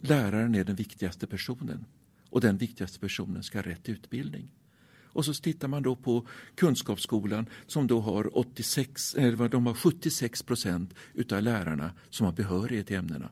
läraren 0.00 0.54
är 0.54 0.64
den 0.64 0.76
viktigaste 0.76 1.26
personen 1.26 1.84
och 2.30 2.40
den 2.40 2.56
viktigaste 2.58 3.00
personen 3.00 3.42
ska 3.42 3.58
ha 3.58 3.62
rätt 3.62 3.88
utbildning. 3.88 4.48
Och 5.12 5.24
så 5.24 5.34
tittar 5.34 5.68
man 5.68 5.82
då 5.82 5.96
på 5.96 6.26
Kunskapsskolan 6.54 7.46
som 7.66 7.86
då 7.86 8.00
har, 8.00 8.38
86, 8.38 9.14
eller 9.14 9.48
de 9.48 9.66
har 9.66 9.74
76 9.74 10.42
procent 10.42 10.94
utav 11.14 11.42
lärarna 11.42 11.92
som 12.10 12.26
har 12.26 12.32
behörighet 12.32 12.90
i 12.90 12.94
ämnena 12.94 13.30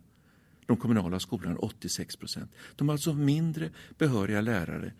de 0.69 0.77
kommunala 0.77 1.21
skolorna 1.21 1.57
86 1.59 2.17
procent. 2.17 2.51
De 2.77 2.89
har 2.89 2.95
alltså 2.95 3.15
mindre 3.15 3.71
behöriga 3.99 4.41
lärare 4.41 4.93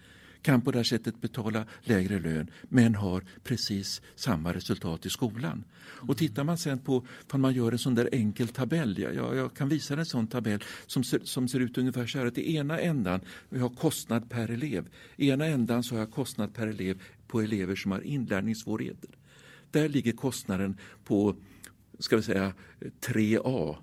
kan 0.43 0.61
på 0.61 0.71
det 0.71 0.79
här 0.79 0.85
sättet 0.85 1.21
betala 1.21 1.65
lägre 1.83 2.19
lön 2.19 2.51
men 2.69 2.95
har 2.95 3.25
precis 3.45 4.03
samma 4.15 4.55
resultat 4.55 5.07
i 5.07 5.11
skolan. 5.11 5.65
Och 5.81 6.17
tittar 6.17 6.45
man 6.45 6.59
sen 6.59 6.79
på 6.79 7.07
om 7.31 7.41
man 7.41 7.55
gör 7.55 7.73
en 7.73 7.79
sån 7.79 7.95
där 7.95 8.09
enkel 8.13 8.49
tabell, 8.49 8.99
ja, 8.99 9.35
jag 9.35 9.55
kan 9.55 9.69
visa 9.69 9.95
en 9.95 10.07
sån 10.07 10.27
tabell 10.27 10.65
som 10.87 11.05
ser, 11.05 11.21
som 11.25 11.49
ser 11.49 11.61
ut 11.61 11.79
ungefär 11.79 12.07
så 12.07 12.19
här 12.19 12.27
att 12.27 12.39
i 12.39 12.57
ena 12.57 12.81
ändan 12.81 13.21
vi 13.49 13.59
har 13.59 13.69
kostnad 13.69 14.31
per 14.31 14.51
elev. 14.51 14.89
I 15.17 15.31
ena 15.31 15.47
ändan 15.47 15.83
så 15.83 15.95
har 15.95 16.01
jag 16.01 16.11
kostnad 16.11 16.55
per 16.55 16.67
elev 16.67 17.03
på 17.27 17.41
elever 17.41 17.77
som 17.77 17.93
har 17.93 18.01
inlärningssvårigheter. 18.01 19.11
Där 19.71 19.89
ligger 19.89 20.13
kostnaden 20.13 20.79
på 21.05 21.37
ska 21.99 22.17
vi 22.17 22.23
säga 22.23 22.53
3A 23.01 23.77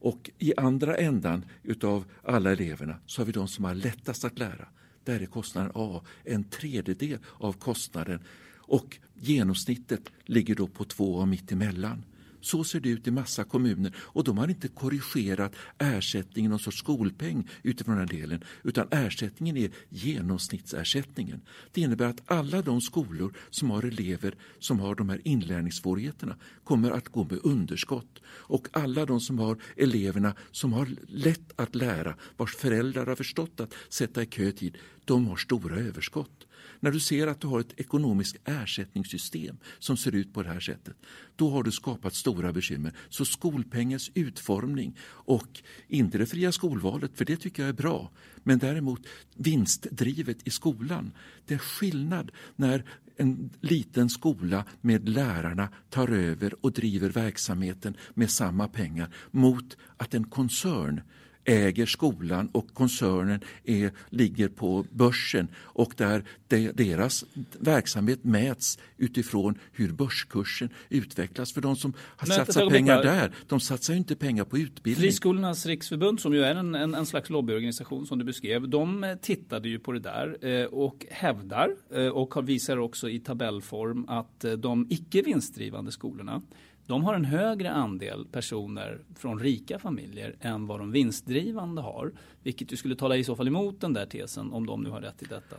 och 0.00 0.30
i 0.38 0.52
andra 0.56 0.96
ändan 0.96 1.44
utav 1.62 2.04
alla 2.22 2.52
eleverna 2.52 2.96
så 3.06 3.20
har 3.20 3.26
vi 3.26 3.32
de 3.32 3.48
som 3.48 3.64
har 3.64 3.74
lättast 3.74 4.24
att 4.24 4.38
lära. 4.38 4.68
Där 5.04 5.20
är 5.20 5.26
kostnaden 5.26 5.72
A 5.74 6.02
en 6.24 6.44
tredjedel 6.44 7.18
av 7.38 7.52
kostnaden 7.52 8.20
och 8.56 8.98
genomsnittet 9.14 10.12
ligger 10.24 10.54
då 10.54 10.66
på 10.66 10.84
två 10.84 11.14
och 11.14 11.28
mitt 11.28 11.52
emellan. 11.52 12.04
Så 12.40 12.64
ser 12.64 12.80
det 12.80 12.88
ut 12.88 13.06
i 13.06 13.10
massa 13.10 13.44
kommuner 13.44 13.92
och 13.96 14.24
de 14.24 14.38
har 14.38 14.48
inte 14.48 14.68
korrigerat 14.68 15.52
ersättningen, 15.78 16.50
någon 16.50 16.60
sorts 16.60 16.78
skolpeng 16.78 17.48
utifrån 17.62 17.96
den 17.96 18.08
här 18.08 18.20
delen, 18.20 18.44
utan 18.62 18.88
ersättningen 18.90 19.56
är 19.56 19.70
genomsnittsersättningen. 19.88 21.40
Det 21.72 21.80
innebär 21.80 22.06
att 22.06 22.30
alla 22.30 22.62
de 22.62 22.80
skolor 22.80 23.36
som 23.50 23.70
har 23.70 23.82
elever 23.82 24.34
som 24.58 24.80
har 24.80 24.94
de 24.94 25.08
här 25.08 25.20
inlärningssvårigheterna 25.24 26.36
kommer 26.64 26.90
att 26.90 27.08
gå 27.08 27.24
med 27.24 27.38
underskott 27.42 28.20
och 28.26 28.68
alla 28.72 29.06
de 29.06 29.20
som 29.20 29.38
har 29.38 29.58
eleverna 29.76 30.34
som 30.50 30.72
har 30.72 30.88
lätt 31.08 31.52
att 31.56 31.74
lära, 31.74 32.14
vars 32.36 32.56
föräldrar 32.56 33.06
har 33.06 33.16
förstått 33.16 33.60
att 33.60 33.74
sätta 33.88 34.22
i 34.22 34.26
kö 34.26 34.52
tid, 34.52 34.78
de 35.04 35.26
har 35.26 35.36
stora 35.36 35.76
överskott. 35.76 36.46
När 36.80 36.90
du 36.90 37.00
ser 37.00 37.26
att 37.26 37.40
du 37.40 37.46
har 37.46 37.60
ett 37.60 37.80
ekonomiskt 37.80 38.36
ersättningssystem 38.44 39.58
som 39.78 39.96
ser 39.96 40.14
ut 40.14 40.34
på 40.34 40.42
det 40.42 40.48
här 40.48 40.60
sättet, 40.60 40.96
då 41.36 41.50
har 41.50 41.62
du 41.62 41.72
skapat 41.72 42.14
stora 42.14 42.52
bekymmer. 42.52 42.92
Så 43.08 43.24
skolpengens 43.24 44.10
utformning 44.14 44.96
och 45.08 45.62
inte 45.88 46.18
det 46.18 46.26
fria 46.26 46.52
skolvalet, 46.52 47.10
för 47.14 47.24
det 47.24 47.36
tycker 47.36 47.62
jag 47.62 47.68
är 47.68 47.72
bra, 47.72 48.10
men 48.42 48.58
däremot 48.58 49.06
vinstdrivet 49.34 50.38
i 50.44 50.50
skolan. 50.50 51.12
Det 51.46 51.54
är 51.54 51.58
skillnad 51.58 52.30
när 52.56 52.84
en 53.16 53.50
liten 53.60 54.10
skola 54.10 54.64
med 54.80 55.08
lärarna 55.08 55.68
tar 55.90 56.08
över 56.08 56.54
och 56.64 56.72
driver 56.72 57.08
verksamheten 57.08 57.96
med 58.14 58.30
samma 58.30 58.68
pengar 58.68 59.14
mot 59.30 59.76
att 59.96 60.14
en 60.14 60.24
koncern 60.24 61.00
äger 61.44 61.86
skolan 61.86 62.48
och 62.52 62.74
koncernen 62.74 63.40
är, 63.64 63.90
ligger 64.10 64.48
på 64.48 64.86
börsen 64.90 65.48
och 65.56 65.94
där 65.96 66.24
de, 66.48 66.72
deras 66.72 67.24
verksamhet 67.58 68.24
mäts 68.24 68.78
utifrån 68.96 69.58
hur 69.72 69.92
börskursen 69.92 70.68
utvecklas. 70.88 71.52
För 71.52 71.60
de 71.60 71.76
som 71.76 71.92
har 71.98 72.28
Men, 72.28 72.36
satsat 72.36 72.68
pengar 72.68 73.02
där, 73.02 73.32
de 73.46 73.60
satsar 73.60 73.94
inte 73.94 74.16
pengar 74.16 74.44
på 74.44 74.58
utbildning. 74.58 75.02
Friskolornas 75.02 75.66
riksförbund 75.66 76.20
som 76.20 76.34
ju 76.34 76.44
är 76.44 76.54
en, 76.54 76.74
en, 76.74 76.94
en 76.94 77.06
slags 77.06 77.30
lobbyorganisation 77.30 78.06
som 78.06 78.18
du 78.18 78.24
beskrev, 78.24 78.68
de 78.68 79.04
eh, 79.04 79.14
tittade 79.14 79.68
ju 79.68 79.78
på 79.78 79.92
det 79.92 80.00
där 80.00 80.46
eh, 80.46 80.64
och 80.64 81.06
hävdar 81.10 81.68
eh, 81.94 82.06
och 82.06 82.48
visar 82.48 82.76
också 82.76 83.08
i 83.08 83.18
tabellform 83.18 84.04
att 84.08 84.44
de 84.58 84.86
icke 84.90 85.22
vinstdrivande 85.22 85.92
skolorna 85.92 86.42
de 86.90 87.04
har 87.04 87.14
en 87.14 87.24
högre 87.24 87.70
andel 87.70 88.26
personer 88.32 89.00
från 89.16 89.38
rika 89.38 89.78
familjer 89.78 90.36
än 90.40 90.66
vad 90.66 90.80
de 90.80 90.92
vinstdrivande 90.92 91.82
har. 91.82 92.12
Vilket 92.42 92.72
ju 92.72 92.76
skulle 92.76 92.96
tala 92.96 93.16
i 93.16 93.24
så 93.24 93.36
fall 93.36 93.48
emot 93.48 93.80
den 93.80 93.92
där 93.92 94.06
tesen 94.06 94.52
om 94.52 94.66
de 94.66 94.82
nu 94.82 94.90
har 94.90 95.00
rätt 95.00 95.22
i 95.22 95.24
detta. 95.24 95.56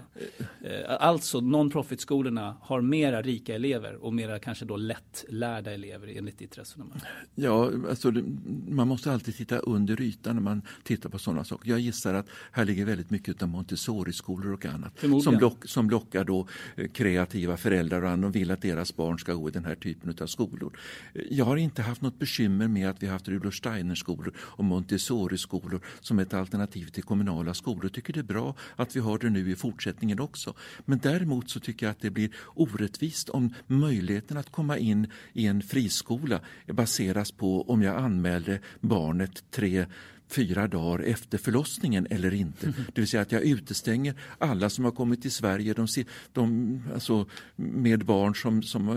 Eh, 0.61 0.95
alltså 0.99 1.39
non-profit-skolorna 1.41 2.55
har 2.61 2.81
mera 2.81 3.21
rika 3.21 3.55
elever 3.55 3.95
och 3.95 4.13
mera 4.13 4.39
kanske 4.39 4.65
då 4.65 4.77
lättlärda 4.77 5.71
elever 5.71 6.17
enligt 6.17 6.37
ditt 6.37 6.57
resonemang. 6.57 7.01
Ja, 7.35 7.71
alltså, 7.89 8.11
man 8.67 8.87
måste 8.87 9.11
alltid 9.11 9.35
titta 9.35 9.57
under 9.57 10.01
ytan 10.01 10.35
när 10.35 10.43
man 10.43 10.61
tittar 10.83 11.09
på 11.09 11.19
sådana 11.19 11.43
saker. 11.43 11.69
Jag 11.69 11.79
gissar 11.79 12.13
att 12.13 12.27
här 12.51 12.65
ligger 12.65 12.85
väldigt 12.85 13.09
mycket 13.09 13.43
av 13.43 13.49
Montessori-skolor 13.49 14.53
och 14.53 14.65
annat 14.65 14.99
som, 15.23 15.39
lock, 15.39 15.67
som 15.67 15.89
lockar 15.89 16.23
då 16.23 16.47
eh, 16.75 16.87
kreativa 16.87 17.57
föräldrar 17.57 18.01
och 18.01 18.09
andra. 18.09 18.29
De 18.29 18.39
vill 18.39 18.51
att 18.51 18.61
deras 18.61 18.95
barn 18.95 19.19
ska 19.19 19.33
gå 19.33 19.49
i 19.49 19.51
den 19.51 19.65
här 19.65 19.75
typen 19.75 20.15
av 20.21 20.27
skolor. 20.27 20.77
Jag 21.29 21.45
har 21.45 21.57
inte 21.57 21.81
haft 21.81 22.01
något 22.01 22.19
bekymmer 22.19 22.67
med 22.67 22.89
att 22.89 23.03
vi 23.03 23.07
har 23.07 23.13
haft 23.13 23.27
Rudolf 23.27 23.55
Steiner-skolor 23.55 24.33
och 24.37 24.63
Montessori-skolor 24.63 25.81
som 25.99 26.19
ett 26.19 26.33
alternativ 26.33 26.85
till 26.85 27.03
kommunala 27.03 27.53
skolor. 27.53 27.83
Jag 27.83 27.93
tycker 27.93 28.13
det 28.13 28.19
är 28.19 28.23
bra 28.23 28.55
att 28.75 28.95
vi 28.95 28.99
har 28.99 29.17
det 29.17 29.29
nu 29.29 29.51
i 29.51 29.55
fortsättningen 29.55 30.19
också. 30.19 30.53
Men 30.85 30.99
däremot 30.99 31.49
så 31.49 31.59
tycker 31.59 31.85
jag 31.85 31.91
att 31.91 32.01
det 32.01 32.09
blir 32.09 32.31
orättvist 32.55 33.29
om 33.29 33.53
möjligheten 33.67 34.37
att 34.37 34.51
komma 34.51 34.77
in 34.77 35.07
i 35.33 35.47
en 35.47 35.61
friskola 35.61 36.39
baseras 36.67 37.31
på 37.31 37.69
om 37.69 37.81
jag 37.81 37.97
anmäler 37.97 38.61
barnet 38.79 39.43
tre 39.51 39.85
fyra 40.31 40.67
dagar 40.67 41.03
efter 41.03 41.37
förlossningen 41.37 42.07
eller 42.09 42.33
inte. 42.33 42.73
Det 42.93 43.01
vill 43.01 43.07
säga 43.07 43.21
att 43.21 43.31
jag 43.31 43.43
utestänger 43.43 44.15
alla 44.37 44.69
som 44.69 44.85
har 44.85 44.91
kommit 44.91 45.21
till 45.21 45.31
Sverige 45.31 45.73
de, 45.73 45.87
de, 46.33 46.81
alltså 46.93 47.25
med 47.55 48.05
barn 48.05 48.35
som, 48.35 48.63
som 48.63 48.89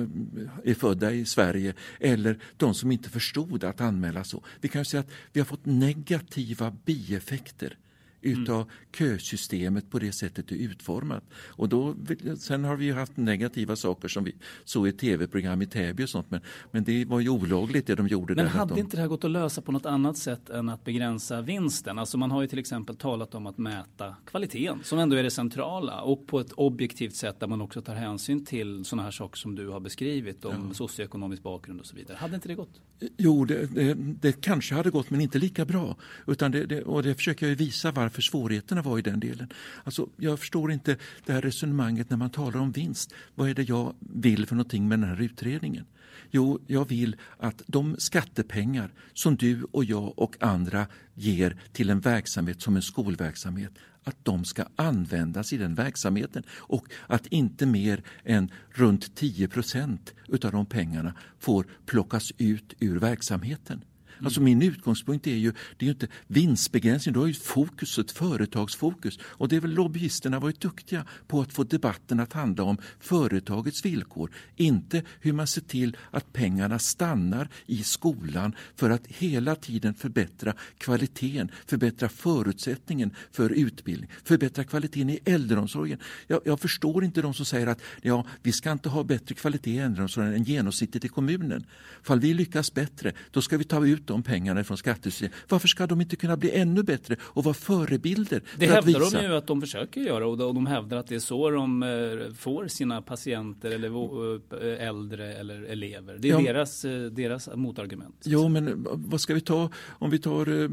är 0.65 0.75
födda 0.75 1.13
i 1.13 1.25
Sverige 1.25 1.75
eller 2.01 2.39
de 2.57 2.75
som 2.75 2.93
inte 2.93 3.11
förstod 3.11 3.65
att 3.65 3.81
anmäla 3.81 4.25
så. 4.25 4.45
Vi 4.61 4.69
kan 4.69 4.85
säga 4.85 5.01
att 5.01 5.11
vi 5.33 5.41
har 5.41 5.45
fått 5.45 5.67
negativa 5.67 6.77
bieffekter 6.85 7.77
utav 8.25 8.57
mm. 8.57 8.69
kösystemet 8.93 9.91
på 9.91 9.99
det 9.99 10.13
sättet 10.13 10.49
det 10.49 10.55
är 10.55 10.59
utformat. 10.59 11.25
Och 11.35 11.69
då, 11.69 11.95
sen 12.39 12.65
har 12.65 12.77
vi 12.77 12.91
haft 12.91 13.17
negativa 13.17 13.77
saker 13.77 14.09
som 14.09 14.25
vi 14.25 14.35
såg 14.65 14.89
i 14.89 14.93
tv-program 14.93 15.63
i 15.63 15.67
Täby 15.67 16.05
och 16.05 16.09
sånt 16.09 16.31
men, 16.31 16.41
men 16.71 16.85
det 16.85 17.05
var 17.05 17.21
ju 17.21 17.29
olagligt 17.29 17.87
det 17.87 17.95
de 17.95 18.09
gjorde. 18.09 18.35
Men 18.35 18.45
där 18.45 18.53
hade 18.53 18.75
de... 18.75 18.81
inte 18.81 18.97
det 18.97 19.01
här 19.01 19.09
gått 19.09 19.25
att 19.25 19.31
lösa 19.31 19.63
på 19.63 19.73
något 19.73 19.87
annat 19.87 20.19
sätt 20.19 20.51
än 20.51 20.69
att 20.69 20.85
begränsa 20.85 21.43
vinsten? 21.43 21.99
Alltså 21.99 22.19
man 22.19 22.31
har 22.31 22.43
ju 22.43 22.49
till 22.49 22.59
exempel 22.59 22.97
talat 22.97 23.35
om 23.35 23.47
att 23.47 23.59
mäta 23.59 24.17
kvaliteten 24.27 24.81
som 24.85 24.99
ändå 24.99 25.17
är 25.17 25.23
det 25.23 25.31
centrala 25.31 26.01
och 26.01 26.27
på 26.27 26.41
ett 26.41 26.53
objektivt 26.53 27.15
sätt 27.15 27.41
där 27.41 27.47
man 27.47 27.61
också 27.61 27.83
tar 27.83 27.95
hänsyn 27.95 28.45
till 28.45 28.85
sådana 28.85 29.03
här 29.03 29.11
saker 29.11 29.39
som 29.39 29.55
du 29.55 29.69
har 29.69 29.81
beskrivit 29.81 30.45
om 30.45 30.65
ja. 30.69 30.75
socioekonomisk 30.75 31.43
bakgrund 31.43 31.81
och 31.81 31.87
så 31.87 31.97
vidare. 31.97 32.17
Hade 32.17 32.35
inte 32.35 32.49
det 32.49 32.55
gått? 32.55 32.81
Jo, 33.17 33.45
det, 33.45 33.67
det, 33.67 33.95
det 33.95 34.41
kanske 34.41 34.75
hade 34.75 34.91
gått 34.91 35.11
men 35.11 35.21
inte 35.21 35.39
lika 35.39 35.65
bra. 35.65 35.97
Utan 36.27 36.51
det, 36.51 36.83
och 36.83 37.03
det 37.03 37.15
försöker 37.15 37.49
jag 37.49 37.57
visa 37.57 37.93
varför 37.93 38.14
för 38.15 38.23
svårigheterna 38.23 38.83
var 38.83 38.99
i 38.99 39.03
den 39.03 39.21
delen. 39.21 39.49
Alltså, 39.85 40.09
jag 40.17 40.39
förstår 40.39 40.73
inte 40.73 40.97
det 41.27 41.33
här 41.33 41.43
resonemanget 41.43 42.11
när 42.11 42.17
man 42.17 42.31
talar 42.31 42.61
om 42.61 42.73
vinst. 42.73 43.15
Vad 43.35 43.49
är 43.49 43.55
det 43.55 43.69
jag 43.69 43.95
vill 44.01 44.47
för 44.47 44.55
någonting 44.55 44.89
med 44.89 45.01
den 45.01 45.09
här 45.09 45.23
utredningen? 45.23 45.87
Jo, 46.31 46.61
jag 46.67 46.89
vill 46.89 47.17
att 47.39 47.63
de 47.67 47.97
skattepengar 47.99 48.93
som 49.15 49.37
du 49.37 49.65
och 49.65 49.85
jag 49.85 50.19
och 50.19 50.37
andra 50.41 50.87
ger 51.15 51.57
till 51.73 51.91
en 51.91 52.01
verksamhet 52.01 52.63
som 52.63 52.77
en 52.77 52.83
skolverksamhet 52.83 53.73
att 54.05 54.25
de 54.25 54.45
ska 54.45 54.65
användas 54.77 55.53
i 55.53 55.57
den 55.57 55.75
verksamheten 55.75 56.43
och 56.51 56.87
att 57.07 57.27
inte 57.27 57.67
mer 57.67 58.03
än 58.25 58.51
runt 58.71 59.15
10 59.15 59.49
procent 59.49 60.15
av 60.45 60.53
de 60.53 60.67
pengarna 60.67 61.15
får 61.39 61.67
plockas 61.87 62.33
ut 62.39 62.75
ur 62.81 62.99
verksamheten. 62.99 63.85
Mm. 64.15 64.27
Alltså 64.27 64.41
min 64.41 64.63
utgångspunkt 64.63 65.27
är 65.27 65.37
ju, 65.37 65.53
det 65.77 65.85
är 65.85 65.87
ju 65.87 65.93
inte 65.93 66.09
vinstbegränsning, 66.27 67.13
du 67.13 67.19
har 67.19 67.27
ju 67.27 67.35
fokus, 67.35 67.99
ett 67.99 68.11
företagsfokus. 68.11 69.19
Och 69.23 69.49
det 69.49 69.57
är 69.57 69.61
väl 69.61 69.75
lobbyisterna 69.75 70.41
varit 70.41 70.61
duktiga 70.61 71.07
på 71.27 71.41
att 71.41 71.53
få 71.53 71.65
debatten 71.65 72.21
att 72.21 72.33
handla 72.33 72.65
om 72.65 72.79
företagets 73.01 73.85
villkor. 73.85 74.31
Inte 74.57 75.03
hur 75.21 75.33
man 75.33 75.47
ser 75.47 75.61
till 75.61 75.97
att 76.11 76.33
pengarna 76.33 76.79
stannar 76.79 77.49
i 77.67 77.83
skolan 77.83 78.55
för 78.77 78.91
att 78.91 79.07
hela 79.07 79.55
tiden 79.55 79.95
förbättra 79.95 80.55
kvaliteten, 80.79 81.51
förbättra 81.67 82.09
förutsättningen 82.09 83.11
för 83.31 83.51
utbildning, 83.51 84.11
förbättra 84.25 84.65
kvaliteten 84.65 85.11
i 85.11 85.19
äldreomsorgen. 85.25 85.99
Jag, 86.27 86.41
jag 86.45 86.61
förstår 86.61 87.05
inte 87.05 87.23
de 87.23 87.35
som 87.35 87.47
säger 87.47 87.67
att 87.67 87.81
ja, 88.03 88.27
vi 88.43 88.53
ska 88.53 88.73
inte 88.73 88.89
ha 88.89 89.05
bättre 89.05 89.35
kvalitet 89.35 89.71
i 89.71 89.79
äldreomsorgen 89.79 90.35
än 90.35 90.45
genomsnittet 90.45 91.05
i 91.05 91.09
kommunen. 91.09 91.67
Fall 92.03 92.21
vi 92.21 92.35
lyckas 92.35 92.75
bättre, 92.75 93.13
då 93.31 93.43
ska 93.43 93.59
vi 93.59 93.65
ta 93.65 93.87
ut 93.87 94.04
de 94.07 94.23
pengarna 94.23 94.65
från 94.65 94.77
skattesystemet. 94.77 95.35
Varför 95.49 95.69
ska 95.69 95.87
de 95.87 96.01
inte 96.01 96.17
kunna 96.17 96.37
bli 96.37 96.51
ännu 96.51 96.83
bättre 96.83 97.17
och 97.23 97.45
vara 97.45 97.55
förebilder? 97.55 98.43
Det 98.59 98.67
hävdar 98.67 99.01
visa... 99.01 99.21
de 99.21 99.27
ju 99.27 99.37
att 99.37 99.47
de 99.47 99.61
försöker 99.61 100.01
göra 100.01 100.27
och 100.27 100.55
de 100.55 100.67
hävdar 100.67 100.97
att 100.97 101.07
det 101.07 101.15
är 101.15 101.19
så 101.19 101.51
de 101.51 101.83
eh, 101.83 102.35
får 102.35 102.69
sina 102.69 103.03
patienter 103.03 103.71
eller 103.71 103.89
eh, 104.35 104.89
äldre 104.89 105.35
eller 105.35 105.63
elever. 105.63 106.17
Det 106.19 106.31
är 106.31 106.33
ja. 106.33 106.53
deras, 106.53 106.85
eh, 106.85 107.03
deras 107.03 107.49
motargument. 107.55 108.23
Jo, 108.25 108.49
men 108.49 108.87
vad 108.91 109.21
ska 109.21 109.35
vi 109.35 109.41
ta 109.41 109.71
om 109.89 110.11
vi 110.11 110.19
tar 110.19 110.71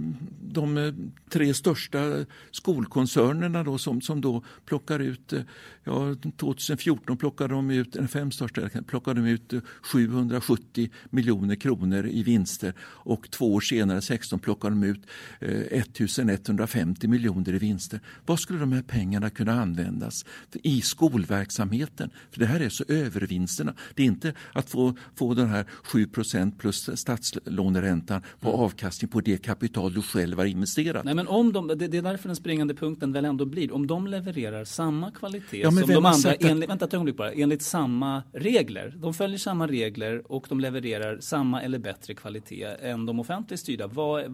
de 0.53 0.93
tre 1.29 1.53
största 1.53 2.25
skolkoncernerna 2.51 3.63
då 3.63 3.77
som, 3.77 4.01
som 4.01 4.21
då 4.21 4.43
plockar 4.65 4.99
ut, 4.99 5.33
ja 5.83 6.15
2014 6.37 7.17
plockade 7.17 7.53
de 7.53 7.71
ut, 7.71 7.93
den 7.93 8.07
fem 8.07 8.31
största 8.31 8.69
plockade 8.87 9.21
de 9.21 9.27
ut 9.27 9.53
770 9.81 10.89
miljoner 11.09 11.55
kronor 11.55 12.07
i 12.07 12.23
vinster 12.23 12.73
och 12.81 13.20
två 13.29 13.53
år 13.53 13.61
senare, 13.61 14.01
16, 14.01 14.39
plockar 14.39 14.69
de 14.69 14.83
ut 14.83 15.01
eh, 15.39 15.49
1150 15.49 17.07
miljoner 17.07 17.53
i 17.53 17.57
vinster. 17.57 17.99
Vad 18.25 18.39
skulle 18.39 18.59
de 18.59 18.71
här 18.71 18.81
pengarna 18.81 19.29
kunna 19.29 19.61
användas 19.61 20.25
i 20.63 20.81
skolverksamheten? 20.81 22.09
För 22.31 22.39
det 22.39 22.45
här 22.45 22.59
är 22.59 22.69
så 22.69 22.83
övervinsterna. 22.87 23.73
Det 23.95 24.03
är 24.03 24.07
inte 24.07 24.33
att 24.53 24.69
få, 24.69 24.95
få 25.15 25.33
den 25.33 25.47
här 25.49 25.65
7% 25.83 26.57
plus 26.57 26.89
statslåneräntan 26.93 28.21
på 28.39 28.49
mm. 28.49 28.61
avkastning 28.61 29.09
på 29.11 29.21
det 29.21 29.37
kapital 29.37 29.93
du 29.93 30.01
själv 30.01 30.37
har 30.37 30.45
investerat. 30.45 31.05
Nej, 31.05 31.15
men 31.15 31.27
om 31.27 31.53
de, 31.53 31.67
det, 31.67 31.97
är 31.97 32.01
därför 32.01 32.29
den 32.29 32.35
springande 32.35 32.73
punkten 32.73 33.13
väl 33.13 33.25
ändå 33.25 33.45
blir, 33.45 33.71
om 33.71 33.87
de 33.87 34.07
levererar 34.07 34.65
samma 34.65 35.11
kvalitet 35.11 35.61
ja, 35.61 35.71
som 35.71 35.87
de 35.87 36.05
andra, 36.05 36.33
enligt, 36.33 36.69
vänta 36.69 36.85
ett 36.85 36.93
ögonblick 36.93 37.17
bara, 37.17 37.31
enligt 37.31 37.61
samma 37.61 38.23
regler. 38.33 38.93
De 38.97 39.13
följer 39.13 39.37
samma 39.37 39.67
regler 39.67 40.31
och 40.31 40.45
de 40.49 40.59
levererar 40.59 41.17
samma 41.19 41.61
eller 41.61 41.79
bättre 41.79 42.13
kvalitet 42.13 42.65
än 42.81 43.05
de 43.05 43.10
de 43.11 43.19
offentligt 43.19 43.59
styrda. 43.59 43.87
Var, 43.87 44.25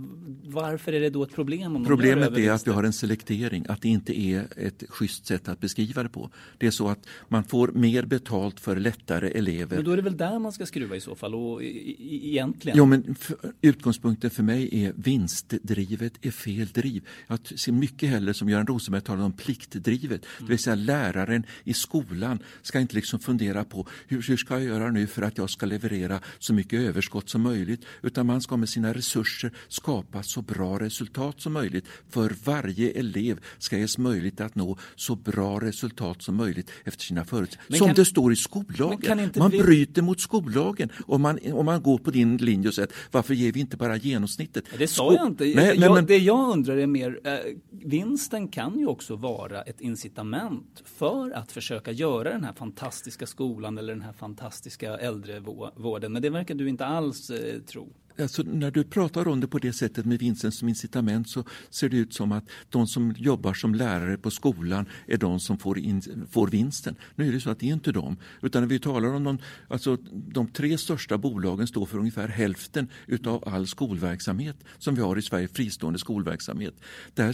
varför 0.44 0.94
är 0.94 1.00
det 1.00 1.10
då 1.10 1.24
ett 1.24 1.36
problem? 1.36 1.76
Om 1.76 1.86
Problemet 1.86 2.36
de 2.36 2.48
är 2.48 2.52
att 2.52 2.68
vi 2.68 2.72
har 2.72 2.84
en 2.84 2.94
selektering, 2.94 3.66
att 3.70 3.82
det 3.82 3.90
inte 3.90 4.20
är 4.20 4.48
ett 4.56 4.84
schysst 4.90 5.26
sätt 5.26 5.48
att 5.48 5.60
beskriva 5.60 6.04
det 6.04 6.10
på. 6.10 6.30
Det 6.58 6.68
är 6.68 6.72
så 6.72 6.88
att 6.88 7.08
man 7.28 7.44
får 7.44 7.68
mer 7.68 8.06
betalt 8.06 8.60
för 8.60 8.76
lättare 8.76 9.30
elever. 9.30 9.76
Men 9.76 9.86
då 9.86 9.92
är 9.92 9.96
det 9.96 10.04
väl 10.04 10.18
där 10.18 10.40
man 10.40 10.52
ska 10.52 10.66
skruva 10.66 10.96
i 10.96 11.02
så 11.02 11.16
fall, 11.16 11.36
och 11.36 11.64
egentligen? 11.64 12.78
Jo, 12.78 12.86
men 12.86 13.16
för, 13.16 13.38
utgångspunkten 13.62 14.30
för 14.30 14.44
mig 14.44 14.86
är 14.86 14.94
vinstdrivet 14.96 16.14
är 16.22 16.32
fel 16.32 16.68
driv. 16.68 17.08
Jag 17.28 17.40
ser 17.60 17.72
mycket 17.72 18.10
hellre, 18.10 18.34
som 18.34 18.50
Göran 18.50 18.68
Rosenberg 18.68 19.02
talar 19.02 19.24
om, 19.24 19.32
pliktdrivet. 19.32 20.26
Mm. 20.26 20.48
Det 20.48 20.50
vill 20.50 20.60
säga 20.60 20.76
läraren 20.76 21.44
i 21.64 21.74
skolan 21.74 22.40
ska 22.62 22.80
inte 22.80 22.96
liksom 22.96 23.20
fundera 23.20 23.64
på 23.64 23.88
hur, 24.08 24.22
hur 24.22 24.38
ska 24.38 24.54
jag 24.54 24.64
göra 24.64 24.92
nu 24.92 25.08
för 25.08 25.22
att 25.22 25.38
jag 25.38 25.50
ska 25.50 25.66
leverera 25.66 26.20
så 26.40 26.54
mycket 26.54 26.80
överskott 26.80 27.30
som 27.30 27.42
möjligt. 27.42 27.86
Utan 28.02 28.26
man 28.26 28.42
ska 28.42 28.58
med 28.68 28.72
sina 28.72 28.94
resurser 28.94 29.52
skapa 29.68 30.24
så 30.24 30.42
bra 30.42 30.80
resultat 30.80 31.42
som 31.42 31.54
möjligt. 31.54 31.86
För 32.10 32.36
varje 32.44 32.92
elev 32.92 33.40
ska 33.58 33.78
ges 33.78 33.98
möjlighet 33.98 34.42
att 34.42 34.56
nå 34.56 34.78
så 34.96 35.16
bra 35.16 35.60
resultat 35.60 36.22
som 36.22 36.36
möjligt 36.36 36.72
efter 36.86 37.04
sina 37.04 37.26
förutsättningar. 37.26 37.78
Som 37.78 37.88
kan, 37.88 37.96
det 37.96 38.06
står 38.06 38.34
i 38.34 38.36
skollagen. 38.36 39.32
Man 39.36 39.52
vi... 39.52 39.62
bryter 39.62 40.02
mot 40.02 40.20
skollagen 40.20 40.90
om 41.06 41.22
man, 41.22 41.40
om 41.54 41.66
man 41.66 41.82
går 41.82 41.98
på 41.98 42.12
din 42.12 42.38
linje 42.38 42.68
och 42.68 42.74
säger 42.74 42.90
varför 43.12 43.34
ger 43.34 43.52
vi 43.52 43.60
inte 43.60 43.78
bara 43.78 43.96
genomsnittet? 43.98 44.66
Det 44.78 44.88
sa 44.88 45.14
jag 45.14 45.28
inte. 45.28 45.44
Nej, 45.44 45.80
jag, 45.80 45.94
men... 45.94 46.06
Det 46.06 46.18
jag 46.18 46.50
undrar 46.50 46.78
är 46.78 46.88
mer, 46.88 47.20
äh, 47.24 47.34
vinsten 47.72 48.48
kan 48.48 48.80
ju 48.80 48.88
också 48.88 49.16
vara 49.16 49.62
ett 49.62 49.82
incitament 49.82 50.84
för 50.86 51.32
att 51.32 51.52
försöka 51.52 51.92
göra 51.92 52.32
den 52.32 52.44
här 52.44 52.54
fantastiska 52.54 53.26
skolan 53.26 53.78
eller 53.78 53.94
den 53.94 54.04
här 54.04 54.14
fantastiska 54.14 54.98
äldrevården. 54.98 56.14
Men 56.14 56.22
det 56.22 56.30
verkar 56.30 56.56
du 56.56 56.70
inte 56.70 56.86
alls 56.86 57.30
eh, 57.30 57.62
tro 57.62 57.94
alltså, 58.20 58.44
när 58.44 58.72
du 58.72 58.84
pratar 58.84 59.28
om 59.28 59.40
det 59.40 59.48
på 59.48 59.60
det 59.60 59.74
sättet 59.74 60.06
med 60.06 60.20
vinsten 60.20 60.52
som 60.52 60.70
incitament 60.70 61.30
så 61.30 61.44
ser 61.70 61.90
det 61.90 61.98
ut 61.98 62.14
som 62.14 62.32
att 62.32 62.44
de 62.70 62.88
som 62.88 63.16
jobbar 63.18 63.54
som 63.54 63.76
lärare 63.76 64.18
på 64.18 64.32
skolan 64.32 64.86
är 65.08 65.18
de 65.18 65.40
som 65.40 65.58
får, 65.58 65.80
in, 65.80 66.28
får 66.32 66.48
vinsten. 66.48 66.96
Nu 67.16 67.28
är 67.28 67.32
det 67.32 67.40
så 67.40 67.50
att 67.50 67.60
det 67.60 67.70
är 67.70 67.74
inte 67.74 67.92
de. 67.92 68.18
Utan 68.42 68.62
när 68.62 68.70
vi 68.70 68.80
talar 68.80 69.14
om 69.14 69.24
de, 69.24 69.38
alltså, 69.68 69.98
de 70.12 70.48
tre 70.48 70.78
största 70.78 71.18
bolagen 71.18 71.68
står 71.68 71.86
för 71.86 71.98
ungefär 71.98 72.28
hälften 72.28 72.88
utav 73.08 73.44
all 73.50 73.68
skolverksamhet 73.68 74.58
som 74.78 74.96
vi 74.96 75.02
har 75.02 75.18
i 75.18 75.22
Sverige, 75.22 75.48
fristående 75.48 76.00
skolverksamhet. 76.00 76.74
Där 77.14 77.34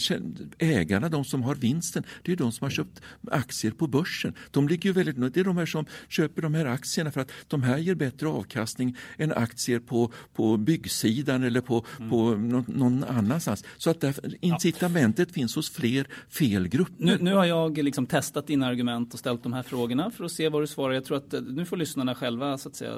ägarna, 0.57 1.09
de 1.09 1.25
som 1.25 1.43
har 1.43 1.55
vinsten, 1.55 2.03
det 2.23 2.31
är 2.31 2.36
de 2.36 2.51
som 2.51 2.65
har 2.65 2.69
köpt 2.69 3.01
aktier 3.31 3.71
på 3.71 3.88
börsen. 3.88 4.34
De 4.51 4.67
ligger 4.67 4.89
ju 4.89 4.93
väldigt, 4.93 5.34
det 5.34 5.39
är 5.39 5.43
de 5.43 5.57
här 5.57 5.65
som 5.65 5.86
köper 6.07 6.41
de 6.41 6.53
här 6.53 6.65
aktierna 6.65 7.11
för 7.11 7.21
att 7.21 7.31
de 7.47 7.63
här 7.63 7.77
ger 7.77 7.95
bättre 7.95 8.27
avkastning 8.27 8.97
än 9.17 9.31
aktier 9.31 9.79
på, 9.79 10.11
på 10.34 10.57
byggsidan 10.74 11.43
eller 11.43 11.61
på, 11.61 11.86
mm. 11.97 12.09
på 12.09 12.15
någon, 12.36 12.65
någon, 12.67 13.03
annanstans. 13.03 13.63
Så 13.78 13.89
att 13.89 14.01
där, 14.01 14.15
incitamentet 14.41 15.30
ja. 15.30 15.34
finns 15.34 15.55
hos 15.55 15.69
fler 15.69 16.07
fel 16.30 16.67
grupper. 16.67 17.05
Nu, 17.05 17.17
nu 17.21 17.34
har 17.34 17.45
jag 17.45 17.78
liksom 17.78 18.05
testat 18.05 18.47
dina 18.47 18.67
argument 18.67 19.13
och 19.13 19.19
ställt 19.19 19.43
de 19.43 19.53
här 19.53 19.63
frågorna 19.63 20.11
för 20.11 20.24
att 20.24 20.32
se 20.32 20.49
vad 20.49 20.61
du 20.61 20.67
svarar. 20.67 20.93
Jag 20.93 21.05
tror 21.05 21.17
att 21.17 21.34
eh, 21.34 21.41
nu 21.41 21.65
får 21.65 21.78
lyssnarna 21.78 22.15
själva 22.15 22.57
så 22.57 22.69
att 22.69 22.76
säga, 22.76 22.93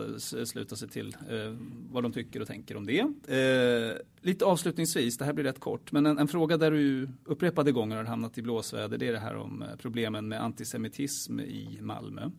sluta 0.45 0.76
sig 0.76 0.89
till 0.89 1.15
eh, 1.30 1.38
vad 1.91 2.03
de 2.03 2.11
tycker 2.11 2.41
och 2.41 2.47
tänker 2.47 2.78
om 2.78 2.86
det. 2.86 2.99
Eh, 2.99 3.97
lite 4.21 4.45
avslutningsvis, 4.45 5.17
det 5.17 5.26
här 5.26 5.34
blir 5.34 5.43
rätt 5.43 5.59
kort, 5.59 5.91
men 5.91 6.05
en, 6.05 6.17
en, 6.17 6.28
fråga 6.28 6.57
där 6.57 6.71
du 6.71 7.09
upprepade 7.26 7.71
gånger 7.71 7.95
har 7.95 8.03
hamnat 8.03 8.38
i 8.38 8.41
blåsväder 8.41 8.97
det 8.97 9.07
är 9.07 9.13
det 9.13 9.19
här 9.19 9.36
om 9.36 9.61
eh, 9.61 9.67
problemen 9.82 10.28
med 10.28 10.43
antisemitism 10.43 11.39
i 11.39 11.80
Malmö. 11.82 12.30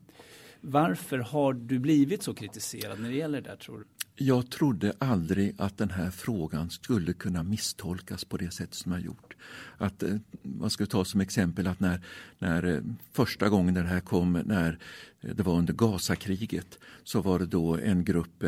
Varför 0.60 1.18
har 1.18 1.52
du 1.52 1.78
blivit 1.78 2.22
så 2.22 2.34
kritiserad 2.34 3.00
när 3.00 3.08
det 3.08 3.14
gäller 3.14 3.40
det 3.40 3.50
där 3.50 3.56
tror 3.56 3.78
du? 3.78 3.84
Jag 4.18 4.50
trodde 4.50 4.92
aldrig 4.98 5.54
att 5.58 5.78
den 5.78 5.90
här 5.90 6.10
frågan 6.10 6.70
skulle 6.70 7.12
kunna 7.12 7.42
misstolkas 7.42 8.24
på 8.24 8.36
det 8.36 8.50
sätt 8.50 8.74
som 8.74 8.92
jag 8.92 9.00
gjort. 9.00 9.36
Att, 9.78 10.02
man 10.42 10.62
eh, 10.62 10.68
ska 10.68 10.86
ta 10.86 11.04
som 11.04 11.20
exempel 11.20 11.66
att 11.66 11.80
när, 11.80 12.00
när 12.38 12.74
eh, 12.74 12.80
första 13.12 13.48
gången 13.48 13.74
det 13.74 13.82
här 13.82 14.00
kom, 14.00 14.32
när 14.32 14.78
det 15.34 15.42
var 15.42 15.54
under 15.54 15.72
Gazakriget, 15.72 16.78
så 17.04 17.20
var 17.20 17.38
det 17.38 17.46
då 17.46 17.76
en 17.76 18.04
grupp 18.04 18.42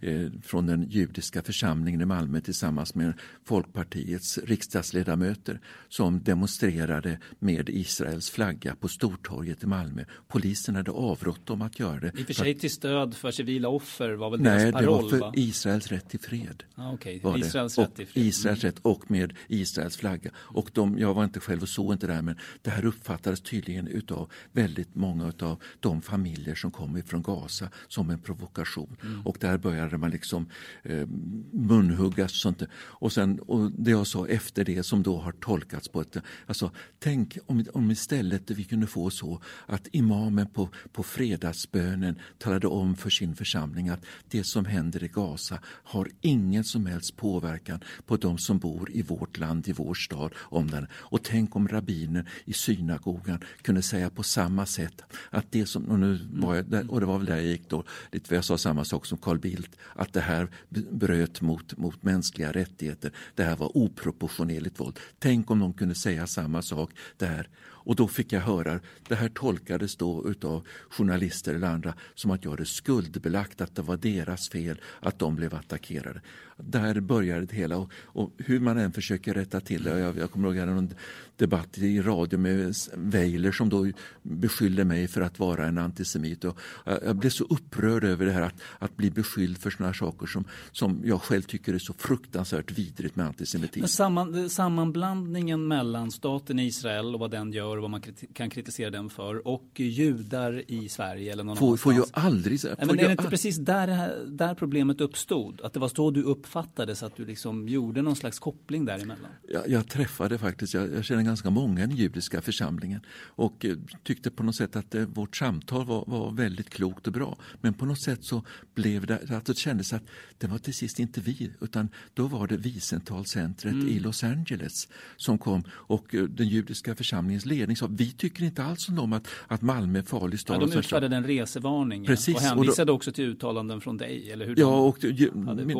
eh, 0.00 0.28
från 0.42 0.66
den 0.66 0.86
judiska 0.90 1.42
församlingen 1.42 2.00
i 2.00 2.04
Malmö 2.04 2.40
tillsammans 2.40 2.94
med 2.94 3.12
Folkpartiets 3.44 4.38
riksdagsledamöter 4.38 5.60
som 5.88 6.22
demonstrerade 6.22 7.18
med 7.38 7.68
Israels 7.68 8.30
flagga 8.30 8.74
på 8.74 8.88
Stortorget 8.88 9.62
i 9.62 9.66
Malmö. 9.66 10.04
Polisen 10.28 10.76
hade 10.76 10.90
avrått 10.90 11.46
dem 11.46 11.62
att 11.62 11.78
göra 11.78 12.00
det. 12.00 12.12
I 12.18 12.22
och 12.22 12.26
för 12.26 12.34
sig 12.34 12.54
till 12.54 12.70
stöd 12.70 13.16
för 13.16 13.30
civila 13.30 13.68
offer 13.68 14.12
var 14.12 14.30
väl 14.30 14.40
Nej, 14.40 14.58
deras 14.58 14.72
paroll? 14.72 15.02
Nej, 15.02 15.10
det 15.10 15.18
var 15.18 15.32
för 15.32 15.38
Israels 15.38 15.88
rätt 15.88 16.08
till 16.08 16.20
fred. 16.20 16.64
Ah, 16.74 16.92
okay. 16.92 17.20
Israels 17.36 17.78
rätt 17.78 17.96
till 17.96 18.06
fred. 18.06 18.24
Israels 18.24 18.64
rätt 18.64 18.78
och 18.82 19.10
med 19.10 19.32
Israels 19.48 19.96
flagga. 19.96 20.30
Och 20.36 20.69
de, 20.74 20.98
jag 20.98 21.14
var 21.14 21.24
inte 21.24 21.40
själv 21.40 21.62
och 21.62 21.68
såg 21.68 21.92
inte 21.92 22.06
det 22.06 22.12
här 22.12 22.22
men 22.22 22.36
det 22.62 22.70
här 22.70 22.84
uppfattades 22.84 23.40
tydligen 23.40 23.86
utav 23.86 24.30
väldigt 24.52 24.94
många 24.94 25.32
av 25.40 25.62
de 25.80 26.02
familjer 26.02 26.54
som 26.54 26.70
kom 26.70 26.96
ifrån 26.96 27.22
Gaza 27.22 27.68
som 27.88 28.10
en 28.10 28.18
provokation. 28.18 28.96
Mm. 29.02 29.26
Och 29.26 29.36
där 29.40 29.58
började 29.58 29.98
man 29.98 30.10
liksom 30.10 30.48
eh, 30.82 31.06
munhuggas 31.52 32.32
och 32.32 32.36
sånt. 32.36 32.62
Och, 32.72 33.12
sen, 33.12 33.38
och 33.38 33.72
det 33.72 33.90
jag 33.90 34.06
sa 34.06 34.26
efter 34.26 34.64
det 34.64 34.82
som 34.82 35.02
då 35.02 35.18
har 35.18 35.32
tolkats 35.32 35.88
på 35.88 36.00
ett... 36.00 36.16
Alltså, 36.46 36.70
tänk 36.98 37.38
om, 37.46 37.64
om 37.74 37.90
istället 37.90 38.50
vi 38.50 38.64
kunde 38.64 38.86
få 38.86 39.10
så 39.10 39.40
att 39.66 39.88
imamen 39.92 40.46
på, 40.46 40.68
på 40.92 41.02
fredagsbönen 41.02 42.18
talade 42.38 42.66
om 42.66 42.96
för 42.96 43.10
sin 43.10 43.36
församling 43.36 43.88
att 43.88 44.04
det 44.28 44.44
som 44.44 44.64
händer 44.64 45.04
i 45.04 45.08
Gaza 45.08 45.58
har 45.64 46.08
ingen 46.20 46.64
som 46.64 46.86
helst 46.86 47.16
påverkan 47.16 47.80
på 48.06 48.16
de 48.16 48.38
som 48.38 48.58
bor 48.58 48.90
i 48.92 49.02
vårt 49.02 49.38
land, 49.38 49.68
i 49.68 49.72
vår 49.72 49.94
stad 49.94 50.32
om 50.60 50.70
den. 50.70 50.86
Och 50.92 51.22
tänk 51.22 51.56
om 51.56 51.68
rabbiner 51.68 52.30
i 52.44 52.52
synagogan 52.52 53.44
kunde 53.62 53.82
säga 53.82 54.10
på 54.10 54.22
samma 54.22 54.66
sätt 54.66 55.02
att 55.30 55.52
det 55.52 55.66
som, 55.66 55.84
och 55.84 55.98
nu 55.98 56.18
var 56.32 56.54
jag 56.54 56.64
där, 56.64 56.90
och 56.90 57.00
det 57.00 57.06
var 57.06 57.18
väl 57.18 57.26
där 57.26 57.36
jag 57.36 57.44
gick 57.44 57.68
då, 57.68 57.84
lite 58.12 58.28
för 58.28 58.34
jag 58.34 58.44
sa 58.44 58.58
samma 58.58 58.84
sak 58.84 59.06
som 59.06 59.18
Carl 59.18 59.38
Bildt, 59.38 59.76
att 59.94 60.12
det 60.12 60.20
här 60.20 60.48
bröt 60.90 61.40
mot, 61.40 61.76
mot 61.76 62.02
mänskliga 62.02 62.52
rättigheter. 62.52 63.12
Det 63.34 63.44
här 63.44 63.56
var 63.56 63.76
oproportionerligt 63.76 64.80
våld. 64.80 64.98
Tänk 65.18 65.50
om 65.50 65.58
de 65.58 65.72
kunde 65.72 65.94
säga 65.94 66.26
samma 66.26 66.62
sak 66.62 66.90
där. 67.16 67.48
Och 67.82 67.96
då 67.96 68.08
fick 68.08 68.32
jag 68.32 68.40
höra, 68.40 68.80
det 69.08 69.14
här 69.14 69.28
tolkades 69.28 69.96
då 69.96 70.28
utav 70.28 70.66
journalister 70.90 71.54
eller 71.54 71.66
andra 71.66 71.94
som 72.14 72.30
att 72.30 72.44
jag 72.44 72.50
hade 72.50 72.66
skuldbelagt 72.66 73.60
att 73.60 73.74
det 73.74 73.82
var 73.82 73.96
deras 73.96 74.48
fel 74.48 74.80
att 75.00 75.18
de 75.18 75.36
blev 75.36 75.54
attackerade. 75.54 76.20
Där 76.64 77.00
började 77.00 77.46
det 77.46 77.56
hela 77.56 77.76
och, 77.76 77.90
och 77.94 78.30
hur 78.38 78.60
man 78.60 78.78
än 78.78 78.92
försöker 78.92 79.34
rätta 79.34 79.60
till 79.60 79.82
det. 79.82 79.98
Jag, 79.98 80.18
jag 80.18 80.30
kommer 80.30 80.48
ihåg 80.48 80.56
en 80.56 80.94
debatt 81.36 81.78
i 81.78 82.00
radio 82.00 82.38
med 82.38 82.74
Weiler 82.94 83.52
som 83.52 83.68
då 83.68 83.86
beskyllde 84.22 84.84
mig 84.84 85.08
för 85.08 85.20
att 85.20 85.38
vara 85.38 85.66
en 85.66 85.78
antisemit. 85.78 86.44
Och 86.44 86.58
jag 86.84 87.16
blev 87.16 87.30
så 87.30 87.44
upprörd 87.44 88.04
över 88.04 88.26
det 88.26 88.32
här 88.32 88.42
att, 88.42 88.54
att 88.78 88.96
bli 88.96 89.10
beskylld 89.10 89.58
för 89.58 89.70
sådana 89.70 89.94
saker 89.94 90.26
som, 90.26 90.44
som 90.72 91.00
jag 91.04 91.22
själv 91.22 91.42
tycker 91.42 91.74
är 91.74 91.78
så 91.78 91.92
fruktansvärt 91.92 92.78
vidrigt 92.78 93.16
med 93.16 93.26
antisemitism. 93.26 93.80
Men 93.80 93.88
samman, 93.88 94.50
sammanblandningen 94.50 95.68
mellan 95.68 96.10
staten 96.10 96.58
Israel 96.58 97.14
och 97.14 97.20
vad 97.20 97.30
den 97.30 97.52
gör 97.52 97.76
och 97.76 97.82
vad 97.82 97.90
man 97.90 98.02
kan 98.32 98.50
kritisera 98.50 98.90
den 98.90 99.10
för 99.10 99.46
och 99.48 99.70
judar 99.74 100.70
i 100.70 100.88
Sverige 100.88 101.32
eller 101.32 101.44
någon 101.44 101.56
får, 101.56 101.66
annanstans. 101.66 101.80
Får 101.80 101.94
jag 101.94 102.24
aldrig 102.26 102.60
säga. 102.60 102.76
Men 102.78 102.98
är 102.98 103.06
det 103.06 103.12
inte 103.12 103.30
precis 103.30 103.56
där, 103.56 104.18
där 104.26 104.54
problemet 104.54 105.00
uppstod? 105.00 105.60
Att 105.60 105.72
det 105.72 105.80
var 105.80 105.88
så 105.88 106.10
du 106.10 106.22
uppfattades, 106.50 107.02
att 107.02 107.16
du 107.16 107.24
liksom 107.24 107.68
gjorde 107.68 108.02
någon 108.02 108.16
slags 108.16 108.38
koppling 108.38 108.84
däremellan? 108.84 109.30
Jag, 109.48 109.68
jag 109.68 109.88
träffade 109.88 110.38
faktiskt, 110.38 110.74
jag, 110.74 110.92
jag 110.94 111.04
känner 111.04 111.22
ganska 111.22 111.50
många 111.50 111.84
i 111.84 111.86
den 111.86 111.96
judiska 111.96 112.40
församlingen 112.40 113.00
och 113.36 113.64
eh, 113.64 113.76
tyckte 114.02 114.30
på 114.30 114.42
något 114.42 114.56
sätt 114.56 114.76
att 114.76 114.94
eh, 114.94 115.02
vårt 115.02 115.36
samtal 115.36 115.86
var, 115.86 116.04
var 116.06 116.32
väldigt 116.32 116.70
klokt 116.70 117.06
och 117.06 117.12
bra. 117.12 117.38
Men 117.60 117.74
på 117.74 117.86
något 117.86 118.02
sätt 118.02 118.24
så 118.24 118.44
blev 118.74 119.06
det, 119.06 119.30
att 119.30 119.46
det 119.46 119.56
kändes 119.56 119.92
att 119.92 120.02
det 120.38 120.46
var 120.46 120.58
till 120.58 120.74
sist 120.74 120.98
inte 120.98 121.20
vi 121.20 121.52
utan 121.60 121.88
då 122.14 122.26
var 122.26 122.46
det 122.46 122.56
Wiesentalcentret 122.56 123.72
mm. 123.72 123.88
i 123.88 123.98
Los 123.98 124.24
Angeles 124.24 124.88
som 125.16 125.38
kom 125.38 125.62
och 125.70 126.14
eh, 126.14 126.22
den 126.22 126.48
judiska 126.48 126.94
församlingens 126.94 127.46
ledning 127.46 127.76
sa 127.76 127.86
vi 127.90 128.12
tycker 128.12 128.44
inte 128.44 128.64
alls 128.64 128.88
om 128.88 129.12
att, 129.12 129.28
att 129.48 129.62
Malmö 129.62 129.98
är 129.98 130.02
farlig 130.02 130.40
stad. 130.40 130.62
Ja, 130.62 130.66
de 130.66 130.78
utfärdade 130.78 131.16
en 131.16 131.26
resevarning 131.26 132.06
Precis, 132.06 132.34
och 132.34 132.40
hänvisade 132.40 132.82
och 132.82 132.86
då, 132.86 132.92
också 132.92 133.12
till 133.12 133.24
uttalanden 133.24 133.80
från 133.80 133.96
dig. 133.96 134.30
Eller 134.32 134.46
hur 134.46 134.58
ja, 134.58 134.80
och 134.80 134.96
de, 135.00 135.30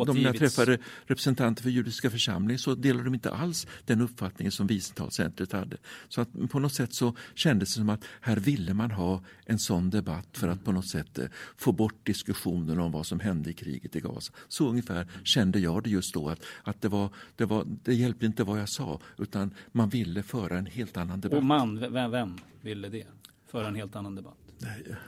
de, 0.06 0.16
när 0.16 0.24
jag 0.24 0.38
träffade 0.38 0.59
representanter 1.06 1.62
för 1.62 1.70
judiska 1.70 2.11
församlingen 2.11 2.58
så 2.58 2.74
delade 2.74 3.04
de 3.04 3.14
inte 3.14 3.30
alls 3.30 3.66
den 3.84 4.00
uppfattningen 4.00 4.52
som 4.52 4.66
Wiesentalcentret 4.66 5.52
hade. 5.52 5.76
Så 6.08 6.20
att 6.20 6.50
på 6.50 6.58
något 6.58 6.74
sätt 6.74 6.94
så 6.94 7.16
kändes 7.34 7.68
det 7.68 7.74
som 7.74 7.88
att 7.88 8.04
här 8.20 8.36
ville 8.36 8.74
man 8.74 8.90
ha 8.90 9.24
en 9.46 9.58
sån 9.58 9.90
debatt 9.90 10.28
för 10.32 10.48
att 10.48 10.64
på 10.64 10.72
något 10.72 10.88
sätt 10.88 11.18
eh, 11.18 11.26
få 11.56 11.72
bort 11.72 12.06
diskussionen 12.06 12.78
om 12.78 12.92
vad 12.92 13.06
som 13.06 13.20
hände 13.20 13.50
i 13.50 13.52
kriget 13.52 13.96
i 13.96 14.00
Gaza. 14.00 14.32
Så 14.48 14.68
ungefär 14.68 15.06
kände 15.24 15.58
jag 15.58 15.82
det 15.82 15.90
just 15.90 16.14
då 16.14 16.28
att, 16.28 16.44
att 16.64 16.82
det, 16.82 16.88
var, 16.88 17.11
det, 17.36 17.44
var, 17.44 17.66
det 17.84 17.94
hjälpte 17.94 18.26
inte 18.26 18.44
vad 18.44 18.61
jag 18.61 18.68
sa 18.68 19.00
utan 19.18 19.54
man 19.72 19.88
ville 19.88 20.22
föra 20.22 20.58
en 20.58 20.66
helt 20.66 20.96
annan 20.96 21.20
debatt. 21.20 21.38
Och 21.38 21.44
man, 21.44 21.92
vem, 21.92 22.11
vem 22.11 22.38
ville 22.61 22.88
det? 22.88 23.06
Föra 23.46 23.68
en 23.68 23.74
helt 23.74 23.96
annan 23.96 24.14
debatt? 24.14 24.39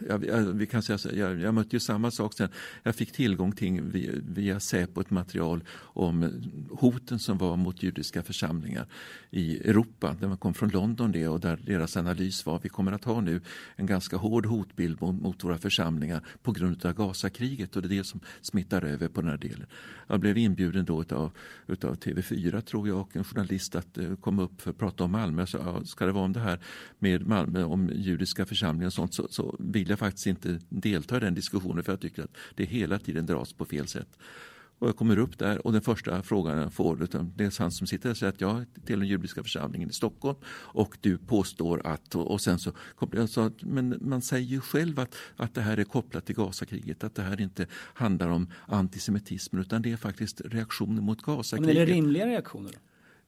Jag, 0.08 0.24
jag, 0.24 0.42
vi 0.42 0.66
kan 0.66 0.82
säga 0.82 0.98
så, 0.98 1.08
jag, 1.14 1.40
jag 1.40 1.54
mötte 1.54 1.76
ju 1.76 1.80
samma 1.80 2.10
sak 2.10 2.34
sen. 2.34 2.48
Jag 2.82 2.94
fick 2.94 3.12
tillgång 3.12 3.52
till 3.52 3.82
via, 3.82 4.12
via 4.28 4.60
Säpo 4.60 5.00
ett 5.00 5.10
material 5.10 5.64
om 5.78 6.42
hoten 6.70 7.18
som 7.18 7.38
var 7.38 7.56
mot 7.56 7.82
judiska 7.82 8.22
församlingar 8.22 8.86
i 9.30 9.68
Europa. 9.68 10.16
Det 10.20 10.36
kom 10.36 10.54
från 10.54 10.68
London 10.68 11.12
det 11.12 11.28
och 11.28 11.40
där 11.40 11.60
deras 11.66 11.96
analys 11.96 12.46
var 12.46 12.60
vi 12.62 12.68
kommer 12.68 12.92
att 12.92 13.04
ha 13.04 13.20
nu 13.20 13.40
en 13.76 13.86
ganska 13.86 14.16
hård 14.16 14.46
hotbild 14.46 15.02
mot, 15.02 15.22
mot 15.22 15.44
våra 15.44 15.58
församlingar 15.58 16.22
på 16.42 16.52
grund 16.52 16.86
av 16.86 16.92
Gazakriget 16.92 17.76
och 17.76 17.82
det 17.82 17.88
är 17.88 17.98
det 17.98 18.04
som 18.04 18.20
smittar 18.40 18.84
över 18.84 19.08
på 19.08 19.20
den 19.20 19.30
här 19.30 19.38
delen. 19.38 19.66
Jag 20.06 20.20
blev 20.20 20.38
inbjuden 20.38 20.84
då 20.84 21.00
utav, 21.02 21.30
utav 21.66 21.94
TV4 21.94 22.60
tror 22.60 22.88
jag 22.88 23.00
och 23.00 23.16
en 23.16 23.24
journalist 23.24 23.74
att 23.74 23.98
uh, 23.98 24.16
komma 24.16 24.42
upp 24.42 24.60
för 24.60 24.70
att 24.70 24.78
prata 24.78 25.04
om 25.04 25.12
Malmö. 25.12 25.46
Så, 25.46 25.58
uh, 25.58 25.82
ska 25.82 26.06
det 26.06 26.12
vara 26.12 26.24
om 26.24 26.32
det 26.32 26.40
här 26.40 26.60
med 26.98 27.26
Malmö, 27.26 27.64
om 27.64 27.90
judiska 27.94 28.46
församlingar 28.46 28.86
och 28.86 28.92
sånt 28.92 29.14
så, 29.14 29.28
så 29.30 29.41
vill 29.58 29.90
jag 29.90 29.98
faktiskt 29.98 30.26
inte 30.26 30.60
delta 30.68 31.16
i 31.16 31.20
den 31.20 31.34
diskussionen 31.34 31.84
för 31.84 31.92
jag 31.92 32.00
tycker 32.00 32.22
att 32.22 32.36
det 32.54 32.64
hela 32.64 32.98
tiden 32.98 33.26
dras 33.26 33.52
på 33.52 33.64
fel 33.64 33.88
sätt. 33.88 34.18
Och 34.82 34.88
jag 34.88 34.96
kommer 34.96 35.18
upp 35.18 35.38
där 35.38 35.66
och 35.66 35.72
den 35.72 35.82
första 35.82 36.22
frågan 36.22 36.58
jag 36.58 36.72
får, 36.72 37.02
utan 37.02 37.32
det 37.36 37.44
är 37.44 37.60
han 37.60 37.72
som 37.72 37.86
sitter 37.86 38.08
där 38.08 38.14
säger 38.14 38.32
att 38.32 38.40
jag 38.40 38.64
till 38.84 38.98
den 38.98 39.08
judiska 39.08 39.42
församlingen 39.42 39.90
i 39.90 39.92
Stockholm 39.92 40.38
och 40.48 40.98
du 41.00 41.18
påstår 41.18 41.86
att, 41.86 42.14
och, 42.14 42.40
sen 42.40 42.58
så 42.58 43.40
att, 43.40 43.62
men 43.62 43.98
man 44.00 44.22
säger 44.22 44.46
ju 44.46 44.60
själv 44.60 45.00
att, 45.00 45.14
att 45.36 45.54
det 45.54 45.60
här 45.60 45.76
är 45.76 45.84
kopplat 45.84 46.26
till 46.26 46.34
Gazakriget, 46.34 47.04
att 47.04 47.14
det 47.14 47.22
här 47.22 47.40
inte 47.40 47.66
handlar 47.72 48.28
om 48.28 48.50
antisemitism 48.66 49.58
utan 49.58 49.82
det 49.82 49.92
är 49.92 49.96
faktiskt 49.96 50.40
reaktioner 50.44 51.02
mot 51.02 51.22
Gazakriget. 51.22 51.74
Men 51.74 51.82
är 51.82 51.86
det 51.86 51.92
rimliga 51.92 52.26
reaktioner? 52.26 52.72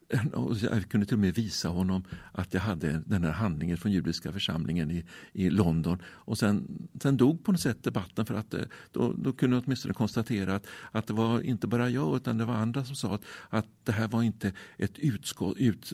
Jag 0.63 0.89
kunde 0.89 1.07
till 1.07 1.15
och 1.15 1.21
med 1.21 1.35
visa 1.35 1.69
honom 1.69 2.05
att 2.33 2.55
jag 2.55 2.61
hade 2.61 3.03
den 3.07 3.25
här 3.25 3.31
handlingen 3.31 3.77
från 3.77 3.93
judiska 3.93 4.33
församlingen 4.33 4.91
i, 4.91 5.05
i 5.33 5.51
London. 5.51 5.99
Och 6.05 6.39
sen, 6.39 6.89
sen 7.03 7.17
dog 7.17 7.45
på 7.45 7.53
något 7.53 7.61
sätt 7.61 7.83
debatten 7.83 8.27
för 8.27 8.35
att 8.35 8.55
eh, 8.55 8.61
då, 8.93 9.13
då 9.13 9.33
kunde 9.33 9.57
jag 9.57 9.65
åtminstone 9.67 9.95
konstatera 9.95 10.55
att, 10.55 10.67
att 10.93 11.07
det 11.07 11.13
var 11.13 11.41
inte 11.41 11.67
bara 11.67 11.91
jag 11.91 12.17
utan 12.17 12.39
det 12.39 12.45
var 12.45 12.55
andra 12.55 12.85
som 12.85 12.97
sa 12.97 13.15
att, 13.15 13.23
att 13.49 13.67
det 13.85 13.93
här 13.93 14.09
var 14.09 14.23
inte 14.23 14.53
ett 14.79 14.99
utskott 14.99 15.57
ut, 15.57 15.93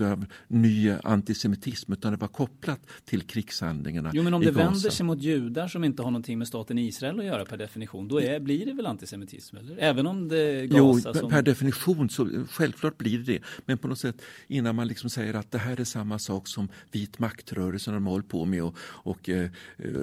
eh, 0.00 0.10
av 0.12 0.26
ny 0.48 0.90
antisemitism 0.90 1.92
utan 1.92 2.12
det 2.12 2.18
var 2.18 2.28
kopplat 2.28 2.80
till 3.04 3.22
krigshandlingarna 3.22 4.10
Jo 4.14 4.22
men 4.22 4.34
om 4.34 4.40
det 4.40 4.50
vänder 4.50 4.90
sig 4.90 5.06
mot 5.06 5.22
judar 5.22 5.68
som 5.68 5.84
inte 5.84 6.02
har 6.02 6.10
någonting 6.10 6.38
med 6.38 6.48
staten 6.48 6.78
Israel 6.78 7.18
att 7.20 7.26
göra 7.26 7.44
per 7.44 7.56
definition 7.56 8.08
då 8.08 8.20
är, 8.20 8.40
blir 8.40 8.66
det 8.66 8.72
väl 8.72 8.86
antisemitism? 8.86 9.56
Eller? 9.56 9.76
Även 9.78 10.06
om 10.06 10.28
det 10.28 10.38
är 10.38 10.64
Gaza 10.66 11.10
jo, 11.14 11.20
som... 11.20 11.30
per 11.30 11.42
definition 11.42 12.10
så 12.10 12.28
självklart 12.50 12.98
blir 12.98 13.25
det. 13.26 13.42
Men 13.66 13.78
på 13.78 13.88
något 13.88 13.98
sätt 13.98 14.22
innan 14.48 14.76
man 14.76 14.88
liksom 14.88 15.10
säger 15.10 15.34
att 15.34 15.50
det 15.50 15.58
här 15.58 15.80
är 15.80 15.84
samma 15.84 16.18
sak 16.18 16.48
som 16.48 16.68
vit 16.92 17.18
maktrörelsen 17.18 17.94
de 17.94 18.06
håller 18.06 18.24
på 18.24 18.44
med 18.44 18.62
och, 18.62 18.76
och 18.80 19.28
eh, 19.28 19.50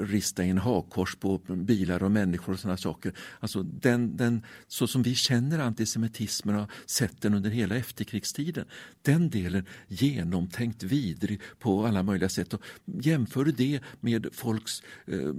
rista 0.03 0.43
in 0.43 0.57
hakkors 0.57 1.15
på 1.15 1.37
bilar 1.37 2.03
och 2.03 2.11
människor 2.11 2.53
och 2.53 2.59
sådana 2.59 2.77
saker. 2.77 3.13
Alltså 3.39 3.63
den, 3.63 4.17
den, 4.17 4.45
så 4.67 4.87
som 4.87 5.03
vi 5.03 5.15
känner 5.15 5.59
antisemitismen 5.59 6.55
och 6.55 6.69
sett 6.85 7.21
den 7.21 7.33
under 7.33 7.49
hela 7.49 7.75
efterkrigstiden. 7.75 8.65
Den 9.01 9.29
delen 9.29 9.65
genomtänkt 9.87 10.83
vidrig 10.83 11.41
på 11.59 11.85
alla 11.85 12.03
möjliga 12.03 12.29
sätt. 12.29 12.53
Och 12.53 12.61
jämför 12.85 13.45
du 13.45 13.51
det 13.51 13.79
med 13.99 14.27
folks 14.33 14.83
eh, 15.07 15.33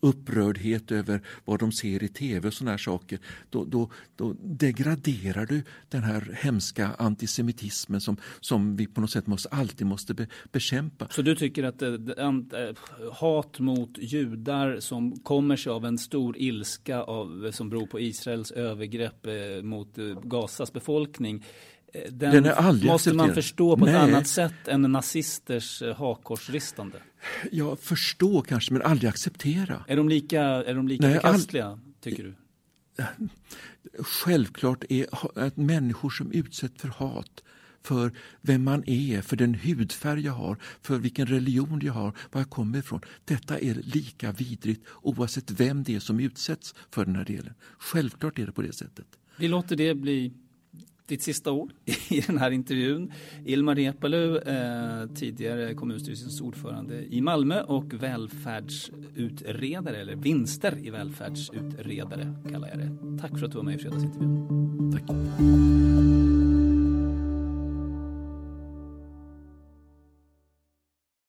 upprördhet 0.00 0.90
över 0.92 1.22
vad 1.44 1.58
de 1.58 1.72
ser 1.72 2.02
i 2.02 2.08
tv 2.08 2.48
och 2.48 2.54
sådana 2.54 2.70
här 2.70 2.78
saker. 2.78 3.18
Då, 3.50 3.64
då, 3.64 3.90
då 4.16 4.36
degraderar 4.42 5.46
du 5.46 5.62
den 5.88 6.02
här 6.02 6.38
hemska 6.42 6.94
antisemitismen 6.98 7.29
antisemitismen 7.30 8.00
som, 8.00 8.16
som 8.40 8.76
vi 8.76 8.86
på 8.86 9.00
något 9.00 9.10
sätt 9.10 9.26
måste, 9.26 9.48
alltid 9.48 9.86
måste 9.86 10.14
be, 10.14 10.26
bekämpa. 10.52 11.08
Så 11.10 11.22
du 11.22 11.34
tycker 11.34 11.64
att 11.64 11.82
äh, 11.82 11.92
hat 13.12 13.58
mot 13.58 13.98
judar 13.98 14.80
som 14.80 15.20
kommer 15.20 15.56
sig 15.56 15.72
av 15.72 15.84
en 15.84 15.98
stor 15.98 16.36
ilska 16.38 17.02
av, 17.02 17.50
som 17.52 17.70
beror 17.70 17.86
på 17.86 18.00
Israels 18.00 18.50
övergrepp 18.50 19.26
äh, 19.26 19.62
mot 19.62 19.98
äh, 19.98 20.04
Gazas 20.22 20.72
befolkning 20.72 21.44
den, 21.92 22.42
den 22.42 22.42
måste 22.42 22.92
accepterad. 22.92 23.16
man 23.16 23.34
förstå 23.34 23.76
på 23.76 23.84
Nej. 23.84 23.94
ett 23.94 24.00
annat 24.00 24.26
sätt 24.26 24.68
än 24.68 24.82
nazisters 24.82 25.82
hakkorsristande? 25.96 26.98
Ja, 27.52 27.76
förstå 27.76 28.42
kanske, 28.42 28.72
men 28.72 28.82
aldrig 28.82 29.08
acceptera. 29.08 29.84
Är 29.88 29.96
de 29.96 30.08
lika, 30.08 30.42
är 30.42 30.74
de 30.74 30.88
lika 30.88 31.06
Nej, 31.06 31.14
förkastliga, 31.14 31.66
all... 31.66 31.78
tycker 32.00 32.22
du? 32.24 32.34
Självklart 33.98 34.84
är 34.88 35.06
att 35.38 35.56
människor 35.56 36.10
som 36.10 36.32
utsätts 36.32 36.82
för 36.82 36.88
hat 36.88 37.42
för 37.82 38.12
vem 38.40 38.64
man 38.64 38.84
är, 38.86 39.22
för 39.22 39.36
den 39.36 39.54
hudfärg 39.54 40.24
jag 40.24 40.32
har, 40.32 40.56
för 40.82 40.98
vilken 40.98 41.26
religion 41.26 41.80
jag 41.82 41.92
har, 41.92 42.12
var 42.32 42.40
jag 42.40 42.50
kommer 42.50 42.78
ifrån. 42.78 43.00
Detta 43.24 43.58
är 43.58 43.74
lika 43.74 44.32
vidrigt 44.32 44.86
oavsett 45.02 45.50
vem 45.50 45.82
det 45.82 45.94
är 45.94 46.00
som 46.00 46.20
utsätts 46.20 46.74
för 46.90 47.04
den 47.04 47.16
här 47.16 47.24
delen. 47.24 47.54
Självklart 47.78 48.38
är 48.38 48.46
det 48.46 48.52
på 48.52 48.62
det 48.62 48.72
sättet. 48.72 49.06
Vi 49.36 49.48
låter 49.48 49.76
det 49.76 49.94
bli 49.94 50.32
ditt 51.10 51.22
sista 51.22 51.52
ord 51.52 51.72
i 52.08 52.20
den 52.20 52.38
här 52.38 52.50
intervjun. 52.50 53.12
Ilmar 53.44 53.74
Reepalu, 53.74 54.38
eh, 54.38 55.06
tidigare 55.14 55.74
kommunstyrelsens 55.74 56.40
ordförande 56.40 57.14
i 57.14 57.20
Malmö 57.20 57.62
och 57.62 57.94
välfärdsutredare, 57.94 59.96
eller 59.96 60.16
vinster 60.16 60.86
i 60.86 60.90
välfärdsutredare 60.90 62.34
kallar 62.52 62.68
jag 62.68 62.78
det. 62.78 63.18
Tack 63.20 63.38
för 63.38 63.46
att 63.46 63.52
du 63.52 63.56
var 63.56 63.64
med 63.64 63.74
i 63.74 63.78
fredagsintervjun. 63.78 64.92
Tack. 64.92 66.49